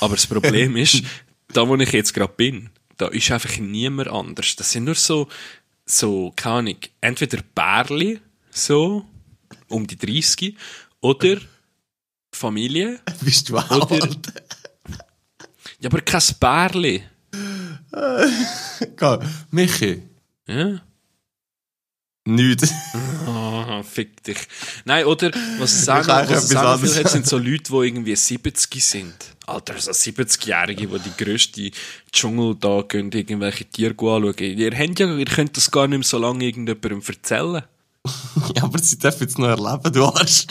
Aber 0.00 0.14
das 0.16 0.26
Problem 0.26 0.76
ist, 0.76 1.02
da 1.52 1.66
wo 1.68 1.76
ich 1.76 1.92
jetzt 1.92 2.14
gerade 2.14 2.32
bin, 2.36 2.70
da 2.96 3.08
ist 3.08 3.30
einfach 3.30 3.58
niemand 3.58 4.08
anders. 4.08 4.56
Das 4.56 4.70
sind 4.72 4.84
nur 4.84 4.94
so, 4.94 5.28
so, 5.86 6.32
keine 6.36 6.54
Ahnung, 6.56 6.76
entweder 7.00 7.38
Bärli, 7.54 8.20
so, 8.50 9.04
um 9.68 9.86
die 9.86 9.96
30, 9.96 10.56
oder 11.00 11.38
Familie, 12.32 13.00
bist 13.20 13.48
du 13.48 13.58
auch 13.58 13.90
Oder- 13.90 14.02
alt? 14.04 14.32
ja, 15.80 15.88
aber 15.90 16.00
kein 16.00 16.22
Bärli. 16.40 17.02
Geh, 18.96 19.18
Michi, 19.50 20.02
Ja? 20.48 20.80
nicht. 22.24 22.62
Ah, 23.26 23.82
fick 23.82 24.22
dich. 24.22 24.38
Nein, 24.84 25.04
oder, 25.06 25.30
was 25.58 25.72
es 25.72 25.82
Ich 25.82 25.86
noch, 25.88 26.08
eigentlich 26.08 26.36
was 26.36 26.44
es 26.44 26.56
auch 26.56 26.62
noch 26.62 26.80
viel 26.80 26.94
hat, 27.04 27.10
sind 27.10 27.26
so 27.26 27.36
Leute, 27.36 27.64
die 27.64 27.74
irgendwie 27.86 28.14
70 28.14 28.84
sind. 28.84 29.14
Alter, 29.46 29.78
so 29.80 29.90
70-Jährige, 29.90 30.86
die 30.86 30.98
die 31.00 31.24
grösste 31.24 31.70
Dschungel 32.12 32.54
da 32.54 32.82
gehen, 32.82 33.10
irgendwelche 33.10 33.64
Tiere 33.64 33.90
anschauen. 33.90 34.34
Ihr, 34.38 34.70
habt 34.78 35.00
ja, 35.00 35.12
ihr 35.12 35.24
könnt 35.24 35.56
das 35.56 35.70
gar 35.70 35.88
nicht 35.88 35.98
mehr 35.98 36.06
so 36.06 36.18
lange 36.18 36.44
irgendjemandem 36.44 37.02
erzählen. 37.06 37.64
ja, 38.56 38.62
aber 38.62 38.78
sie 38.78 38.98
dürfen 38.98 39.22
jetzt 39.22 39.38
noch 39.38 39.48
erleben, 39.48 39.92
du 39.92 40.04
Arsch. 40.04 40.46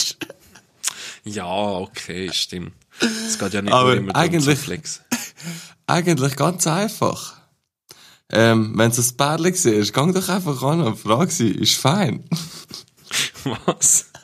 Ja, 1.24 1.46
okay, 1.78 2.32
stimmt. 2.34 2.74
Es 3.00 3.38
geht 3.40 3.54
ja 3.54 3.62
nicht 3.62 3.74
Aber 3.74 3.96
immer 3.96 4.16
eigentlich- 4.16 4.58
zu 4.58 4.64
flexen. 4.66 5.04
Eigentlich 5.88 6.36
ganz 6.36 6.67
einfach. 6.67 7.36
Ähm, 8.30 8.74
wenn 8.78 8.92
du 8.92 9.02
ein 9.02 9.17
Pärchen 9.17 9.54
siehst, 9.56 9.94
geh 9.94 10.12
doch 10.13 10.30
einfach 10.30 10.62
an 10.63 10.82
und 10.82 10.98
frag 10.98 11.32
sie, 11.32 11.50
ist 11.50 11.76
fein. 11.76 12.24
Was? 13.65 14.06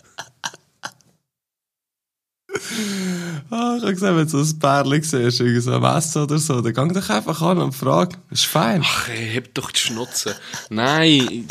Ah, 3.50 3.76
ich 3.78 3.84
hab 3.84 3.90
gesagt, 3.92 4.16
wenn 4.18 4.28
du 4.28 4.38
ein 4.40 4.60
Pärchen 4.60 5.04
siehst, 5.04 5.40
irgendwie 5.40 5.62
so 5.62 5.74
am 5.74 5.84
Essen 5.86 6.24
oder 6.24 6.38
so, 6.38 6.60
dann 6.62 6.74
geh 6.90 6.94
doch 6.94 7.10
einfach 7.10 7.42
an 7.42 7.60
und 7.60 7.74
frag, 7.74 8.18
ist 8.30 8.46
fein. 8.46 8.82
Ach, 8.84 9.08
ey, 9.10 9.30
heb 9.34 9.54
doch 9.54 9.72
die 9.72 9.80
Schnutze. 9.80 10.36
Nein. 10.70 11.48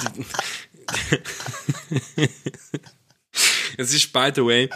es 3.77 3.95
ist, 3.95 4.13
by 4.13 4.31
the 4.35 4.43
way, 4.45 4.69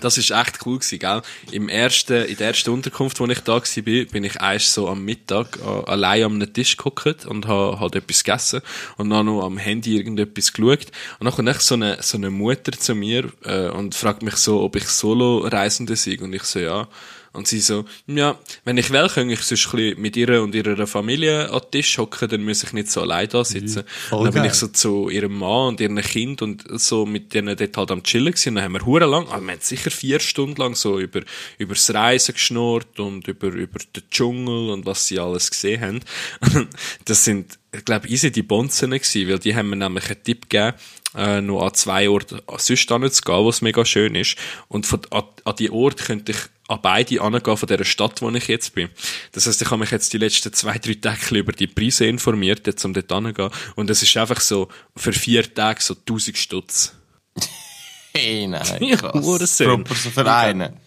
Das 0.00 0.18
ist 0.18 0.30
echt 0.30 0.64
cool 0.66 0.78
gewesen, 0.78 0.98
gell? 0.98 1.22
Im 1.52 1.68
ersten, 1.68 2.24
in 2.24 2.36
der 2.36 2.48
ersten 2.48 2.70
Unterkunft, 2.70 3.20
wo 3.20 3.26
ich 3.26 3.40
da 3.40 3.54
war, 3.54 3.62
bin 3.62 4.24
ich 4.24 4.40
erst 4.40 4.72
so 4.72 4.88
am 4.88 5.04
Mittag 5.04 5.58
äh, 5.58 5.90
allein 5.90 6.24
am 6.24 6.52
Tisch 6.52 6.76
geguckt 6.76 7.26
und 7.26 7.46
habe 7.46 7.80
halt 7.80 7.94
etwas 7.94 8.24
gegessen 8.24 8.62
und 8.96 9.10
dann 9.10 9.26
noch 9.26 9.44
am 9.44 9.58
Handy 9.58 9.96
irgendetwas 9.96 10.52
geschaut. 10.52 10.86
Und 11.18 11.26
dann 11.26 11.34
kommt 11.34 11.60
so 11.60 11.74
eine, 11.74 11.98
so 12.00 12.16
eine 12.16 12.30
Mutter 12.30 12.72
zu 12.72 12.94
mir 12.94 13.30
äh, 13.44 13.68
und 13.68 13.94
fragt 13.94 14.22
mich 14.22 14.36
so, 14.36 14.62
ob 14.62 14.76
ich 14.76 14.88
Solo-Reisende 14.88 15.96
sei. 15.96 16.18
Und 16.20 16.32
ich 16.32 16.44
so, 16.44 16.58
ja. 16.58 16.88
Und 17.32 17.46
sie 17.46 17.60
so, 17.60 17.84
ja, 18.08 18.38
wenn 18.64 18.76
ich 18.76 18.90
will, 18.90 19.08
kann 19.08 19.30
ich 19.30 19.42
sonst 19.42 19.72
ein 19.74 20.00
mit 20.00 20.16
ihr 20.16 20.42
und 20.42 20.52
ihrer 20.52 20.86
Familie 20.88 21.48
an 21.50 21.60
den 21.60 21.70
Tisch 21.70 21.96
hocken, 21.98 22.28
dann 22.28 22.42
muss 22.44 22.64
ich 22.64 22.72
nicht 22.72 22.90
so 22.90 23.02
allein 23.02 23.28
da 23.28 23.44
sitzen. 23.44 23.84
Voll 24.08 24.18
und 24.18 24.24
dann 24.26 24.34
bin 24.34 24.44
ich 24.50 24.54
so 24.54 24.66
zu 24.66 25.08
ihrem 25.08 25.38
Mann 25.38 25.68
und 25.68 25.80
ihren 25.80 25.96
Kind 26.00 26.42
und 26.42 26.64
so 26.80 27.06
mit 27.06 27.32
denen 27.32 27.56
dort 27.56 27.76
halt 27.76 27.90
am 27.92 28.02
Chillen 28.02 28.32
gewesen. 28.32 28.56
Dann 28.56 28.64
haben 28.64 28.72
wir 28.72 28.84
hure 28.84 29.06
lang, 29.06 29.28
also 29.28 29.46
wir 29.46 29.52
haben 29.52 29.60
sicher 29.60 29.92
vier 29.92 30.18
Stunden 30.18 30.60
lang 30.60 30.74
so 30.74 30.98
über, 30.98 31.20
über 31.58 31.74
das 31.74 31.94
Reisen 31.94 32.34
geschnurrt 32.34 32.98
und 32.98 33.28
über, 33.28 33.46
über 33.48 33.78
den 33.78 34.02
Dschungel 34.10 34.70
und 34.70 34.84
was 34.86 35.06
sie 35.06 35.20
alles 35.20 35.50
gesehen 35.50 35.80
haben. 35.80 36.68
das 37.04 37.24
sind, 37.24 37.58
ich 37.72 37.84
glaube, 37.84 38.08
easy 38.08 38.32
die 38.32 38.42
Bonzen 38.42 38.90
gewesen, 38.90 39.28
weil 39.28 39.38
die 39.38 39.54
haben 39.54 39.70
mir 39.70 39.76
nämlich 39.76 40.06
einen 40.10 40.24
Tipp 40.24 40.50
gegeben, 40.50 40.76
äh, 41.16 41.40
noch 41.40 41.62
an 41.62 41.74
zwei 41.74 42.08
Orte 42.08 42.42
sonst 42.58 42.88
zu 42.88 42.98
gehen, 42.98 43.44
wo 43.44 43.48
es 43.48 43.62
mega 43.62 43.84
schön 43.84 44.14
ist. 44.14 44.36
Und 44.68 44.86
von, 44.86 45.00
an, 45.10 45.24
an 45.44 45.56
die 45.56 45.70
Orte 45.70 46.04
könnte 46.04 46.32
ich 46.32 46.38
an 46.68 46.78
beide 46.82 47.20
angehen 47.20 47.56
von 47.56 47.66
dieser 47.66 47.84
Stadt, 47.84 48.22
wo 48.22 48.30
ich 48.30 48.46
jetzt 48.46 48.74
bin. 48.74 48.88
Das 49.32 49.46
heisst, 49.46 49.60
ich 49.60 49.70
habe 49.70 49.80
mich 49.80 49.90
jetzt 49.90 50.12
die 50.12 50.18
letzten 50.18 50.52
zwei, 50.52 50.78
drei 50.78 50.94
Tage 50.94 51.38
über 51.38 51.52
die 51.52 51.66
Preise 51.66 52.06
informiert, 52.06 52.66
jetzt 52.66 52.84
um 52.84 52.94
dort 52.94 53.10
hingehen. 53.10 53.50
Und 53.74 53.90
es 53.90 54.02
ist 54.02 54.16
einfach 54.16 54.40
so, 54.40 54.68
für 54.96 55.12
vier 55.12 55.52
Tage 55.52 55.82
so 55.82 55.94
1000 55.94 56.38
Stutz. 56.38 56.94
Hey, 58.12 58.48
nein, 58.48 58.82
Ja, 58.82 58.96
krass. 58.96 59.24
Hurensohn. 59.24 59.84
Proper 59.84 59.94
so 59.94 60.10
für 60.10 60.34
einen. 60.34 60.80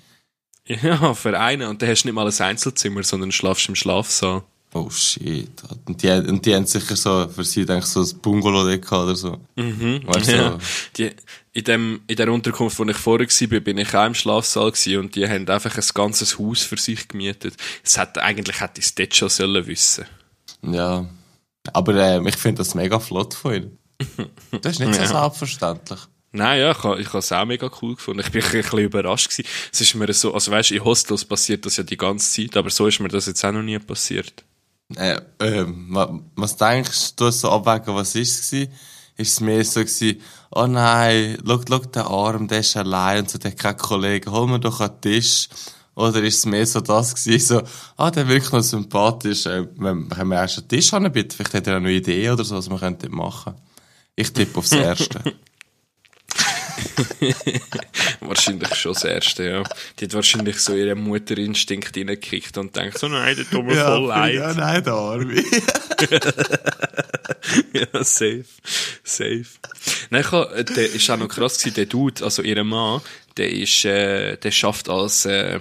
Ja, 0.66 1.14
für 1.14 1.40
einen. 1.40 1.70
Und 1.70 1.82
dann 1.82 1.90
hast 1.90 2.04
du 2.04 2.10
nicht 2.10 2.16
mal 2.16 2.28
ein 2.28 2.38
Einzelzimmer, 2.38 3.02
sondern 3.04 3.32
schlafst 3.32 3.70
im 3.70 3.76
Schlafsaal. 3.76 4.44
Oh 4.76 4.90
shit. 4.90 5.50
Und 5.86 6.02
die, 6.02 6.10
und 6.10 6.44
die 6.46 6.56
haben 6.56 6.66
sicher 6.66 6.96
so, 6.96 7.28
für 7.30 7.44
sie, 7.44 7.66
denke 7.66 7.86
ich, 7.86 7.92
so 7.92 8.02
ein 8.02 8.22
Bungalow 8.22 8.64
oder 8.66 9.16
so. 9.16 9.40
Mhm. 9.56 10.02
Weißt 10.06 10.30
du, 10.30 10.36
Ja, 10.36 10.52
so. 10.54 10.58
die, 10.98 11.12
in, 11.54 11.64
dem, 11.64 12.02
in 12.08 12.16
der 12.16 12.32
Unterkunft, 12.32 12.80
wo 12.80 12.84
ich 12.86 12.98
vorher 12.98 13.28
war, 13.28 13.60
bin 13.60 13.78
ich 13.78 13.94
auch 13.96 14.06
im 14.08 14.16
Schlafsaal 14.16 14.74
und 14.98 15.16
die 15.16 15.28
haben 15.30 15.48
einfach 15.48 15.78
ein 15.78 15.84
ganzes 15.94 16.40
Haus 16.40 16.64
für 16.64 16.78
sich 16.78 17.08
gemietet. 17.08 17.56
Es 17.84 17.98
hat, 18.00 18.18
eigentlich 18.18 18.60
hätte 18.62 18.80
ich 18.80 18.86
es 18.86 18.96
dort 18.96 19.16
schon 19.16 19.30
sollen 19.30 19.68
wissen. 19.68 20.06
Ja. 20.64 21.06
Aber 21.72 21.96
ähm, 21.96 22.26
ich 22.28 22.36
finde 22.36 22.58
das 22.60 22.74
mega 22.76 23.00
flott 23.00 23.34
von 23.36 23.54
ihnen. 23.54 23.78
Das 24.62 24.74
ist 24.74 24.80
nicht 24.80 24.96
so 24.96 25.02
Ja. 25.02 25.08
selbstverständlich. 25.08 26.00
Nein, 26.32 26.62
ja, 26.62 26.72
ich, 26.72 26.78
ich 26.78 27.08
habe 27.10 27.20
es 27.20 27.32
auch 27.32 27.46
mega 27.46 27.70
cool 27.82 27.96
gefunden. 27.96 28.22
Ich 28.26 28.32
bin 28.32 28.44
ein 28.44 28.52
bisschen 28.52 28.80
überrascht 28.80 29.30
gewesen. 29.30 29.48
Es 29.72 29.82
ist 29.82 29.94
mir 29.94 30.12
so, 30.14 30.34
also 30.34 30.50
weißt, 30.52 30.72
in 30.72 30.84
Hostels 30.84 31.24
passiert 31.26 31.64
das 31.68 31.78
ja 31.78 31.84
die 31.84 31.96
ganze 31.96 32.28
Zeit, 32.42 32.58
aber 32.58 32.72
so 32.72 32.88
ist 32.88 33.00
mir 33.00 33.08
das 33.10 33.28
jetzt 33.28 33.46
auch 33.46 33.52
noch 33.52 33.62
nie 33.62 33.78
passiert. 33.78 34.44
Äh, 34.96 35.66
wa- 35.90 36.20
was 36.36 36.56
denkst 36.58 37.16
du 37.16 37.32
so 37.32 37.50
abwägen, 37.52 37.96
was 37.96 38.16
ist 38.16 38.40
es? 38.42 38.54
Ist 39.16 39.34
es 39.34 39.40
mehr 39.42 39.64
so 39.64 39.80
gewesen, 39.82 40.20
oh 40.52 40.66
nein, 40.66 41.38
schau, 41.46 41.62
schau 41.68 41.80
den 41.80 42.02
Arm, 42.02 42.48
der 42.48 42.60
ist 42.60 42.76
allein 42.78 43.20
und 43.20 43.30
so, 43.30 43.38
der 43.38 43.52
hat 43.52 43.60
keinen 43.60 43.78
Kollegen, 43.78 44.32
hol 44.32 44.48
mir 44.48 44.60
doch 44.60 44.80
einen 44.82 45.00
Tisch. 45.02 45.50
Oder 45.96 46.24
ist 46.24 46.40
es 46.40 46.46
mehr 46.48 46.66
so 46.66 46.82
das 46.82 47.14
gewesen, 47.14 47.60
so, 47.60 47.62
ah, 47.98 48.10
der 48.10 48.28
wirkt 48.28 48.52
noch 48.52 48.64
sympathisch, 48.64 49.46
äh, 49.46 49.68
wir 49.76 50.08
können 50.10 50.30
wir 50.30 50.38
erst 50.38 50.58
einen 50.58 50.68
Tisch 50.68 50.92
anbieten, 50.94 51.30
vielleicht 51.32 51.54
hat 51.54 51.68
er 51.68 51.80
noch 51.80 51.88
eine 51.88 51.92
Idee 51.96 52.32
oder 52.32 52.44
so, 52.44 52.56
was 52.56 52.68
wir 52.70 52.80
könnten 52.80 53.16
machen. 53.16 53.54
Ich 54.16 54.34
tippe 54.34 54.58
aufs 54.58 54.72
Erste. 54.72 55.22
Wahrscheinlich 58.20 58.76
schon 58.76 58.94
das 58.94 59.04
Erste, 59.04 59.44
ja. 59.44 59.64
Die 60.00 60.06
hat 60.06 60.14
wahrscheinlich 60.14 60.58
so 60.58 60.76
ihren 60.76 61.00
Mutterinstinkt 61.02 61.96
reingekickt 61.96 62.58
und 62.58 62.76
denkt 62.76 62.98
so, 62.98 63.08
nein, 63.08 63.36
der 63.36 63.50
tut 63.50 63.66
mir 63.66 63.76
voll 63.76 64.08
leid. 64.08 64.36
Ja, 64.36 64.54
nein, 64.54 64.84
der 64.84 64.94
Arme. 64.94 65.36
ja, 67.74 68.04
safe. 68.04 68.46
Safe. 69.04 69.46
Nein, 70.10 70.22
ich 70.22 70.32
hab, 70.32 70.54
äh, 70.54 70.64
der 70.64 70.94
ist 70.94 71.10
auch 71.10 71.18
noch 71.18 71.28
krass 71.28 71.58
gewesen, 71.58 71.76
der 71.76 71.86
Dude, 71.86 72.24
also 72.24 72.42
ihr 72.42 72.64
Mann, 72.64 73.02
der 73.38 73.52
ist, 73.52 73.86
äh, 73.86 74.38
der 74.38 74.52
schafft 74.52 74.90
als, 74.90 75.26
äh, 75.26 75.60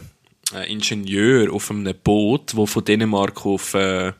äh, 0.54 0.70
Ingenieur 0.70 1.52
auf 1.52 1.70
einem 1.70 1.94
Boot, 2.02 2.54
wo 2.56 2.66
von 2.66 2.84
Dänemark 2.84 3.44
auf, 3.46 3.74
äh, 3.74 4.12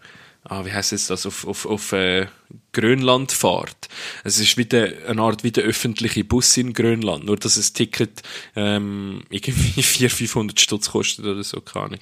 ah, 0.44 0.64
wie 0.64 0.72
heisst 0.72 0.92
es 0.92 1.06
das, 1.06 1.26
auf, 1.26 1.46
auf, 1.46 1.66
auf, 1.66 1.92
äh, 1.92 2.26
Grönland 2.72 3.32
fährt. 3.32 3.88
Es 4.24 4.38
ist 4.38 4.56
wieder 4.56 4.88
eine 5.06 5.22
Art 5.22 5.44
wie 5.44 5.52
der 5.52 5.64
öffentliche 5.64 6.24
Bus 6.24 6.56
in 6.56 6.72
Grönland, 6.72 7.24
nur 7.24 7.36
dass 7.36 7.56
ein 7.56 7.74
Ticket, 7.74 8.22
ähm, 8.56 9.22
irgendwie 9.30 9.82
400, 9.82 10.12
500 10.12 10.60
Stutz 10.60 10.90
kostet 10.90 11.24
oder 11.24 11.42
so, 11.42 11.60
keine 11.60 11.86
Ahnung. 11.86 12.00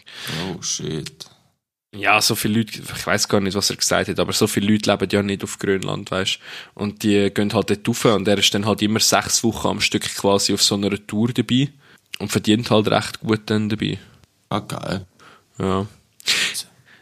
Oh, 0.49 0.62
shit. 0.62 1.12
Ja, 1.93 2.20
so 2.20 2.36
viele 2.36 2.59
Leute, 2.59 2.80
ich 2.80 3.07
weiß 3.07 3.28
gar 3.28 3.41
nicht, 3.41 3.57
was 3.57 3.70
er 3.70 3.76
gesagt 3.76 4.09
hat, 4.09 4.20
aber 4.20 4.32
so 4.32 4.47
viele 4.47 4.70
Leute 4.72 4.91
leben 4.91 5.09
ja 5.11 5.22
nicht 5.22 5.43
auf 5.43 5.59
Grönland, 5.59 6.11
weißt 6.11 6.38
Und 6.74 7.03
die 7.03 7.30
gehen 7.34 7.53
halt 7.53 7.70
dort 7.70 7.88
rauf 7.88 8.05
und 8.05 8.28
er 8.28 8.38
ist 8.38 8.55
dann 8.55 8.64
halt 8.64 8.80
immer 8.82 9.01
sechs 9.01 9.43
Wochen 9.43 9.66
am 9.66 9.80
Stück 9.80 10.03
quasi 10.14 10.55
auf 10.55 10.62
so 10.62 10.76
einer 10.76 11.05
Tour 11.05 11.32
dabei 11.32 11.68
und 12.20 12.30
verdient 12.30 12.70
halt 12.70 12.88
recht 12.88 13.20
gut 13.20 13.43
dann 13.47 13.68
dabei. 13.68 13.99
Ah, 14.51 14.61
geil. 14.61 15.05
Ja. 15.59 15.86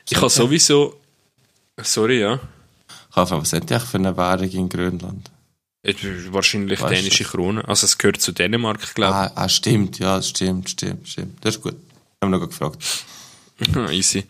Ich 0.09 0.17
habe 0.17 0.31
sowieso, 0.31 0.99
sorry, 1.83 2.21
ja, 2.21 2.41
Kaffee, 3.13 3.37
was 3.37 3.51
die 3.51 3.57
eigentlich 3.57 3.83
für 3.83 3.99
eine 3.99 4.17
Währung 4.17 4.51
in 4.51 4.69
Grönland? 4.69 5.31
Wahrscheinlich 6.31 6.81
Weißt 6.81 6.93
dänische 6.93 7.25
das? 7.25 7.33
Krone, 7.33 7.67
also 7.67 7.85
es 7.85 7.99
gehört 7.99 8.21
zu 8.21 8.33
Dänemark, 8.33 8.95
glaube 8.95 9.15
Ah, 9.15 9.33
ah, 9.35 9.49
stimmt, 9.49 9.99
ja, 9.99 10.21
stimmt, 10.23 10.71
stimmt, 10.71 11.09
stimmt. 11.09 11.45
Das 11.45 11.57
ist 11.57 11.63
gut. 11.63 11.77
Haben 12.23 12.33
wir 12.33 12.39
noch 12.39 12.49
gefragt. 12.49 12.83
Easy. 13.91 14.25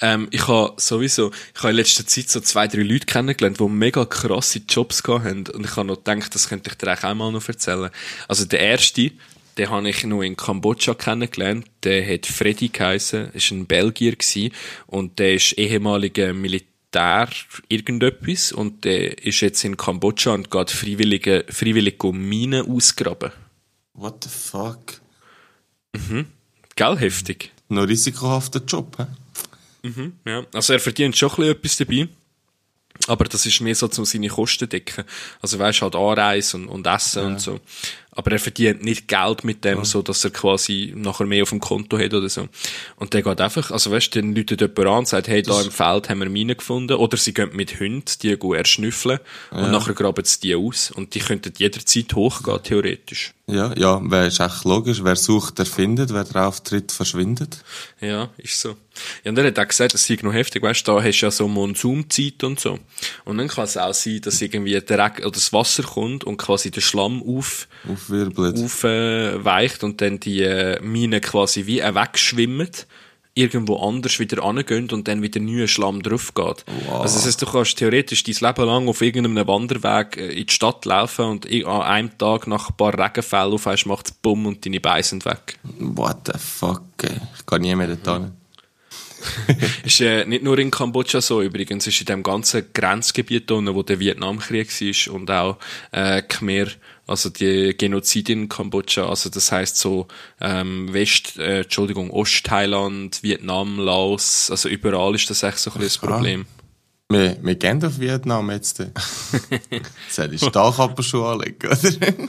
Ähm, 0.00 0.28
ich 0.30 0.46
habe 0.46 0.74
sowieso, 0.76 1.32
ich 1.54 1.62
habe 1.62 1.70
in 1.70 1.76
letzter 1.76 2.06
Zeit 2.06 2.28
so 2.28 2.40
zwei, 2.40 2.68
drei 2.68 2.82
Leute 2.82 3.06
kennengelernt, 3.06 3.58
die 3.58 3.68
mega 3.68 4.04
krasse 4.04 4.60
Jobs 4.68 5.02
haben. 5.06 5.46
Und 5.48 5.64
ich 5.64 5.76
habe 5.76 5.86
noch 5.86 6.04
gedacht, 6.04 6.34
das 6.34 6.48
könnte 6.48 6.70
ich 6.70 6.76
dir 6.76 6.92
auch 6.92 7.14
mal 7.14 7.32
noch 7.32 7.48
erzählen. 7.48 7.90
Also 8.28 8.44
der 8.44 8.60
erste, 8.60 9.10
den 9.56 9.70
habe 9.70 9.88
ich 9.88 10.04
noch 10.04 10.22
in 10.22 10.36
Kambodscha 10.36 10.94
kennengelernt. 10.94 11.66
Der 11.82 12.06
hat 12.06 12.26
Freddy 12.26 12.68
geheissen, 12.68 13.32
ist 13.32 13.50
ein 13.50 13.66
Belgier 13.66 14.14
gewesen. 14.14 14.52
Und 14.86 15.18
der 15.18 15.34
ist 15.34 15.58
ehemaliger 15.58 16.32
Militär 16.34 16.68
irgendetwas. 17.68 18.52
Und 18.52 18.84
der 18.84 19.24
ist 19.24 19.40
jetzt 19.40 19.64
in 19.64 19.76
Kambodscha 19.76 20.32
und 20.32 20.50
geht 20.50 20.70
freiwillig, 20.70 21.44
freiwillig 21.48 22.02
um 22.04 22.18
Minen 22.18 22.66
ausgraben. 22.68 23.32
What 23.94 24.24
the 24.24 24.30
fuck? 24.30 25.00
Gell, 26.76 26.96
heftig. 26.96 27.52
Noch 27.68 27.88
risikohafter 27.88 28.60
Job, 28.66 28.96
hä? 28.98 29.06
Ja, 30.26 30.44
also 30.52 30.72
er 30.72 30.80
verdient 30.80 31.16
schon 31.16 31.30
ein 31.30 31.36
bisschen 31.36 31.50
etwas 31.50 31.76
dabei. 31.76 32.08
Aber 33.06 33.24
das 33.24 33.46
ist 33.46 33.60
mehr 33.60 33.74
so, 33.74 33.88
um 33.96 34.04
seine 34.04 34.28
Kosten 34.28 34.58
zu 34.60 34.68
decken. 34.68 35.04
Also 35.40 35.58
weißt 35.58 35.82
halt 35.82 35.94
Anreise 35.94 36.56
und, 36.56 36.68
und 36.68 36.86
Essen 36.86 37.24
und 37.24 37.40
so. 37.40 37.60
Aber 38.18 38.32
er 38.32 38.40
verdient 38.40 38.82
nicht 38.82 39.06
Geld 39.06 39.44
mit 39.44 39.64
dem, 39.64 39.84
so 39.84 40.02
dass 40.02 40.24
er 40.24 40.30
quasi 40.30 40.92
nachher 40.96 41.24
mehr 41.24 41.44
auf 41.44 41.50
dem 41.50 41.60
Konto 41.60 41.96
hat 41.96 42.12
oder 42.12 42.28
so. 42.28 42.48
Und 42.96 43.14
der 43.14 43.22
geht 43.22 43.40
einfach, 43.40 43.70
also 43.70 43.92
weißt 43.92 44.12
du, 44.12 44.20
dann 44.20 44.34
läutet 44.34 44.60
jemand 44.60 44.78
an 44.80 44.98
und 44.98 45.08
sagt, 45.08 45.28
hey, 45.28 45.40
da 45.40 45.62
im 45.62 45.70
Feld 45.70 46.08
haben 46.08 46.18
wir 46.18 46.28
Minen 46.28 46.56
gefunden. 46.56 46.94
Oder 46.94 47.16
sie 47.16 47.32
gehen 47.32 47.50
mit 47.52 47.78
Hunden, 47.78 48.10
die 48.20 48.36
gehen 48.36 48.54
erschnüffeln. 48.54 49.20
Und 49.52 49.70
nachher 49.70 49.94
graben 49.94 50.24
sie 50.24 50.40
die 50.40 50.56
aus. 50.56 50.90
Und 50.90 51.14
die 51.14 51.20
könnten 51.20 51.52
jederzeit 51.56 52.12
hochgehen, 52.12 52.60
theoretisch. 52.60 53.34
Ja, 53.46 53.72
ja, 53.76 54.00
wer 54.02 54.26
ist 54.26 54.40
echt 54.40 54.64
logisch. 54.64 55.04
Wer 55.04 55.14
sucht, 55.14 55.60
der 55.60 55.66
findet. 55.66 56.12
Wer 56.12 56.24
drauf 56.24 56.60
tritt, 56.60 56.90
verschwindet. 56.90 57.62
Ja, 58.00 58.30
ist 58.36 58.60
so. 58.60 58.74
Ja, 59.24 59.30
und 59.30 59.38
er 59.38 59.46
hat 59.46 59.58
auch 59.58 59.68
gesagt, 59.68 59.94
das 59.94 60.06
sei 60.06 60.18
noch 60.22 60.32
heftig, 60.32 60.62
weißt 60.62 60.86
du, 60.86 60.92
da 60.92 61.02
hast 61.02 61.20
du 61.20 61.26
ja 61.26 61.30
so 61.30 61.48
Monsunzeit 61.48 62.44
und 62.44 62.60
so. 62.60 62.78
Und 63.24 63.38
dann 63.38 63.48
kann 63.48 63.64
es 63.64 63.76
auch 63.76 63.94
sein, 63.94 64.20
dass 64.20 64.40
irgendwie 64.40 64.78
der 64.80 64.98
Regen 64.98 65.24
oder 65.24 65.32
das 65.32 65.52
Wasser 65.52 65.82
kommt 65.82 66.24
und 66.24 66.36
quasi 66.36 66.70
der 66.70 66.80
Schlamm 66.80 67.22
auf, 67.22 67.68
Aufwirbelt. 67.90 68.56
aufweicht 68.56 69.84
und 69.84 70.00
dann 70.00 70.20
die 70.20 70.42
äh, 70.42 70.80
Minen 70.80 71.20
quasi 71.20 71.66
wie 71.66 71.80
äh, 71.80 71.94
wegschwimmen, 71.94 72.70
irgendwo 73.38 73.76
anders 73.76 74.18
wieder 74.18 74.42
angehen 74.42 74.90
und 74.90 75.06
dann 75.06 75.22
wieder 75.22 75.40
neuer 75.40 75.68
Schlamm 75.68 76.02
drauf 76.02 76.34
geht. 76.34 76.64
Wow. 76.86 77.02
Also 77.02 77.16
das 77.16 77.26
heißt, 77.26 77.40
du 77.40 77.46
kannst 77.46 77.78
theoretisch 77.78 78.24
dein 78.24 78.34
Leben 78.34 78.66
lang 78.66 78.88
auf 78.88 79.00
irgendeinem 79.00 79.46
Wanderweg 79.46 80.16
äh, 80.16 80.32
in 80.32 80.46
die 80.46 80.52
Stadt 80.52 80.84
laufen 80.84 81.24
und 81.24 81.46
an 81.46 81.82
einem 81.82 82.18
Tag 82.18 82.48
nach 82.48 82.70
ein 82.70 82.76
paar 82.76 82.98
Regenfällen 82.98 83.52
auf 83.52 83.66
einmal 83.66 83.78
macht 83.86 84.06
es 84.06 84.12
Bumm 84.12 84.46
und 84.46 84.66
deine 84.66 84.80
Beine 84.80 85.04
sind 85.04 85.24
weg. 85.24 85.58
What 85.78 86.18
the 86.26 86.38
fuck, 86.38 86.82
ey. 87.02 87.20
Ich 87.38 87.46
kann 87.46 87.62
nie 87.62 87.74
mehr 87.76 87.96
dort 87.96 88.22
hin. 88.22 88.32
Ist 89.84 90.00
äh, 90.00 90.24
nicht 90.24 90.42
nur 90.42 90.58
in 90.58 90.70
Kambodscha 90.70 91.20
so 91.20 91.42
übrigens, 91.42 91.86
ist 91.86 92.00
in 92.00 92.06
dem 92.06 92.22
ganzen 92.22 92.72
Grenzgebiet 92.72 93.50
unten, 93.50 93.74
wo 93.74 93.82
der 93.82 93.98
Vietnamkrieg 93.98 94.68
war 94.68 95.14
und 95.14 95.30
auch 95.30 95.58
äh, 95.92 96.22
Khmer, 96.22 96.66
also 97.06 97.30
die 97.30 97.74
Genozid 97.76 98.28
in 98.28 98.48
Kambodscha, 98.48 99.08
also 99.08 99.30
das 99.30 99.50
heißt 99.50 99.76
so 99.76 100.08
ähm, 100.40 100.92
West, 100.92 101.38
äh, 101.38 101.62
Entschuldigung, 101.62 102.10
Ostthailand, 102.10 103.22
Vietnam, 103.22 103.78
Laos, 103.78 104.50
also 104.50 104.68
überall 104.68 105.14
ist 105.14 105.30
das 105.30 105.42
echt 105.42 105.58
so 105.58 105.70
ein 105.70 105.80
bisschen 105.80 106.00
das 106.02 106.10
Problem. 106.10 106.46
Wir, 107.10 107.38
wir 107.42 107.54
gehen 107.54 107.82
auf 107.82 107.98
Vietnam 107.98 108.50
jetzt. 108.50 108.84
Soll 110.10 110.34
ich 110.34 110.44
Stahlkappenschuhe 110.44 111.26
anlegen, 111.26 111.66
oder? 111.66 111.78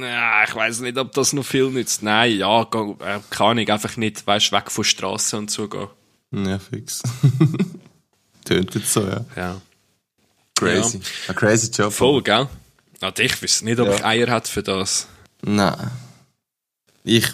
Ja, 0.00 0.44
ich 0.44 0.54
weiß 0.54 0.80
nicht, 0.80 0.96
ob 0.96 1.12
das 1.12 1.34
noch 1.34 1.44
viel 1.44 1.68
nützt. 1.70 2.02
Nein, 2.02 2.38
ja, 2.38 2.62
äh, 2.62 3.20
kann 3.28 3.58
ich 3.58 3.70
einfach 3.70 3.98
nicht, 3.98 4.26
weißt, 4.26 4.50
weg 4.50 4.70
von 4.70 4.84
Straßen 4.84 5.40
und 5.40 5.50
so 5.50 5.68
gehen. 5.68 5.88
Ja, 6.32 6.58
fix. 6.58 7.02
Tönt 8.44 8.74
jetzt 8.74 8.92
so, 8.92 9.06
ja. 9.06 9.24
Ja. 9.36 9.60
Crazy. 10.54 11.00
Ein 11.28 11.34
crazy 11.34 11.70
Job. 11.70 11.92
Voll, 11.92 12.22
gell? 12.22 12.48
Ah, 13.00 13.12
ich 13.18 13.40
wüsste 13.42 13.64
nicht, 13.64 13.80
ob 13.80 13.88
Ja. 13.88 13.94
ich 13.94 14.04
Eier 14.04 14.26
hätte 14.34 14.50
für 14.50 14.62
das. 14.62 15.06
Nein. 15.42 15.90
Ich, 17.02 17.26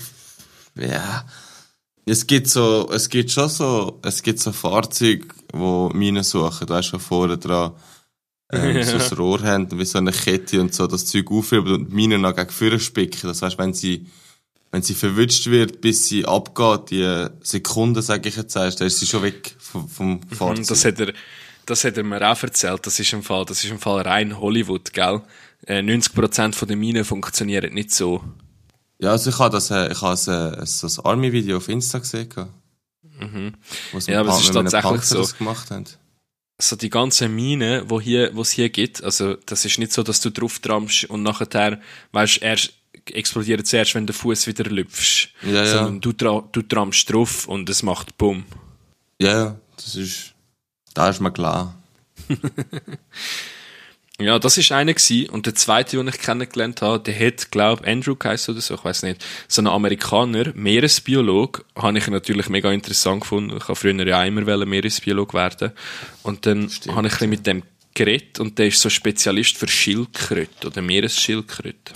ja. 0.76 1.24
Es 2.04 2.26
gibt 2.26 2.48
so, 2.48 2.88
es 2.92 3.08
gibt 3.08 3.32
schon 3.32 3.48
so, 3.48 3.98
es 4.02 4.22
gibt 4.22 4.38
so 4.38 4.52
Fahrzeuge, 4.52 5.26
wo 5.52 5.88
Minen 5.88 6.22
suchen, 6.22 6.66
da 6.68 6.78
ist 6.78 6.86
schon 6.86 7.00
vorne 7.00 7.36
dran, 7.36 7.72
ähm, 8.52 8.80
so 8.84 8.96
ein 8.96 9.18
Rohr 9.18 9.42
haben, 9.42 9.68
wie 9.76 9.84
so 9.84 9.98
eine 9.98 10.12
Kette 10.12 10.60
und 10.60 10.72
so, 10.72 10.86
das 10.86 11.06
Zeug 11.06 11.30
aufheben 11.32 11.72
und 11.74 11.92
Minen 11.92 12.20
noch 12.20 12.36
gegen 12.36 12.50
vorne 12.50 12.78
spicken. 12.78 13.26
Das 13.26 13.42
heißt, 13.42 13.58
wenn 13.58 13.74
sie, 13.74 14.06
wenn 14.76 14.82
sie 14.82 14.92
verwünscht 14.92 15.46
wird, 15.46 15.80
bis 15.80 16.06
sie 16.06 16.26
abgeht, 16.26 16.90
die 16.90 17.28
Sekunden, 17.40 18.02
sag 18.02 18.26
ich 18.26 18.36
jetzt, 18.36 18.54
erst, 18.56 18.78
dann 18.78 18.88
ist 18.88 19.00
sie 19.00 19.06
schon 19.06 19.22
weg 19.22 19.56
vom, 19.58 19.88
vom 19.88 20.20
Fahrzeug. 20.28 20.58
Und 20.58 20.70
das 20.70 20.84
hat 20.84 21.00
er, 21.00 21.14
das 21.64 21.82
hat 21.82 21.96
er 21.96 22.04
mir 22.04 22.30
auch 22.30 22.42
erzählt. 22.42 22.86
Das 22.86 23.00
ist 23.00 23.10
im 23.14 23.22
Fall, 23.22 23.46
das 23.46 23.64
ist 23.64 23.70
im 23.70 23.78
Fall 23.78 24.02
rein 24.02 24.38
Hollywood, 24.38 24.92
gell? 24.92 25.22
Äh, 25.66 25.78
90% 25.78 26.52
von 26.52 26.68
den 26.68 26.78
Minen 26.78 27.06
funktionieren 27.06 27.72
nicht 27.72 27.90
so. 27.90 28.22
Ja, 28.98 29.12
also 29.12 29.30
ich 29.30 29.38
habe 29.38 29.50
das, 29.50 29.70
äh, 29.70 29.90
ich 29.90 30.02
habe 30.02 30.58
äh, 30.60 30.66
so 30.66 30.86
ein 31.00 31.06
Army-Video 31.06 31.56
auf 31.56 31.70
Insta 31.70 31.98
gesehen. 32.00 32.28
Mhm. 33.18 33.54
Ja, 34.08 34.20
aber 34.20 34.34
es 34.34 34.42
ist 34.42 34.52
tatsächlich 34.52 35.02
so. 35.04 35.20
Das 35.20 35.38
gemacht 35.38 35.70
haben. 35.70 35.86
so 36.58 36.76
die 36.76 36.90
ganzen 36.90 37.34
Minen, 37.34 37.88
wo 37.88 37.98
hier, 37.98 38.36
wo 38.36 38.42
es 38.42 38.50
hier 38.50 38.68
gibt, 38.68 39.02
also 39.02 39.36
das 39.46 39.64
ist 39.64 39.78
nicht 39.78 39.94
so, 39.94 40.02
dass 40.02 40.20
du 40.20 40.28
drauf 40.28 40.58
trampst 40.58 41.06
und 41.06 41.22
nachher, 41.22 41.80
weißt, 42.12 42.42
erst 42.42 42.74
explodiert 43.12 43.66
zuerst, 43.66 43.94
wenn 43.94 44.06
der 44.06 44.14
Fuß 44.14 44.46
wieder 44.46 44.64
lüpfst. 44.64 45.30
Ja, 45.42 45.64
ja. 45.64 45.66
Sondern 45.66 46.00
du, 46.00 46.12
tra 46.12 46.42
du 46.52 46.62
trampst 46.62 47.12
drauf 47.12 47.48
und 47.48 47.68
es 47.68 47.82
macht 47.82 48.16
Bumm. 48.18 48.44
Ja, 49.20 49.32
ja, 49.32 49.56
das 49.76 49.94
ist, 49.94 50.34
da 50.94 51.08
ist 51.08 51.20
mir 51.20 51.32
klar. 51.32 51.74
Ja, 54.18 54.38
das 54.38 54.56
ist 54.56 54.72
einer 54.72 54.94
gewesen. 54.94 55.28
Und 55.28 55.44
der 55.44 55.54
zweite, 55.54 55.98
den 55.98 56.08
ich 56.08 56.18
kennengelernt 56.18 56.80
habe, 56.80 57.00
der 57.00 57.18
hat, 57.18 57.50
glaub, 57.50 57.86
Andrew 57.86 58.16
geheißen 58.16 58.54
oder 58.54 58.62
so, 58.62 58.74
ich 58.74 58.82
weiß 58.84 59.02
nicht. 59.02 59.22
So 59.46 59.60
ein 59.60 59.66
Amerikaner, 59.66 60.52
Meeresbiolog, 60.54 61.66
habe 61.76 61.98
ich 61.98 62.06
natürlich 62.06 62.48
mega 62.48 62.72
interessant 62.72 63.20
gefunden. 63.20 63.54
Ich 63.58 63.64
habe 63.64 63.76
früher 63.76 64.06
ja 64.06 64.24
immer 64.24 64.64
Meeresbiolog 64.64 65.34
werden. 65.34 65.72
Und 66.22 66.46
dann 66.46 66.70
habe 66.88 66.88
ich 66.88 66.94
ein 66.94 67.02
bisschen 67.02 67.30
mit 67.30 67.46
dem 67.46 67.62
geredet 67.96 68.40
und 68.40 68.58
der 68.58 68.68
ist 68.68 68.80
so 68.80 68.90
Spezialist 68.90 69.56
für 69.56 69.68
Schildkröte 69.68 70.66
oder 70.66 70.82
Meeresschildkröte. 70.82 71.94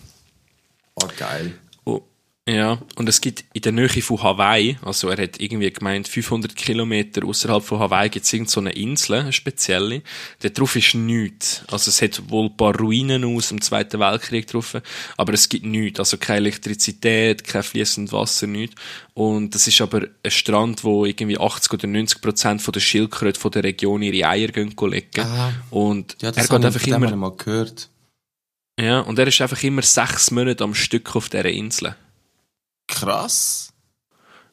Oh, 1.03 1.09
geil. 1.17 1.55
Oh, 1.85 2.03
ja, 2.49 2.79
und 2.97 3.09
es 3.09 3.21
gibt 3.21 3.45
in 3.53 3.63
der 3.63 3.71
Nähe 3.71 3.89
von 4.03 4.23
Hawaii, 4.23 4.77
also 4.83 5.09
er 5.09 5.23
hat 5.23 5.41
irgendwie 5.41 5.71
gemeint, 5.71 6.09
500 6.09 6.57
Kilometer 6.57 7.25
außerhalb 7.25 7.63
von 7.63 7.79
Hawaii 7.79 8.09
gibt 8.09 8.25
es 8.25 8.33
irgendeine 8.33 8.73
so 8.73 8.81
Insel, 8.81 9.17
eine 9.21 9.33
spezielle. 9.33 10.03
Dort 10.43 10.59
drauf 10.59 10.75
ist 10.75 10.95
nichts. 10.95 11.63
Also 11.71 11.91
es 11.91 12.03
hat 12.03 12.29
wohl 12.29 12.47
ein 12.47 12.57
paar 12.57 12.75
Ruinen 12.77 13.25
aus 13.25 13.51
dem 13.51 13.61
Zweiten 13.61 14.01
Weltkrieg 14.01 14.49
drauf, 14.49 14.77
aber 15.17 15.35
es 15.35 15.49
gibt 15.49 15.65
nichts. 15.65 16.01
Also 16.01 16.17
keine 16.17 16.39
Elektrizität, 16.39 17.45
kein 17.45 17.63
fließendes 17.63 18.13
Wasser, 18.13 18.49
nichts. 18.49 18.75
Und 19.15 19.55
das 19.55 19.69
ist 19.69 19.81
aber 19.81 20.07
ein 20.25 20.31
Strand, 20.31 20.83
wo 20.83 21.05
irgendwie 21.05 21.39
80 21.39 21.73
oder 21.75 21.87
90 21.87 22.21
Prozent 22.21 22.63
von 22.63 22.73
der 22.73 22.81
Schildkröte 22.81 23.39
von 23.39 23.53
der 23.53 23.63
Region 23.63 24.03
ihre 24.03 24.27
Eier 24.29 24.49
gehen 24.49 24.75
legen. 24.77 25.21
Ah. 25.21 25.53
Und 25.71 26.17
Ja, 26.21 26.31
er 26.31 26.33
das 26.33 26.49
geht 26.49 26.53
habe 26.53 26.69
ich, 26.69 26.75
einfach 26.75 26.87
immer, 26.97 27.17
mal 27.17 27.37
gehört. 27.37 27.91
Ja, 28.81 29.01
und 29.01 29.18
er 29.18 29.26
ist 29.26 29.41
einfach 29.41 29.62
immer 29.62 29.83
sechs 29.83 30.31
Monate 30.31 30.64
am 30.64 30.74
Stück 30.74 31.14
auf 31.14 31.28
dieser 31.28 31.47
Insel. 31.47 31.95
Krass. 32.89 33.72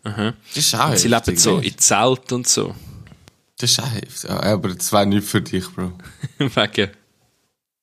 Aha. 0.03 0.34
Das 0.53 0.65
ist 0.65 0.75
auch 0.75 0.89
Und 0.89 0.99
sie 0.99 1.09
heftig, 1.09 1.28
leben 1.28 1.38
so 1.38 1.57
in 1.59 1.78
Zelt 1.78 2.32
und 2.32 2.47
so. 2.47 2.75
Das 3.57 3.71
ist 3.71 3.80
auch 3.80 3.91
heftig. 3.91 4.30
Aber 4.30 4.69
das 4.73 4.91
wäre 4.91 5.05
nicht 5.05 5.28
für 5.28 5.41
dich, 5.41 5.67
Bro. 5.73 5.93
Wegen. 6.38 6.91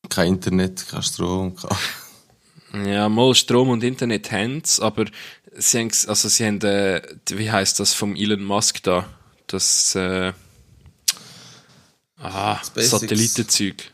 Kein 0.09 0.28
Internet, 0.34 0.86
kein 0.88 1.03
Strom, 1.03 1.57
kein... 1.57 2.86
Ja, 2.86 3.09
mal 3.09 3.34
Strom 3.34 3.70
und 3.70 3.84
Internet 3.84 4.32
haben's, 4.32 4.80
aber 4.80 5.07
sie 5.55 5.78
haben, 5.78 5.92
also 6.09 6.28
sie 6.28 6.47
haben, 6.47 6.61
äh, 6.62 7.01
wie 7.30 7.51
heißt 7.51 7.78
das 7.78 7.95
vom 7.95 8.16
Elon 8.16 8.42
Musk 8.42 8.82
da? 8.82 9.09
Das, 9.47 9.95
äh, 9.95 10.32
ah. 12.18 12.61
Satellitenzeug. 12.74 13.93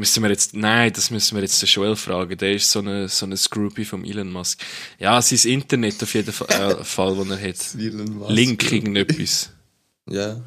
Müssen 0.00 0.22
wir 0.22 0.30
jetzt, 0.30 0.54
nein, 0.54 0.90
das 0.94 1.10
müssen 1.10 1.34
wir 1.36 1.42
jetzt 1.42 1.60
den 1.60 1.68
Joel 1.68 1.94
fragen. 1.94 2.36
Der 2.38 2.54
ist 2.54 2.70
so 2.70 2.78
eine, 2.78 3.06
so 3.08 3.26
eine 3.26 3.36
Groupie 3.50 3.84
vom 3.84 4.02
Elon 4.02 4.32
Musk. 4.32 4.58
Ja, 4.98 5.20
sein 5.20 5.38
Internet 5.52 6.02
auf 6.02 6.14
jeden 6.14 6.32
Fall, 6.32 6.48
äh, 6.80 6.84
Fall, 6.84 7.16
wo 7.16 7.22
er 7.24 7.38
hat. 7.40 7.56
Elon 7.78 8.14
Musk 8.18 8.30
Link 8.32 8.72
irgendetwas. 8.72 9.50
Ja. 10.10 10.40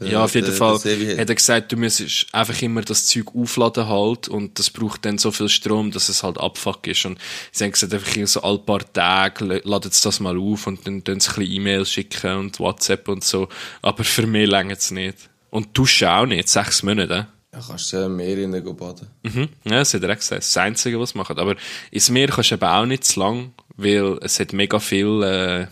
Der- 0.00 0.08
Ja, 0.08 0.24
auf 0.24 0.34
jeden 0.34 0.48
der- 0.48 0.56
Fall 0.56 0.78
der 0.80 1.18
hat 1.20 1.28
er 1.28 1.34
gesagt, 1.36 1.70
du 1.70 1.76
müsstest 1.76 2.26
einfach 2.34 2.60
immer 2.62 2.82
das 2.82 3.06
Zeug 3.06 3.32
aufladen 3.34 3.86
halt 3.86 4.26
und 4.26 4.58
das 4.58 4.68
braucht 4.70 5.04
dann 5.04 5.18
so 5.18 5.30
viel 5.30 5.48
Strom, 5.48 5.92
dass 5.92 6.08
es 6.08 6.24
halt 6.24 6.36
abfuck 6.38 6.84
ist. 6.88 7.04
Und 7.06 7.18
sie 7.52 7.62
haben 7.64 7.70
gesagt, 7.70 7.94
einfach 7.94 8.26
so 8.26 8.42
alle 8.42 8.58
paar 8.58 8.92
Tage 8.92 9.44
l- 9.44 9.62
laden 9.64 9.92
sie 9.92 10.02
das 10.02 10.18
mal 10.18 10.36
auf 10.36 10.66
und 10.66 10.84
dann 10.86 11.04
tun 11.04 11.20
sie 11.20 11.30
ein 11.30 11.34
bisschen 11.36 11.52
E-Mails 11.52 11.90
schicken 11.92 12.36
und 12.38 12.58
WhatsApp 12.58 13.06
und 13.08 13.22
so. 13.22 13.48
Aber 13.82 14.02
für 14.02 14.26
mich 14.26 14.48
längert 14.50 14.80
es 14.80 14.90
nicht. 14.90 15.16
Und 15.50 15.78
duschen 15.78 16.08
auch 16.08 16.26
nicht, 16.26 16.48
sechs 16.48 16.82
Monate. 16.82 17.28
Ja, 17.54 17.60
kannst 17.68 17.92
du 17.92 17.96
ja 17.98 18.06
im 18.06 18.16
Meer 18.16 18.36
rein 18.42 18.52
gehen 18.52 18.76
baden. 18.76 19.06
Mhm. 19.22 19.48
Ja, 19.64 19.78
das 19.78 19.94
hat 19.94 20.02
er 20.02 20.10
auch 20.12 20.16
gesagt. 20.16 20.42
Das 20.42 20.56
Einzige, 20.56 20.98
was 20.98 21.10
sie 21.10 21.18
machen. 21.18 21.38
Aber 21.38 21.54
ins 21.92 22.10
Meer 22.10 22.26
kannst 22.28 22.50
du 22.50 22.56
eben 22.56 22.64
auch 22.64 22.84
nicht 22.86 23.04
zu 23.04 23.20
lang, 23.20 23.52
weil 23.76 24.18
es 24.22 24.40
hat 24.40 24.52
mega 24.52 24.80
viel 24.80 25.22
äh, 25.22 25.66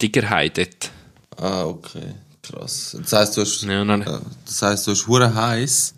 Diggerheit 0.00 0.56
dort. 0.58 0.90
Ah, 1.36 1.64
okay. 1.64 2.14
Krass. 2.42 2.96
Das 3.00 3.12
heisst, 3.12 3.36
du 3.36 3.40
hast, 3.42 3.62
Ja, 3.62 3.82
äh, 3.82 4.20
das 4.46 4.62
heisst, 4.62 4.86
du 4.86 4.92
hast 4.92 5.06
hure 5.08 5.34
heiß, 5.34 5.94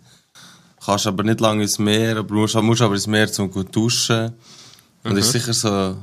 kannst 0.83 1.07
aber 1.07 1.23
nicht 1.23 1.39
lange 1.39 1.61
ins 1.61 1.77
Meer, 1.79 2.17
aber 2.17 2.33
musst, 2.33 2.55
musst 2.55 2.81
aber 2.81 2.95
ins 2.95 3.07
Meer 3.07 3.31
zum 3.31 3.51
gut 3.51 3.73
duschen. 3.75 4.33
Und 5.03 5.11
Mhm. 5.13 5.17
ist 5.19 5.31
sicher 5.31 5.53
so, 5.53 5.95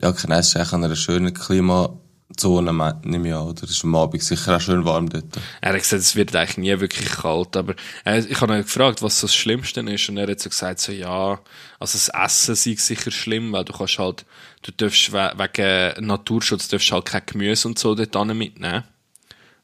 ja, 0.00 0.12
Kness 0.12 0.48
ist 0.48 0.56
eigentlich 0.56 0.72
an 0.72 0.84
einer 0.84 0.96
schönen 0.96 1.34
Klimazone, 1.34 1.98
me- 2.42 3.00
nehme 3.04 3.28
ich 3.28 3.34
an, 3.34 3.48
oder? 3.48 3.62
Ist 3.64 3.84
am 3.84 3.94
Abend 3.94 4.22
sicher 4.22 4.56
auch 4.56 4.60
schön 4.60 4.84
warm 4.84 5.08
dort. 5.08 5.24
Er 5.60 5.72
hat 5.72 5.78
gesagt, 5.78 6.02
es 6.02 6.16
wird 6.16 6.34
eigentlich 6.34 6.58
nie 6.58 6.80
wirklich 6.80 7.08
kalt, 7.10 7.56
aber 7.56 7.74
äh, 8.04 8.20
ich 8.20 8.40
habe 8.40 8.54
ihn 8.54 8.62
gefragt, 8.62 9.02
was 9.02 9.20
so 9.20 9.26
das 9.26 9.34
Schlimmste 9.34 9.80
ist 9.80 10.08
und 10.08 10.16
er 10.16 10.28
hat 10.28 10.40
so 10.40 10.48
gesagt, 10.50 10.80
so 10.80 10.92
ja, 10.92 11.38
also 11.78 11.98
das 11.98 12.08
Essen 12.08 12.54
sei 12.54 12.74
sicher 12.76 13.10
schlimm, 13.10 13.52
weil 13.52 13.64
du 13.64 13.72
kannst 13.72 13.98
halt, 13.98 14.24
du 14.62 14.72
darfst 14.72 15.12
we 15.12 15.32
wegen 15.36 16.06
Naturschutz 16.06 16.68
darfst 16.68 16.92
halt 16.92 17.06
kein 17.06 17.22
Gemüse 17.26 17.68
und 17.68 17.78
so 17.78 17.94
dort 17.94 18.26
mitnehmen. 18.34 18.84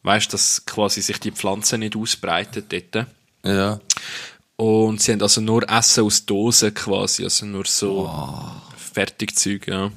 Weißt, 0.03 0.33
dass 0.33 0.65
quasi 0.65 1.03
sich 1.03 1.19
die 1.21 1.31
Pflanze 1.33 1.77
nicht 1.77 1.95
ausbreitet 1.97 2.73
dort. 2.73 3.07
Ja. 3.45 3.81
Und 4.57 5.01
sie 5.01 5.13
haben 5.13 5.23
also 5.23 5.41
nur 5.41 5.69
Essen 5.71 6.05
aus 6.05 6.25
Dosen 6.27 6.73
quasi, 6.75 7.25
also 7.25 7.47
nur 7.47 7.67
so 7.67 8.11
Fertigzeug, 8.77 9.67
ja. 9.69 9.91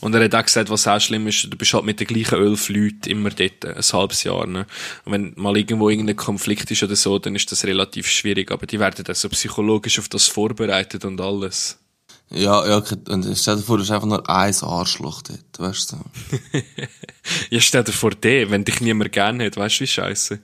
Und 0.00 0.14
er 0.14 0.24
hat 0.24 0.34
auch 0.34 0.42
gesagt, 0.44 0.70
was 0.70 0.86
auch 0.86 1.00
schlimm 1.00 1.26
ist, 1.26 1.44
du 1.44 1.56
bist 1.56 1.72
halt 1.74 1.84
mit 1.84 2.00
den 2.00 2.06
gleichen 2.06 2.34
elf 2.38 2.68
Leuten 2.68 3.08
immer 3.10 3.30
dort, 3.30 3.64
ein 3.64 3.82
halbes 3.82 4.24
Jahr, 4.24 4.46
ne. 4.46 4.66
Und 5.04 5.12
wenn 5.12 5.32
mal 5.36 5.56
irgendwo 5.56 5.88
irgendein 5.90 6.16
Konflikt 6.16 6.70
ist 6.70 6.82
oder 6.82 6.96
so, 6.96 7.18
dann 7.18 7.34
ist 7.34 7.50
das 7.52 7.64
relativ 7.64 8.08
schwierig, 8.08 8.50
aber 8.50 8.66
die 8.66 8.78
werden 8.80 9.04
dann 9.04 9.14
so 9.14 9.28
psychologisch 9.28 9.98
auf 9.98 10.08
das 10.08 10.26
vorbereitet 10.26 11.04
und 11.04 11.20
alles. 11.20 11.78
Ja, 12.30 12.66
ja, 12.68 12.82
und 13.08 13.26
stell 13.36 13.56
dir 13.56 13.62
vor, 13.62 13.78
du 13.78 13.82
hast 13.84 13.90
einfach 13.90 14.06
nur 14.06 14.28
ein 14.28 14.54
Arschloch 14.62 15.22
dort, 15.22 15.58
weißt 15.58 15.92
du? 15.92 15.96
Ja, 17.50 17.60
stell 17.60 17.84
dir 17.84 17.92
vor, 17.92 18.10
der, 18.10 18.50
wenn 18.50 18.64
dich 18.64 18.80
niemand 18.80 19.12
gerne 19.12 19.46
hat, 19.46 19.56
weißt 19.56 19.76
du, 19.76 19.80
wie 19.84 19.86
scheiße. 19.86 20.38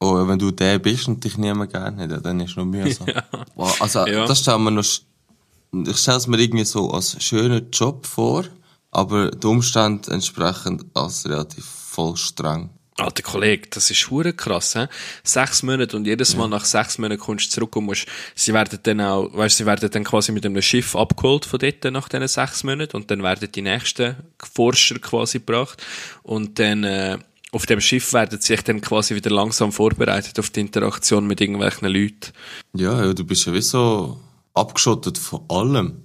Oh, 0.00 0.16
ja, 0.18 0.26
wenn 0.28 0.38
du 0.38 0.50
der 0.50 0.78
bist 0.78 1.08
und 1.08 1.22
dich 1.22 1.36
niemand 1.36 1.72
gerne 1.72 2.02
hat, 2.02 2.10
ja, 2.10 2.16
dann 2.18 2.40
ist 2.40 2.50
es 2.52 2.56
noch 2.56 2.64
mühsam. 2.64 3.06
Wow, 3.54 3.80
also, 3.80 4.06
Ja. 4.06 4.24
das 4.26 4.40
stellen 4.40 4.62
wir 4.64 4.70
noch, 4.70 4.84
ich 4.84 5.96
stelle 5.98 6.16
es 6.16 6.26
mir 6.26 6.38
irgendwie 6.38 6.64
so 6.64 6.90
als 6.90 7.22
schönen 7.22 7.70
Job 7.70 8.06
vor, 8.06 8.44
aber 8.90 9.30
die 9.30 9.46
Umstände 9.46 10.10
entsprechend 10.10 10.84
als 10.94 11.28
relativ 11.28 11.64
voll 11.64 12.16
streng. 12.16 12.70
Alter 12.96 13.22
Kollege, 13.22 13.68
das 13.70 13.90
ist 13.90 14.10
hure 14.10 14.32
krass, 14.32 14.74
hä? 14.74 14.86
Sechs 15.24 15.62
Monate 15.62 15.96
und 15.96 16.06
jedes 16.06 16.36
Mal 16.36 16.48
nach 16.48 16.64
sechs 16.64 16.98
Monaten 16.98 17.20
kommst 17.20 17.46
du 17.46 17.50
zurück 17.50 17.76
und 17.76 17.86
musst, 17.86 18.06
sie 18.34 18.52
werden 18.52 18.78
dann 18.82 19.00
auch, 19.00 19.30
weißt, 19.32 19.56
sie 19.56 19.66
werden 19.66 19.90
dann 19.90 20.04
quasi 20.04 20.32
mit 20.32 20.44
einem 20.44 20.60
Schiff 20.60 20.94
abgeholt 20.94 21.46
von 21.46 21.58
dort 21.58 21.84
nach 21.84 22.08
diesen 22.08 22.28
sechs 22.28 22.62
Monaten 22.62 22.96
und 22.96 23.10
dann 23.10 23.22
werden 23.22 23.50
die 23.50 23.62
nächsten 23.62 24.16
Forscher 24.38 24.98
quasi 24.98 25.38
gebracht 25.38 25.82
und 26.22 26.58
dann, 26.58 26.84
äh, 26.84 27.18
auf 27.52 27.66
dem 27.66 27.80
Schiff 27.80 28.12
werden 28.12 28.38
sie 28.40 28.48
sich 28.48 28.62
dann 28.62 28.80
quasi 28.80 29.14
wieder 29.14 29.30
langsam 29.30 29.72
vorbereitet 29.72 30.38
auf 30.38 30.50
die 30.50 30.60
Interaktion 30.60 31.26
mit 31.26 31.40
irgendwelchen 31.40 31.88
Leuten. 31.88 32.32
Ja, 32.74 33.04
ja, 33.04 33.12
du 33.12 33.24
bist 33.24 33.46
ja 33.46 33.52
wie 33.52 33.62
so 33.62 34.20
abgeschottet 34.54 35.18
von 35.18 35.44
allem. 35.48 36.02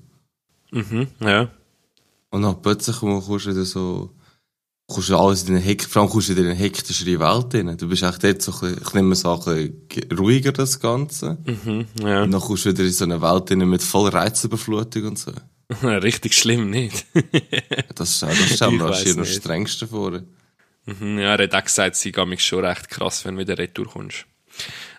Mhm, 0.72 1.08
ja. 1.20 1.50
Und 2.36 2.42
dann 2.42 2.62
plötzlich 2.62 2.98
kommst 3.00 3.46
du 3.46 3.52
wieder 3.52 3.64
so, 3.64 4.14
kommst 4.88 5.08
du 5.08 5.18
alles 5.18 5.44
in 5.44 5.56
eine 5.56 5.60
Hekt, 5.64 5.86
vor 5.86 6.02
allem 6.02 6.12
kommst 6.12 6.28
du 6.28 6.34
in 6.34 6.40
eine 6.40 6.54
hektischere 6.54 7.18
Welt 7.18 7.56
rein. 7.56 7.78
Du 7.78 7.88
bist 7.88 8.04
echt 8.04 8.24
dort 8.26 8.42
so 8.42 8.52
ein 8.52 8.60
bisschen, 8.60 8.82
ich 8.86 8.94
nehme 8.94 9.14
es 9.14 9.24
an, 9.26 9.40
ein 9.48 9.72
bisschen 9.88 10.12
ruhiger, 10.18 10.52
das 10.52 10.78
Ganze. 10.82 11.38
Mhm, 11.46 11.86
ja. 12.02 12.24
Und 12.24 12.32
dann 12.32 12.42
kommst 12.42 12.66
du 12.66 12.70
wieder 12.72 12.84
in 12.84 12.92
so 12.92 13.06
eine 13.06 13.22
Welt 13.22 13.50
rein 13.50 13.70
mit 13.70 13.82
voller 13.82 14.14
Reizüberflutung 14.14 15.06
und 15.06 15.18
so. 15.18 15.32
Richtig 15.82 16.34
schlimm, 16.34 16.70
nicht? 16.70 17.06
Das, 17.96 18.20
das 18.20 18.54
stellen 18.54 18.74
Ich 18.74 18.80
wir 18.80 18.90
weiss 18.90 19.06
wahrscheinlich 19.06 19.16
noch 19.16 19.24
nicht. 19.24 19.36
strengste 19.36 19.88
vor. 19.88 20.22
Mhm, 20.88 21.18
ja, 21.20 21.36
er 21.36 21.44
hat 21.46 21.56
auch 21.56 21.64
gesagt, 21.64 21.96
sie 21.96 22.12
geht 22.12 22.28
mich 22.28 22.46
schon 22.46 22.66
recht 22.66 22.90
krass, 22.90 23.24
wenn 23.24 23.36
du 23.36 23.42
wieder 23.42 23.58
retour 23.58 23.86
kommst. 23.88 24.26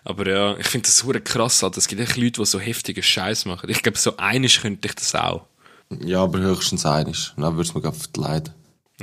Aber 0.03 0.27
ja, 0.27 0.57
ich 0.57 0.65
finde 0.65 0.87
das 0.87 0.97
super 0.97 1.19
krass, 1.19 1.63
Alter. 1.63 1.77
Es 1.77 1.87
gibt 1.87 2.01
echt 2.01 2.17
Leute, 2.17 2.41
die 2.41 2.45
so 2.47 2.59
heftigen 2.59 3.03
Scheiß 3.03 3.45
machen. 3.45 3.69
Ich 3.69 3.83
glaube, 3.83 3.99
so 3.99 4.17
einisch 4.17 4.61
könnte 4.61 4.87
ich 4.87 4.95
das 4.95 5.13
auch. 5.13 5.45
Ja, 5.89 6.23
aber 6.23 6.39
höchstens 6.39 6.85
einig. 6.85 7.33
Dann 7.37 7.55
würde 7.55 7.69
es 7.69 7.73
mir 7.73 7.91
verleiden. 7.91 8.53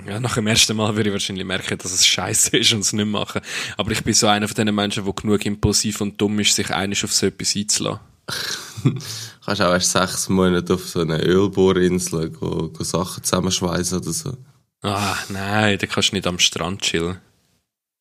Ja, 0.07 0.19
nach 0.19 0.35
dem 0.35 0.47
ersten 0.49 0.77
Mal 0.77 0.97
würde 0.97 1.11
ich 1.11 1.13
wahrscheinlich 1.13 1.47
merken, 1.47 1.79
dass 1.79 1.93
es 1.93 2.05
scheiße 2.05 2.57
ist 2.57 2.73
und 2.73 2.81
es 2.81 2.93
nicht 2.93 3.07
machen. 3.07 3.43
Aber 3.77 3.93
ich 3.93 4.03
bin 4.03 4.13
so 4.13 4.27
einer 4.27 4.49
von 4.49 4.55
diesen 4.57 4.75
Menschen, 4.75 5.05
der 5.05 5.13
genug 5.15 5.47
impulsiv 5.47 6.01
und 6.01 6.21
dumm 6.21 6.41
ist, 6.41 6.55
sich 6.55 6.71
einisch 6.71 7.05
auf 7.05 7.13
so 7.13 7.27
etwas 7.27 7.55
einzulassen. 7.55 8.01
Kannst 9.45 9.63
auch 9.63 9.73
erst 9.73 9.93
sechs 9.93 10.29
Monate 10.29 10.75
auf 10.75 10.89
so 10.89 11.01
einer 11.01 11.23
Ölbohrinsel 11.23 12.31
go, 12.31 12.71
go 12.71 12.83
Sachen 12.83 13.23
zusammenschweißen 13.23 14.01
oder 14.01 14.13
so. 14.13 14.37
Ah, 14.83 15.17
nein, 15.29 15.79
da 15.79 15.87
kannst 15.87 16.11
du 16.11 16.17
nicht 16.17 16.27
am 16.27 16.39
Strand 16.39 16.83
chillen. 16.83 17.19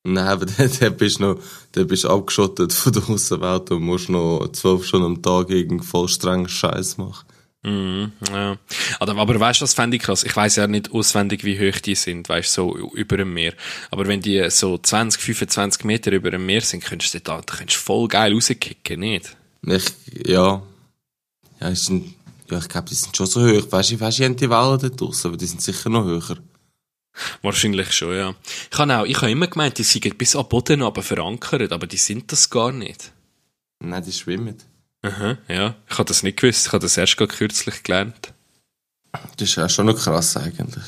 Nein, 0.04 0.28
aber 0.28 0.46
dann, 0.58 0.72
dann 0.80 0.98
bist 0.98 1.20
du 1.20 1.24
noch, 1.24 1.40
dann 1.74 1.88
bist 1.88 2.06
abgeschottet 2.06 2.74
von 2.74 2.94
der 2.94 3.10
Außenwelt 3.10 3.72
und 3.72 3.84
musst 3.84 4.10
noch 4.10 4.48
zwölf 4.52 4.86
Stunden 4.86 5.06
am 5.06 5.22
Tag 5.22 5.50
irgendeinen 5.50 5.84
voll 5.84 6.08
strengen 6.08 6.50
Scheiß 6.50 6.98
machen. 6.98 7.26
Mhm, 7.64 8.12
ja. 8.30 8.58
Aber, 9.00 9.16
aber 9.16 9.40
weißt 9.40 9.62
du, 9.62 9.64
was 9.64 9.74
fände 9.74 9.96
ich 9.96 10.04
krass? 10.04 10.24
Ich 10.24 10.36
weiß 10.36 10.58
ja 10.58 10.68
nicht 10.68 10.92
auswendig, 10.92 11.46
wie 11.46 11.58
hoch 11.58 11.80
die 11.80 11.96
sind, 11.96 12.28
weißt 12.28 12.58
du, 12.58 12.62
so 12.62 12.90
über 12.94 13.16
dem 13.18 13.34
Meer. 13.34 13.54
Aber 13.90 14.06
wenn 14.08 14.20
die 14.22 14.50
so 14.50 14.78
20, 14.78 15.22
25 15.22 15.86
Meter 15.86 16.12
über 16.12 16.30
dem 16.30 16.46
Meer 16.46 16.62
sind, 16.62 16.84
könntest 16.84 17.14
du 17.14 17.22
da, 17.22 17.42
da 17.42 17.56
könntest 17.56 17.80
voll 17.80 18.10
geil 18.10 18.34
rauskicken, 18.34 19.00
nicht? 19.00 19.38
Ich, 19.66 19.86
ja. 20.28 20.62
Ja, 21.62 21.76
sind, 21.76 22.14
ja, 22.50 22.58
ich 22.58 22.68
glaube, 22.68 22.90
die 22.90 22.96
sind 22.96 23.16
schon 23.16 23.28
so 23.28 23.42
hoch. 23.42 23.72
Weißt 23.72 23.92
du, 23.92 24.00
weißt 24.00 24.18
du, 24.18 24.22
die 24.22 24.26
haben 24.26 24.36
die 24.36 24.50
Wellen 24.50 24.80
dort 24.80 25.00
draussen, 25.00 25.28
aber 25.28 25.38
die 25.38 25.46
sind 25.46 25.62
sicher 25.62 25.90
noch 25.90 26.04
höher. 26.04 26.38
Wahrscheinlich 27.42 27.94
schon, 27.94 28.16
ja. 28.16 28.36
Ich 28.72 28.78
habe 28.78 28.98
auch, 28.98 29.06
ich 29.06 29.18
habe 29.18 29.32
immer 29.32 29.48
gemeint, 29.48 29.78
die 29.78 29.84
sind 29.84 30.18
bis 30.18 30.36
am 30.36 30.50
Boden 30.50 30.82
aber 30.82 31.02
verankert, 31.02 31.72
aber 31.72 31.88
die 31.88 31.98
sind 31.98 32.30
das 32.32 32.50
gar 32.50 32.74
nicht. 32.74 33.14
Nein, 33.80 34.04
die 34.04 34.12
schwimmen. 34.12 34.58
Aha, 35.04 35.38
ja. 35.48 35.76
Ich 35.90 35.98
habe 35.98 36.08
das 36.08 36.24
nicht 36.24 36.40
gewusst. 36.40 36.68
Ich 36.68 36.74
habe 36.74 36.82
das 36.82 36.98
erst 36.98 37.18
gerade 37.18 37.34
kürzlich 37.34 37.84
gelernt. 37.84 38.34
Das 39.38 39.50
ist 39.50 39.56
ja 39.56 39.70
schon 39.70 39.86
noch 39.86 39.98
krass 39.98 40.36
eigentlich. 40.38 40.84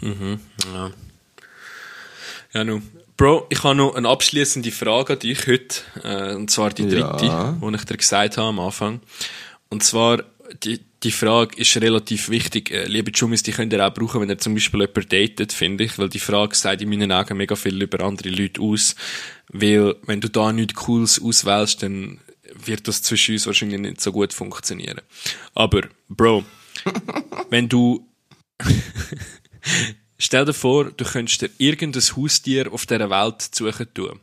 Mhm, 0.00 0.40
ja. 0.74 0.90
Ja, 2.52 2.64
nun. 2.64 2.82
Bro, 3.16 3.46
ich 3.50 3.64
habe 3.64 3.74
noch 3.74 3.94
eine 3.96 4.08
abschließende 4.08 4.70
Frage 4.70 5.14
an 5.14 5.18
dich 5.18 5.46
heute. 5.46 5.80
Äh, 6.04 6.34
und 6.34 6.50
zwar 6.50 6.70
die 6.70 6.84
dritte, 6.88 7.26
Ja. 7.26 7.52
die 7.60 7.74
ich 7.74 7.84
dir 7.84 7.96
gesagt 7.96 8.36
habe 8.36 8.48
am 8.48 8.60
Anfang. 8.60 9.00
Und 9.70 9.82
zwar, 9.82 10.22
die, 10.62 10.80
die 11.02 11.10
Frage 11.10 11.56
ist 11.56 11.76
relativ 11.76 12.28
wichtig. 12.28 12.70
Äh, 12.70 12.84
liebe 12.86 13.10
Jummis, 13.12 13.42
die 13.42 13.50
könnt 13.52 13.72
ihr 13.72 13.84
auch 13.86 13.92
brauchen, 13.92 14.20
wenn 14.20 14.28
ihr 14.28 14.38
zum 14.38 14.54
Beispiel 14.54 14.80
jemanden 14.82 15.08
datet, 15.08 15.52
finde 15.52 15.84
ich. 15.84 15.98
Weil 15.98 16.08
die 16.08 16.20
Frage 16.20 16.54
sagt 16.54 16.80
in 16.80 16.88
meinen 16.88 17.10
Augen 17.12 17.36
mega 17.36 17.56
viel 17.56 17.80
über 17.82 18.04
andere 18.04 18.28
Leute 18.30 18.60
aus. 18.60 18.94
Weil, 19.48 19.96
wenn 20.06 20.20
du 20.20 20.28
da 20.28 20.52
nichts 20.52 20.74
Cooles 20.74 21.20
auswählst, 21.20 21.82
dann 21.82 22.20
wird 22.66 22.88
das 22.88 23.02
zwischen 23.02 23.34
uns 23.34 23.46
wahrscheinlich 23.46 23.80
nicht 23.80 24.00
so 24.00 24.12
gut 24.12 24.32
funktionieren. 24.32 25.00
Aber, 25.54 25.82
Bro, 26.08 26.44
wenn 27.50 27.68
du 27.68 28.06
Stell 30.20 30.44
dir 30.44 30.52
vor, 30.52 30.90
du 30.90 31.04
könntest 31.04 31.42
dir 31.42 31.50
irgendein 31.58 32.02
Haustier 32.02 32.72
auf 32.72 32.86
dieser 32.86 33.08
Welt 33.08 33.54
suchen 33.54 33.86
tun. 33.94 34.20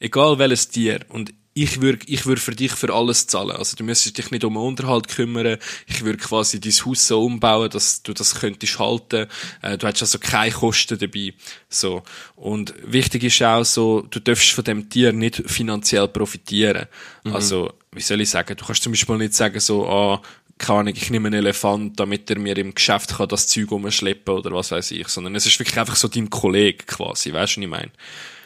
Egal 0.00 0.38
welches 0.38 0.68
Tier. 0.68 1.06
Und 1.08 1.32
ich 1.58 1.80
würde 1.80 2.00
ich 2.06 2.26
würd 2.26 2.38
für 2.38 2.54
dich 2.54 2.72
für 2.72 2.92
alles 2.92 3.28
zahlen. 3.28 3.52
Also 3.52 3.76
du 3.76 3.82
müsstest 3.82 4.18
dich 4.18 4.30
nicht 4.30 4.44
um 4.44 4.52
den 4.52 4.62
Unterhalt 4.62 5.08
kümmern. 5.08 5.56
Ich 5.86 6.04
würde 6.04 6.18
quasi 6.18 6.60
dein 6.60 6.70
Haus 6.72 7.08
so 7.08 7.24
umbauen, 7.24 7.70
dass 7.70 8.02
du 8.02 8.12
das 8.12 8.34
könntest 8.34 8.78
halten. 8.78 9.26
Äh, 9.62 9.78
du 9.78 9.86
hättest 9.86 10.02
also 10.02 10.18
keine 10.18 10.52
Kosten 10.52 10.98
dabei. 10.98 11.32
So. 11.70 12.02
Und 12.34 12.74
wichtig 12.84 13.24
ist 13.24 13.42
auch 13.42 13.64
so, 13.64 14.02
du 14.02 14.20
darfst 14.20 14.50
von 14.50 14.64
dem 14.64 14.90
Tier 14.90 15.14
nicht 15.14 15.42
finanziell 15.46 16.08
profitieren. 16.08 16.86
Also, 17.24 17.72
wie 17.90 18.02
soll 18.02 18.20
ich 18.20 18.28
sagen? 18.28 18.54
Du 18.54 18.66
kannst 18.66 18.82
zum 18.82 18.92
Beispiel 18.92 19.16
nicht 19.16 19.32
sagen 19.32 19.58
so, 19.58 19.88
ah, 19.88 20.20
keine 20.58 20.80
Ahnung, 20.80 20.94
ich 20.94 21.08
nehme 21.08 21.28
einen 21.28 21.40
Elefant, 21.40 21.98
damit 21.98 22.30
er 22.30 22.38
mir 22.38 22.56
im 22.58 22.74
Geschäft 22.74 23.16
kann 23.16 23.28
das 23.28 23.48
Zeug 23.48 23.72
umschleppen 23.72 24.34
oder 24.34 24.52
was 24.52 24.70
weiß 24.70 24.90
ich, 24.90 25.08
sondern 25.08 25.34
es 25.34 25.46
ist 25.46 25.58
wirklich 25.58 25.78
einfach 25.78 25.96
so 25.96 26.08
dein 26.08 26.28
Kollege 26.28 26.84
quasi, 26.84 27.32
weißt 27.32 27.56
du, 27.56 27.60
was 27.60 27.64
ich 27.64 27.68
meine? 27.68 27.90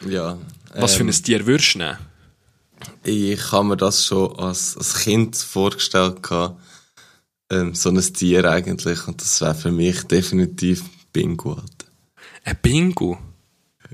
Ja. 0.09 0.37
Was 0.75 0.95
für 0.95 1.03
ähm, 1.03 1.09
ein 1.09 1.23
Tier 1.23 1.45
würdest 1.45 1.75
du 1.75 1.79
nehmen? 1.79 2.10
Ich 3.03 3.51
habe 3.51 3.65
mir 3.65 3.77
das 3.77 4.05
schon 4.05 4.37
als, 4.37 4.77
als 4.77 4.99
Kind 4.99 5.35
vorgestellt 5.35 6.21
gehabt. 6.23 6.59
Ähm, 7.51 7.73
so 7.75 7.89
ein 7.89 7.99
Tier 7.99 8.45
eigentlich. 8.49 9.07
Und 9.07 9.21
das 9.21 9.41
wäre 9.41 9.55
für 9.55 9.71
mich 9.71 10.03
definitiv 10.03 10.83
Bingo. 11.11 11.53
Alter. 11.53 11.87
Ein 12.43 12.57
Bingo? 12.61 13.17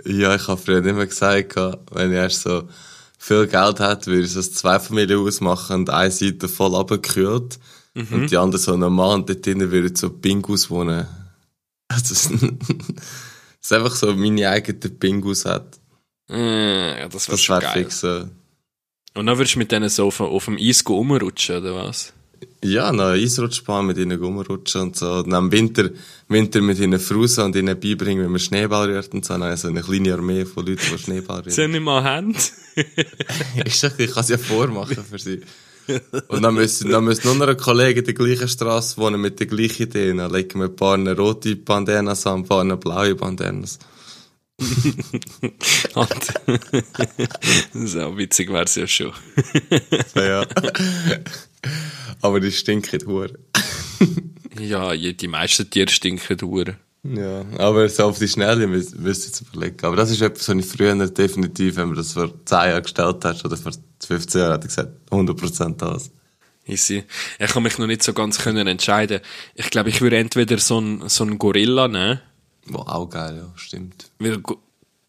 Ja, 0.06 0.36
ich 0.36 0.48
habe 0.48 0.62
früher 0.62 0.86
immer 0.86 1.06
gesagt, 1.06 1.56
gehabt, 1.56 1.90
wenn 1.96 2.12
ich 2.12 2.18
erst 2.18 2.42
so 2.44 2.68
viel 3.18 3.48
Geld 3.48 3.80
hätte, 3.80 4.12
würde 4.12 4.26
ich 4.26 4.32
so 4.34 4.40
ein 4.40 4.52
Zweifamilienhaus 4.52 5.42
machen 5.42 5.78
und 5.78 5.90
eine 5.90 6.12
Seite 6.12 6.48
voll 6.48 6.76
abgekühlt. 6.76 7.60
Und 7.96 8.30
die 8.30 8.38
andere 8.38 8.62
so 8.62 8.78
normal 8.78 9.16
und 9.16 9.28
dort 9.30 9.44
drinnen 9.44 9.72
würden 9.72 9.96
so 9.96 10.12
Bingos 10.12 10.70
wohnen. 10.70 11.08
Also, 11.88 12.14
es 12.14 12.30
ist 12.30 13.74
einfach 13.74 13.96
so 13.96 14.14
meine 14.14 14.48
eigene 14.50 14.78
Bingos 14.78 15.46
hat. 15.46 15.80
Äh, 16.30 17.00
ja, 17.00 17.08
das 17.10 17.28
wäre 17.28 17.38
Das 17.38 17.42
schon 17.42 17.56
wäre 17.56 17.74
geil. 17.74 17.84
fix 17.84 18.02
so. 18.02 18.30
Und 19.18 19.26
dann 19.26 19.38
würdest 19.38 19.56
du 19.56 19.60
mit 19.60 19.72
denen 19.72 19.90
so 19.90 20.06
auf, 20.06 20.22
auf 20.22 20.46
dem 20.46 20.58
Eis 20.58 20.84
rumrutschen, 20.88 21.58
oder 21.58 21.76
was? 21.76 22.14
Ja, 22.64 22.92
noch 22.92 23.14
Eisrutschbahn 23.14 23.88
mit 23.88 23.98
ihnen 23.98 24.20
rumrutschen 24.20 24.82
und 24.82 24.96
so. 24.96 25.12
Und 25.12 25.32
dann 25.32 25.46
im 25.46 25.52
Winter, 25.52 25.90
Winter 26.28 26.62
mit 26.62 26.78
ihnen 26.78 27.00
frusen 27.00 27.46
und 27.46 27.56
ihnen 27.56 27.80
beibringen, 27.80 28.26
wie 28.26 28.30
man 28.30 28.40
Schneeball 28.40 28.92
rührt 28.92 29.12
und 29.16 29.26
so. 29.26 29.34
Dann 29.34 29.44
also 29.44 29.70
eine 29.70 29.82
kleine 29.82 30.14
Armee 30.14 30.46
von 30.46 30.68
Leuten, 30.68 30.82
die 30.92 31.00
Schneeball 31.00 31.40
rühren. 31.40 31.52
Sie 31.52 31.68
nicht 31.68 31.82
mal 31.82 32.04
Hände? 32.04 32.38
Ich 33.66 33.80
sag, 33.80 34.00
ich 34.00 34.12
kann 34.12 34.22
es 34.22 34.30
ja 34.30 34.38
vormachen 34.38 35.04
für 35.04 35.18
sie. 35.18 35.42
Und 36.28 36.44
dann 36.44 36.54
müssen, 36.54 36.92
dann 36.92 37.04
müssen 37.04 37.26
nur 37.26 37.36
noch 37.38 37.48
ein 37.48 37.58
Kollege 37.58 38.02
in 38.02 38.06
der 38.06 38.14
gleichen 38.14 38.48
Straße 38.48 38.98
wohnen 38.98 39.20
mit 39.20 39.40
der 39.40 39.48
gleichen 39.48 39.84
Idee. 39.84 40.14
Dann 40.14 40.32
legen 40.32 40.60
wir 40.60 40.68
ein 40.68 40.76
paar 40.76 41.00
rote 41.18 41.56
Bandanas 41.56 42.28
an, 42.28 42.42
ein 42.42 42.46
paar 42.46 42.64
blaue 42.78 43.16
Bandanas. 43.16 43.80
so 47.74 48.18
witzig 48.18 48.52
wär's 48.52 48.76
ja 48.76 48.88
schon. 48.88 49.14
Ja. 50.16 50.46
Aber 52.22 52.40
die 52.40 52.52
stinken 52.52 53.06
hure. 53.06 53.34
Ja, 54.60 54.96
die 54.96 55.28
meisten 55.28 55.70
Tiere 55.70 55.92
stinken 55.92 56.36
durch. 56.36 56.74
Ja, 57.04 57.46
aber 57.60 57.88
so 57.90 58.06
auf 58.06 58.18
die 58.18 58.28
Schnelle 58.28 58.66
müsst 58.66 58.98
müsst 58.98 59.24
ihr 59.24 59.28
jetzt 59.28 59.42
überlegen. 59.42 59.86
Aber 59.86 59.96
das 59.96 60.10
ist 60.10 60.22
etwas, 60.22 60.50
was 60.50 60.58
ich 60.58 60.66
früher 60.66 60.96
definitiv, 61.08 61.76
wenn 61.76 61.90
man 61.90 61.98
das 61.98 62.14
vor 62.14 62.34
10 62.44 62.58
Jahren 62.58 62.82
gestellt 62.82 63.24
hat, 63.24 63.46
oder 63.46 63.56
vor 63.56 63.72
15 64.06 64.42
Jahren, 64.42 64.54
hätte 64.54 64.68
ich 64.68 64.76
gesagt, 64.76 64.94
100% 65.12 65.78
das. 65.78 66.12
Easy. 66.66 67.04
Ich 67.40 67.52
kann 67.52 67.64
mich 67.64 67.78
noch 67.78 67.88
nicht 67.88 68.04
so 68.04 68.14
ganz 68.14 68.40
können 68.40 68.68
entscheiden. 68.68 69.22
Ich 69.54 69.70
glaube, 69.70 69.90
ich 69.90 70.02
würde 70.02 70.18
entweder 70.18 70.58
so 70.58 70.80
einen 70.80 71.08
so 71.08 71.24
einen 71.24 71.38
Gorilla 71.38 71.88
nehmen, 71.88 72.20
Wow, 72.70 72.88
auch 72.88 73.10
geil, 73.10 73.38
ja, 73.38 73.52
stimmt. 73.56 74.10
weil 74.20 74.38
Go 74.40 74.60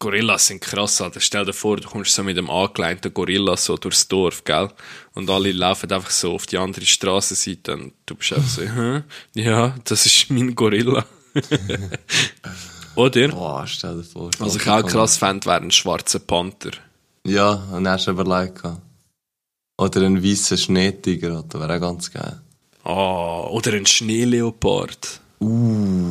Gorillas 0.01 0.47
sind 0.47 0.61
krass, 0.61 1.01
Alter. 1.01 1.19
Stell 1.19 1.43
dir 1.43 1.51
vor, 1.51 1.75
du 1.75 1.89
kommst 1.89 2.15
so 2.15 2.23
mit 2.23 2.37
dem 2.37 2.49
angeleinten 2.49 3.13
Gorilla 3.13 3.57
so 3.57 3.75
durchs 3.75 4.07
Dorf, 4.07 4.45
gell? 4.45 4.69
Und 5.13 5.29
alle 5.29 5.51
laufen 5.51 5.91
einfach 5.91 6.09
so 6.09 6.35
auf 6.35 6.45
die 6.45 6.57
andere 6.57 6.85
Straßenseite 6.85 7.73
und 7.73 7.93
du 8.05 8.15
bist 8.15 8.31
einfach 8.31 8.47
so, 8.47 8.61
hä? 8.61 9.03
Ja, 9.33 9.75
das 9.83 10.05
ist 10.05 10.29
mein 10.29 10.55
Gorilla. 10.55 11.03
Oder? 12.95 13.27
Boah, 13.27 13.67
stell 13.67 13.97
dir 13.97 14.03
vor. 14.03 14.31
Was 14.39 14.55
ich 14.55 14.69
auch 14.69 14.85
krass 14.85 15.17
fände, 15.17 15.45
wäre 15.45 15.61
ein 15.61 15.71
schwarzer 15.71 16.19
Panther. 16.19 16.71
Ja, 17.25 17.55
und 17.73 17.85
hast 17.85 18.07
du 18.07 18.11
überlegt. 18.11 18.63
Oder 19.77 20.01
ein 20.01 20.23
weißer 20.23 20.57
Schneetiger, 20.57 21.43
das 21.43 21.61
wäre 21.61 21.75
auch 21.75 21.81
ganz 21.81 22.09
geil. 22.09 22.41
Ah, 22.85 23.41
oder 23.49 23.73
ein 23.73 23.85
Schneeleopard. 23.85 25.19
Uh. 25.41 26.08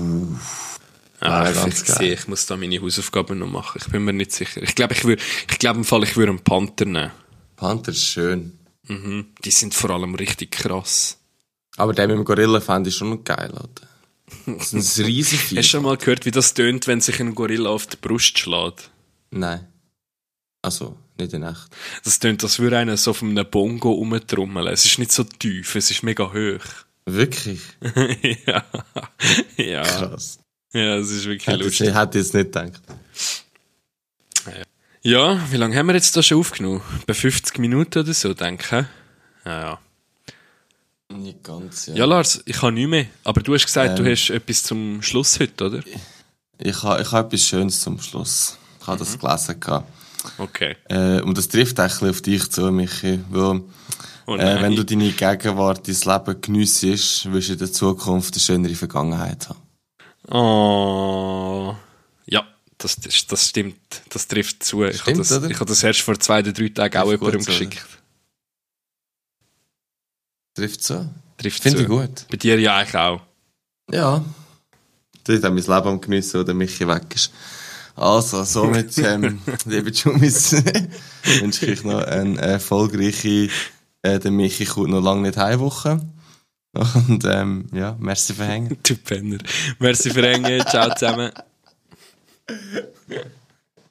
Ah, 1.20 1.50
ich, 1.50 1.56
ganz 1.56 1.82
ich, 1.82 1.88
sehe, 1.88 2.14
ich 2.14 2.28
muss 2.28 2.46
da 2.46 2.56
meine 2.56 2.80
Hausaufgaben 2.80 3.38
noch 3.38 3.48
machen. 3.48 3.80
Ich 3.84 3.90
bin 3.90 4.04
mir 4.04 4.12
nicht 4.12 4.32
sicher. 4.32 4.62
Ich 4.62 4.74
glaube, 4.74 4.94
ich 4.94 5.04
würde, 5.04 5.22
ich 5.50 5.58
glaube 5.58 5.78
im 5.78 5.84
Fall, 5.84 6.04
ich 6.04 6.16
würde 6.16 6.30
einen 6.30 6.44
Panther 6.44 6.84
nehmen. 6.84 7.10
Panther 7.56 7.90
ist 7.90 8.04
schön. 8.04 8.58
Mhm. 8.86 9.26
Die 9.44 9.50
sind 9.50 9.74
vor 9.74 9.90
allem 9.90 10.14
richtig 10.14 10.52
krass. 10.52 11.18
Aber 11.76 11.92
der 11.92 12.08
mit 12.08 12.16
dem 12.16 12.24
Gorilla 12.24 12.60
fände 12.60 12.90
ich 12.90 12.96
schon 12.96 13.10
noch 13.10 13.24
geil, 13.24 13.52
Alter. 13.52 13.88
Das 14.46 14.72
ist 14.72 14.98
ein 14.98 15.04
riesen 15.06 15.38
Hast 15.38 15.52
du 15.52 15.62
schon 15.62 15.82
mal 15.82 15.96
gehört, 15.96 16.24
wie 16.24 16.30
das 16.30 16.54
tönt, 16.54 16.86
wenn 16.86 17.00
sich 17.00 17.20
ein 17.20 17.34
Gorilla 17.34 17.70
auf 17.70 17.86
die 17.86 17.96
Brust 17.96 18.38
schlägt? 18.38 18.90
Nein. 19.30 19.66
Also, 20.62 20.96
nicht 21.18 21.32
in 21.32 21.42
echt. 21.42 21.68
Das 22.04 22.18
tönt, 22.18 22.42
als 22.42 22.58
würde 22.58 22.78
einer 22.78 22.96
so 22.96 23.12
auf 23.12 23.22
einem 23.22 23.48
Bongo 23.48 23.92
rumtrommeln. 23.92 24.68
Es 24.68 24.84
ist 24.84 24.98
nicht 24.98 25.12
so 25.12 25.24
tief, 25.24 25.74
es 25.74 25.90
ist 25.90 26.02
mega 26.02 26.32
hoch. 26.32 26.64
Wirklich? 27.06 27.60
ja. 28.46 28.64
ja. 29.56 29.82
Krass. 29.82 30.40
Ja, 30.72 30.96
es 30.96 31.10
ist 31.10 31.24
wirklich 31.26 31.46
Hätte 31.46 31.58
ich 31.60 31.64
lustig. 31.78 31.94
hätte 31.94 32.18
ich 32.18 32.24
jetzt 32.24 32.34
nicht 32.34 32.52
gedacht. 32.52 32.82
Ja, 35.02 35.38
wie 35.50 35.56
lange 35.56 35.76
haben 35.76 35.86
wir 35.86 35.94
jetzt 35.94 36.16
da 36.16 36.22
schon 36.22 36.38
aufgenommen? 36.40 36.82
Bei 37.06 37.14
50 37.14 37.58
Minuten 37.58 38.00
oder 38.00 38.12
so, 38.12 38.34
denke 38.34 38.80
ich. 38.80 39.46
Ja, 39.46 39.60
ja. 39.60 39.78
Nicht 41.16 41.42
ganz, 41.42 41.86
ja. 41.86 41.94
Ja, 41.94 42.04
Lars, 42.04 42.42
ich 42.44 42.60
habe 42.60 42.72
nicht 42.72 42.88
mehr. 42.88 43.06
Aber 43.24 43.40
du 43.40 43.54
hast 43.54 43.64
gesagt, 43.64 43.98
Ähm. 43.98 44.04
du 44.04 44.10
hast 44.10 44.28
etwas 44.30 44.62
zum 44.64 45.00
Schluss 45.00 45.40
heute, 45.40 45.64
oder? 45.66 45.82
Ich 46.58 46.82
habe 46.82 47.00
ich 47.00 47.12
ha 47.12 47.20
etwas 47.20 47.42
Schönes 47.46 47.80
zum 47.80 47.98
Schluss. 48.00 48.58
Ich 48.80 48.86
habe 48.86 48.98
das 48.98 49.18
gelesen. 49.18 49.60
Gehabt. 49.60 49.88
Okay. 50.36 50.76
Äh, 50.88 51.22
und 51.22 51.38
das 51.38 51.48
trifft 51.48 51.80
auch 51.80 52.02
auf 52.02 52.20
dich 52.20 52.50
zu, 52.50 52.70
Michi. 52.70 53.20
Weil, 53.30 53.62
Oh 54.26 54.36
äh, 54.36 54.60
wenn 54.60 54.76
du 54.76 54.84
deine 54.84 55.10
Gegenwart, 55.12 55.88
dein 55.88 55.94
Leben 55.94 56.40
geniessest, 56.42 57.32
wirst 57.32 57.48
du 57.48 57.52
in 57.54 57.58
der 57.60 57.72
Zukunft 57.72 58.34
eine 58.34 58.40
schönere 58.40 58.74
Vergangenheit 58.74 59.48
haben. 59.48 59.58
Oh. 60.30 61.74
Ja, 62.26 62.46
das, 62.76 62.96
das, 62.96 63.26
das 63.26 63.48
stimmt. 63.48 63.78
Das 64.10 64.28
trifft 64.28 64.62
zu. 64.62 64.84
ich 64.84 65.00
habe 65.00 65.12
Stimmt, 65.12 65.18
das, 65.20 65.50
ich 65.50 65.60
habe 65.60 65.66
das 65.66 65.82
erst 65.82 66.00
vor 66.00 66.18
zwei 66.20 66.40
oder 66.40 66.52
drei 66.52 66.68
Tagen 66.68 66.98
auch 66.98 67.10
jemandem 67.10 67.44
geschickt. 67.44 67.84
Trifft 70.54 70.82
zu. 70.82 71.08
Trifft 71.38 71.62
Finde 71.62 71.78
zu. 71.78 71.82
ich 71.84 71.88
gut. 71.88 72.26
Bei 72.30 72.36
dir 72.36 72.58
ja 72.58 72.76
eigentlich 72.76 72.96
auch. 72.96 73.20
Ja. 73.90 74.24
Du 75.24 75.32
hast 75.32 75.44
auch 75.44 75.50
mein 75.50 75.56
Leben 75.56 75.88
am 75.88 76.00
Geniessen, 76.00 76.40
wo 76.40 76.44
der 76.44 76.54
Michi 76.54 76.86
weg 76.86 77.14
ist. 77.14 77.32
Also, 77.94 78.44
somit, 78.44 78.96
ähm, 78.98 79.40
liebe 79.64 79.90
Jummis, 79.90 80.52
wünsche 81.40 81.66
ich 81.66 81.78
euch 81.80 81.84
noch 81.84 82.02
eine 82.02 82.40
erfolgreiche, 82.40 83.48
äh, 84.02 84.18
der 84.18 84.30
Michi 84.30 84.66
kommt 84.66 84.90
noch 84.90 85.02
lange 85.02 85.22
nicht 85.22 85.36
Heimwoche. 85.36 86.00
Und, 87.08 87.24
ähm, 87.24 87.66
ja, 87.72 87.96
merci 87.98 88.34
für 88.34 88.44
Hängen. 88.44 88.76
Du 88.82 88.96
Penner. 88.96 89.38
Merci 89.78 90.10
für 90.10 90.22
Hängen. 90.22 90.64
Ciao 90.66 90.94
zusammen. 90.94 91.32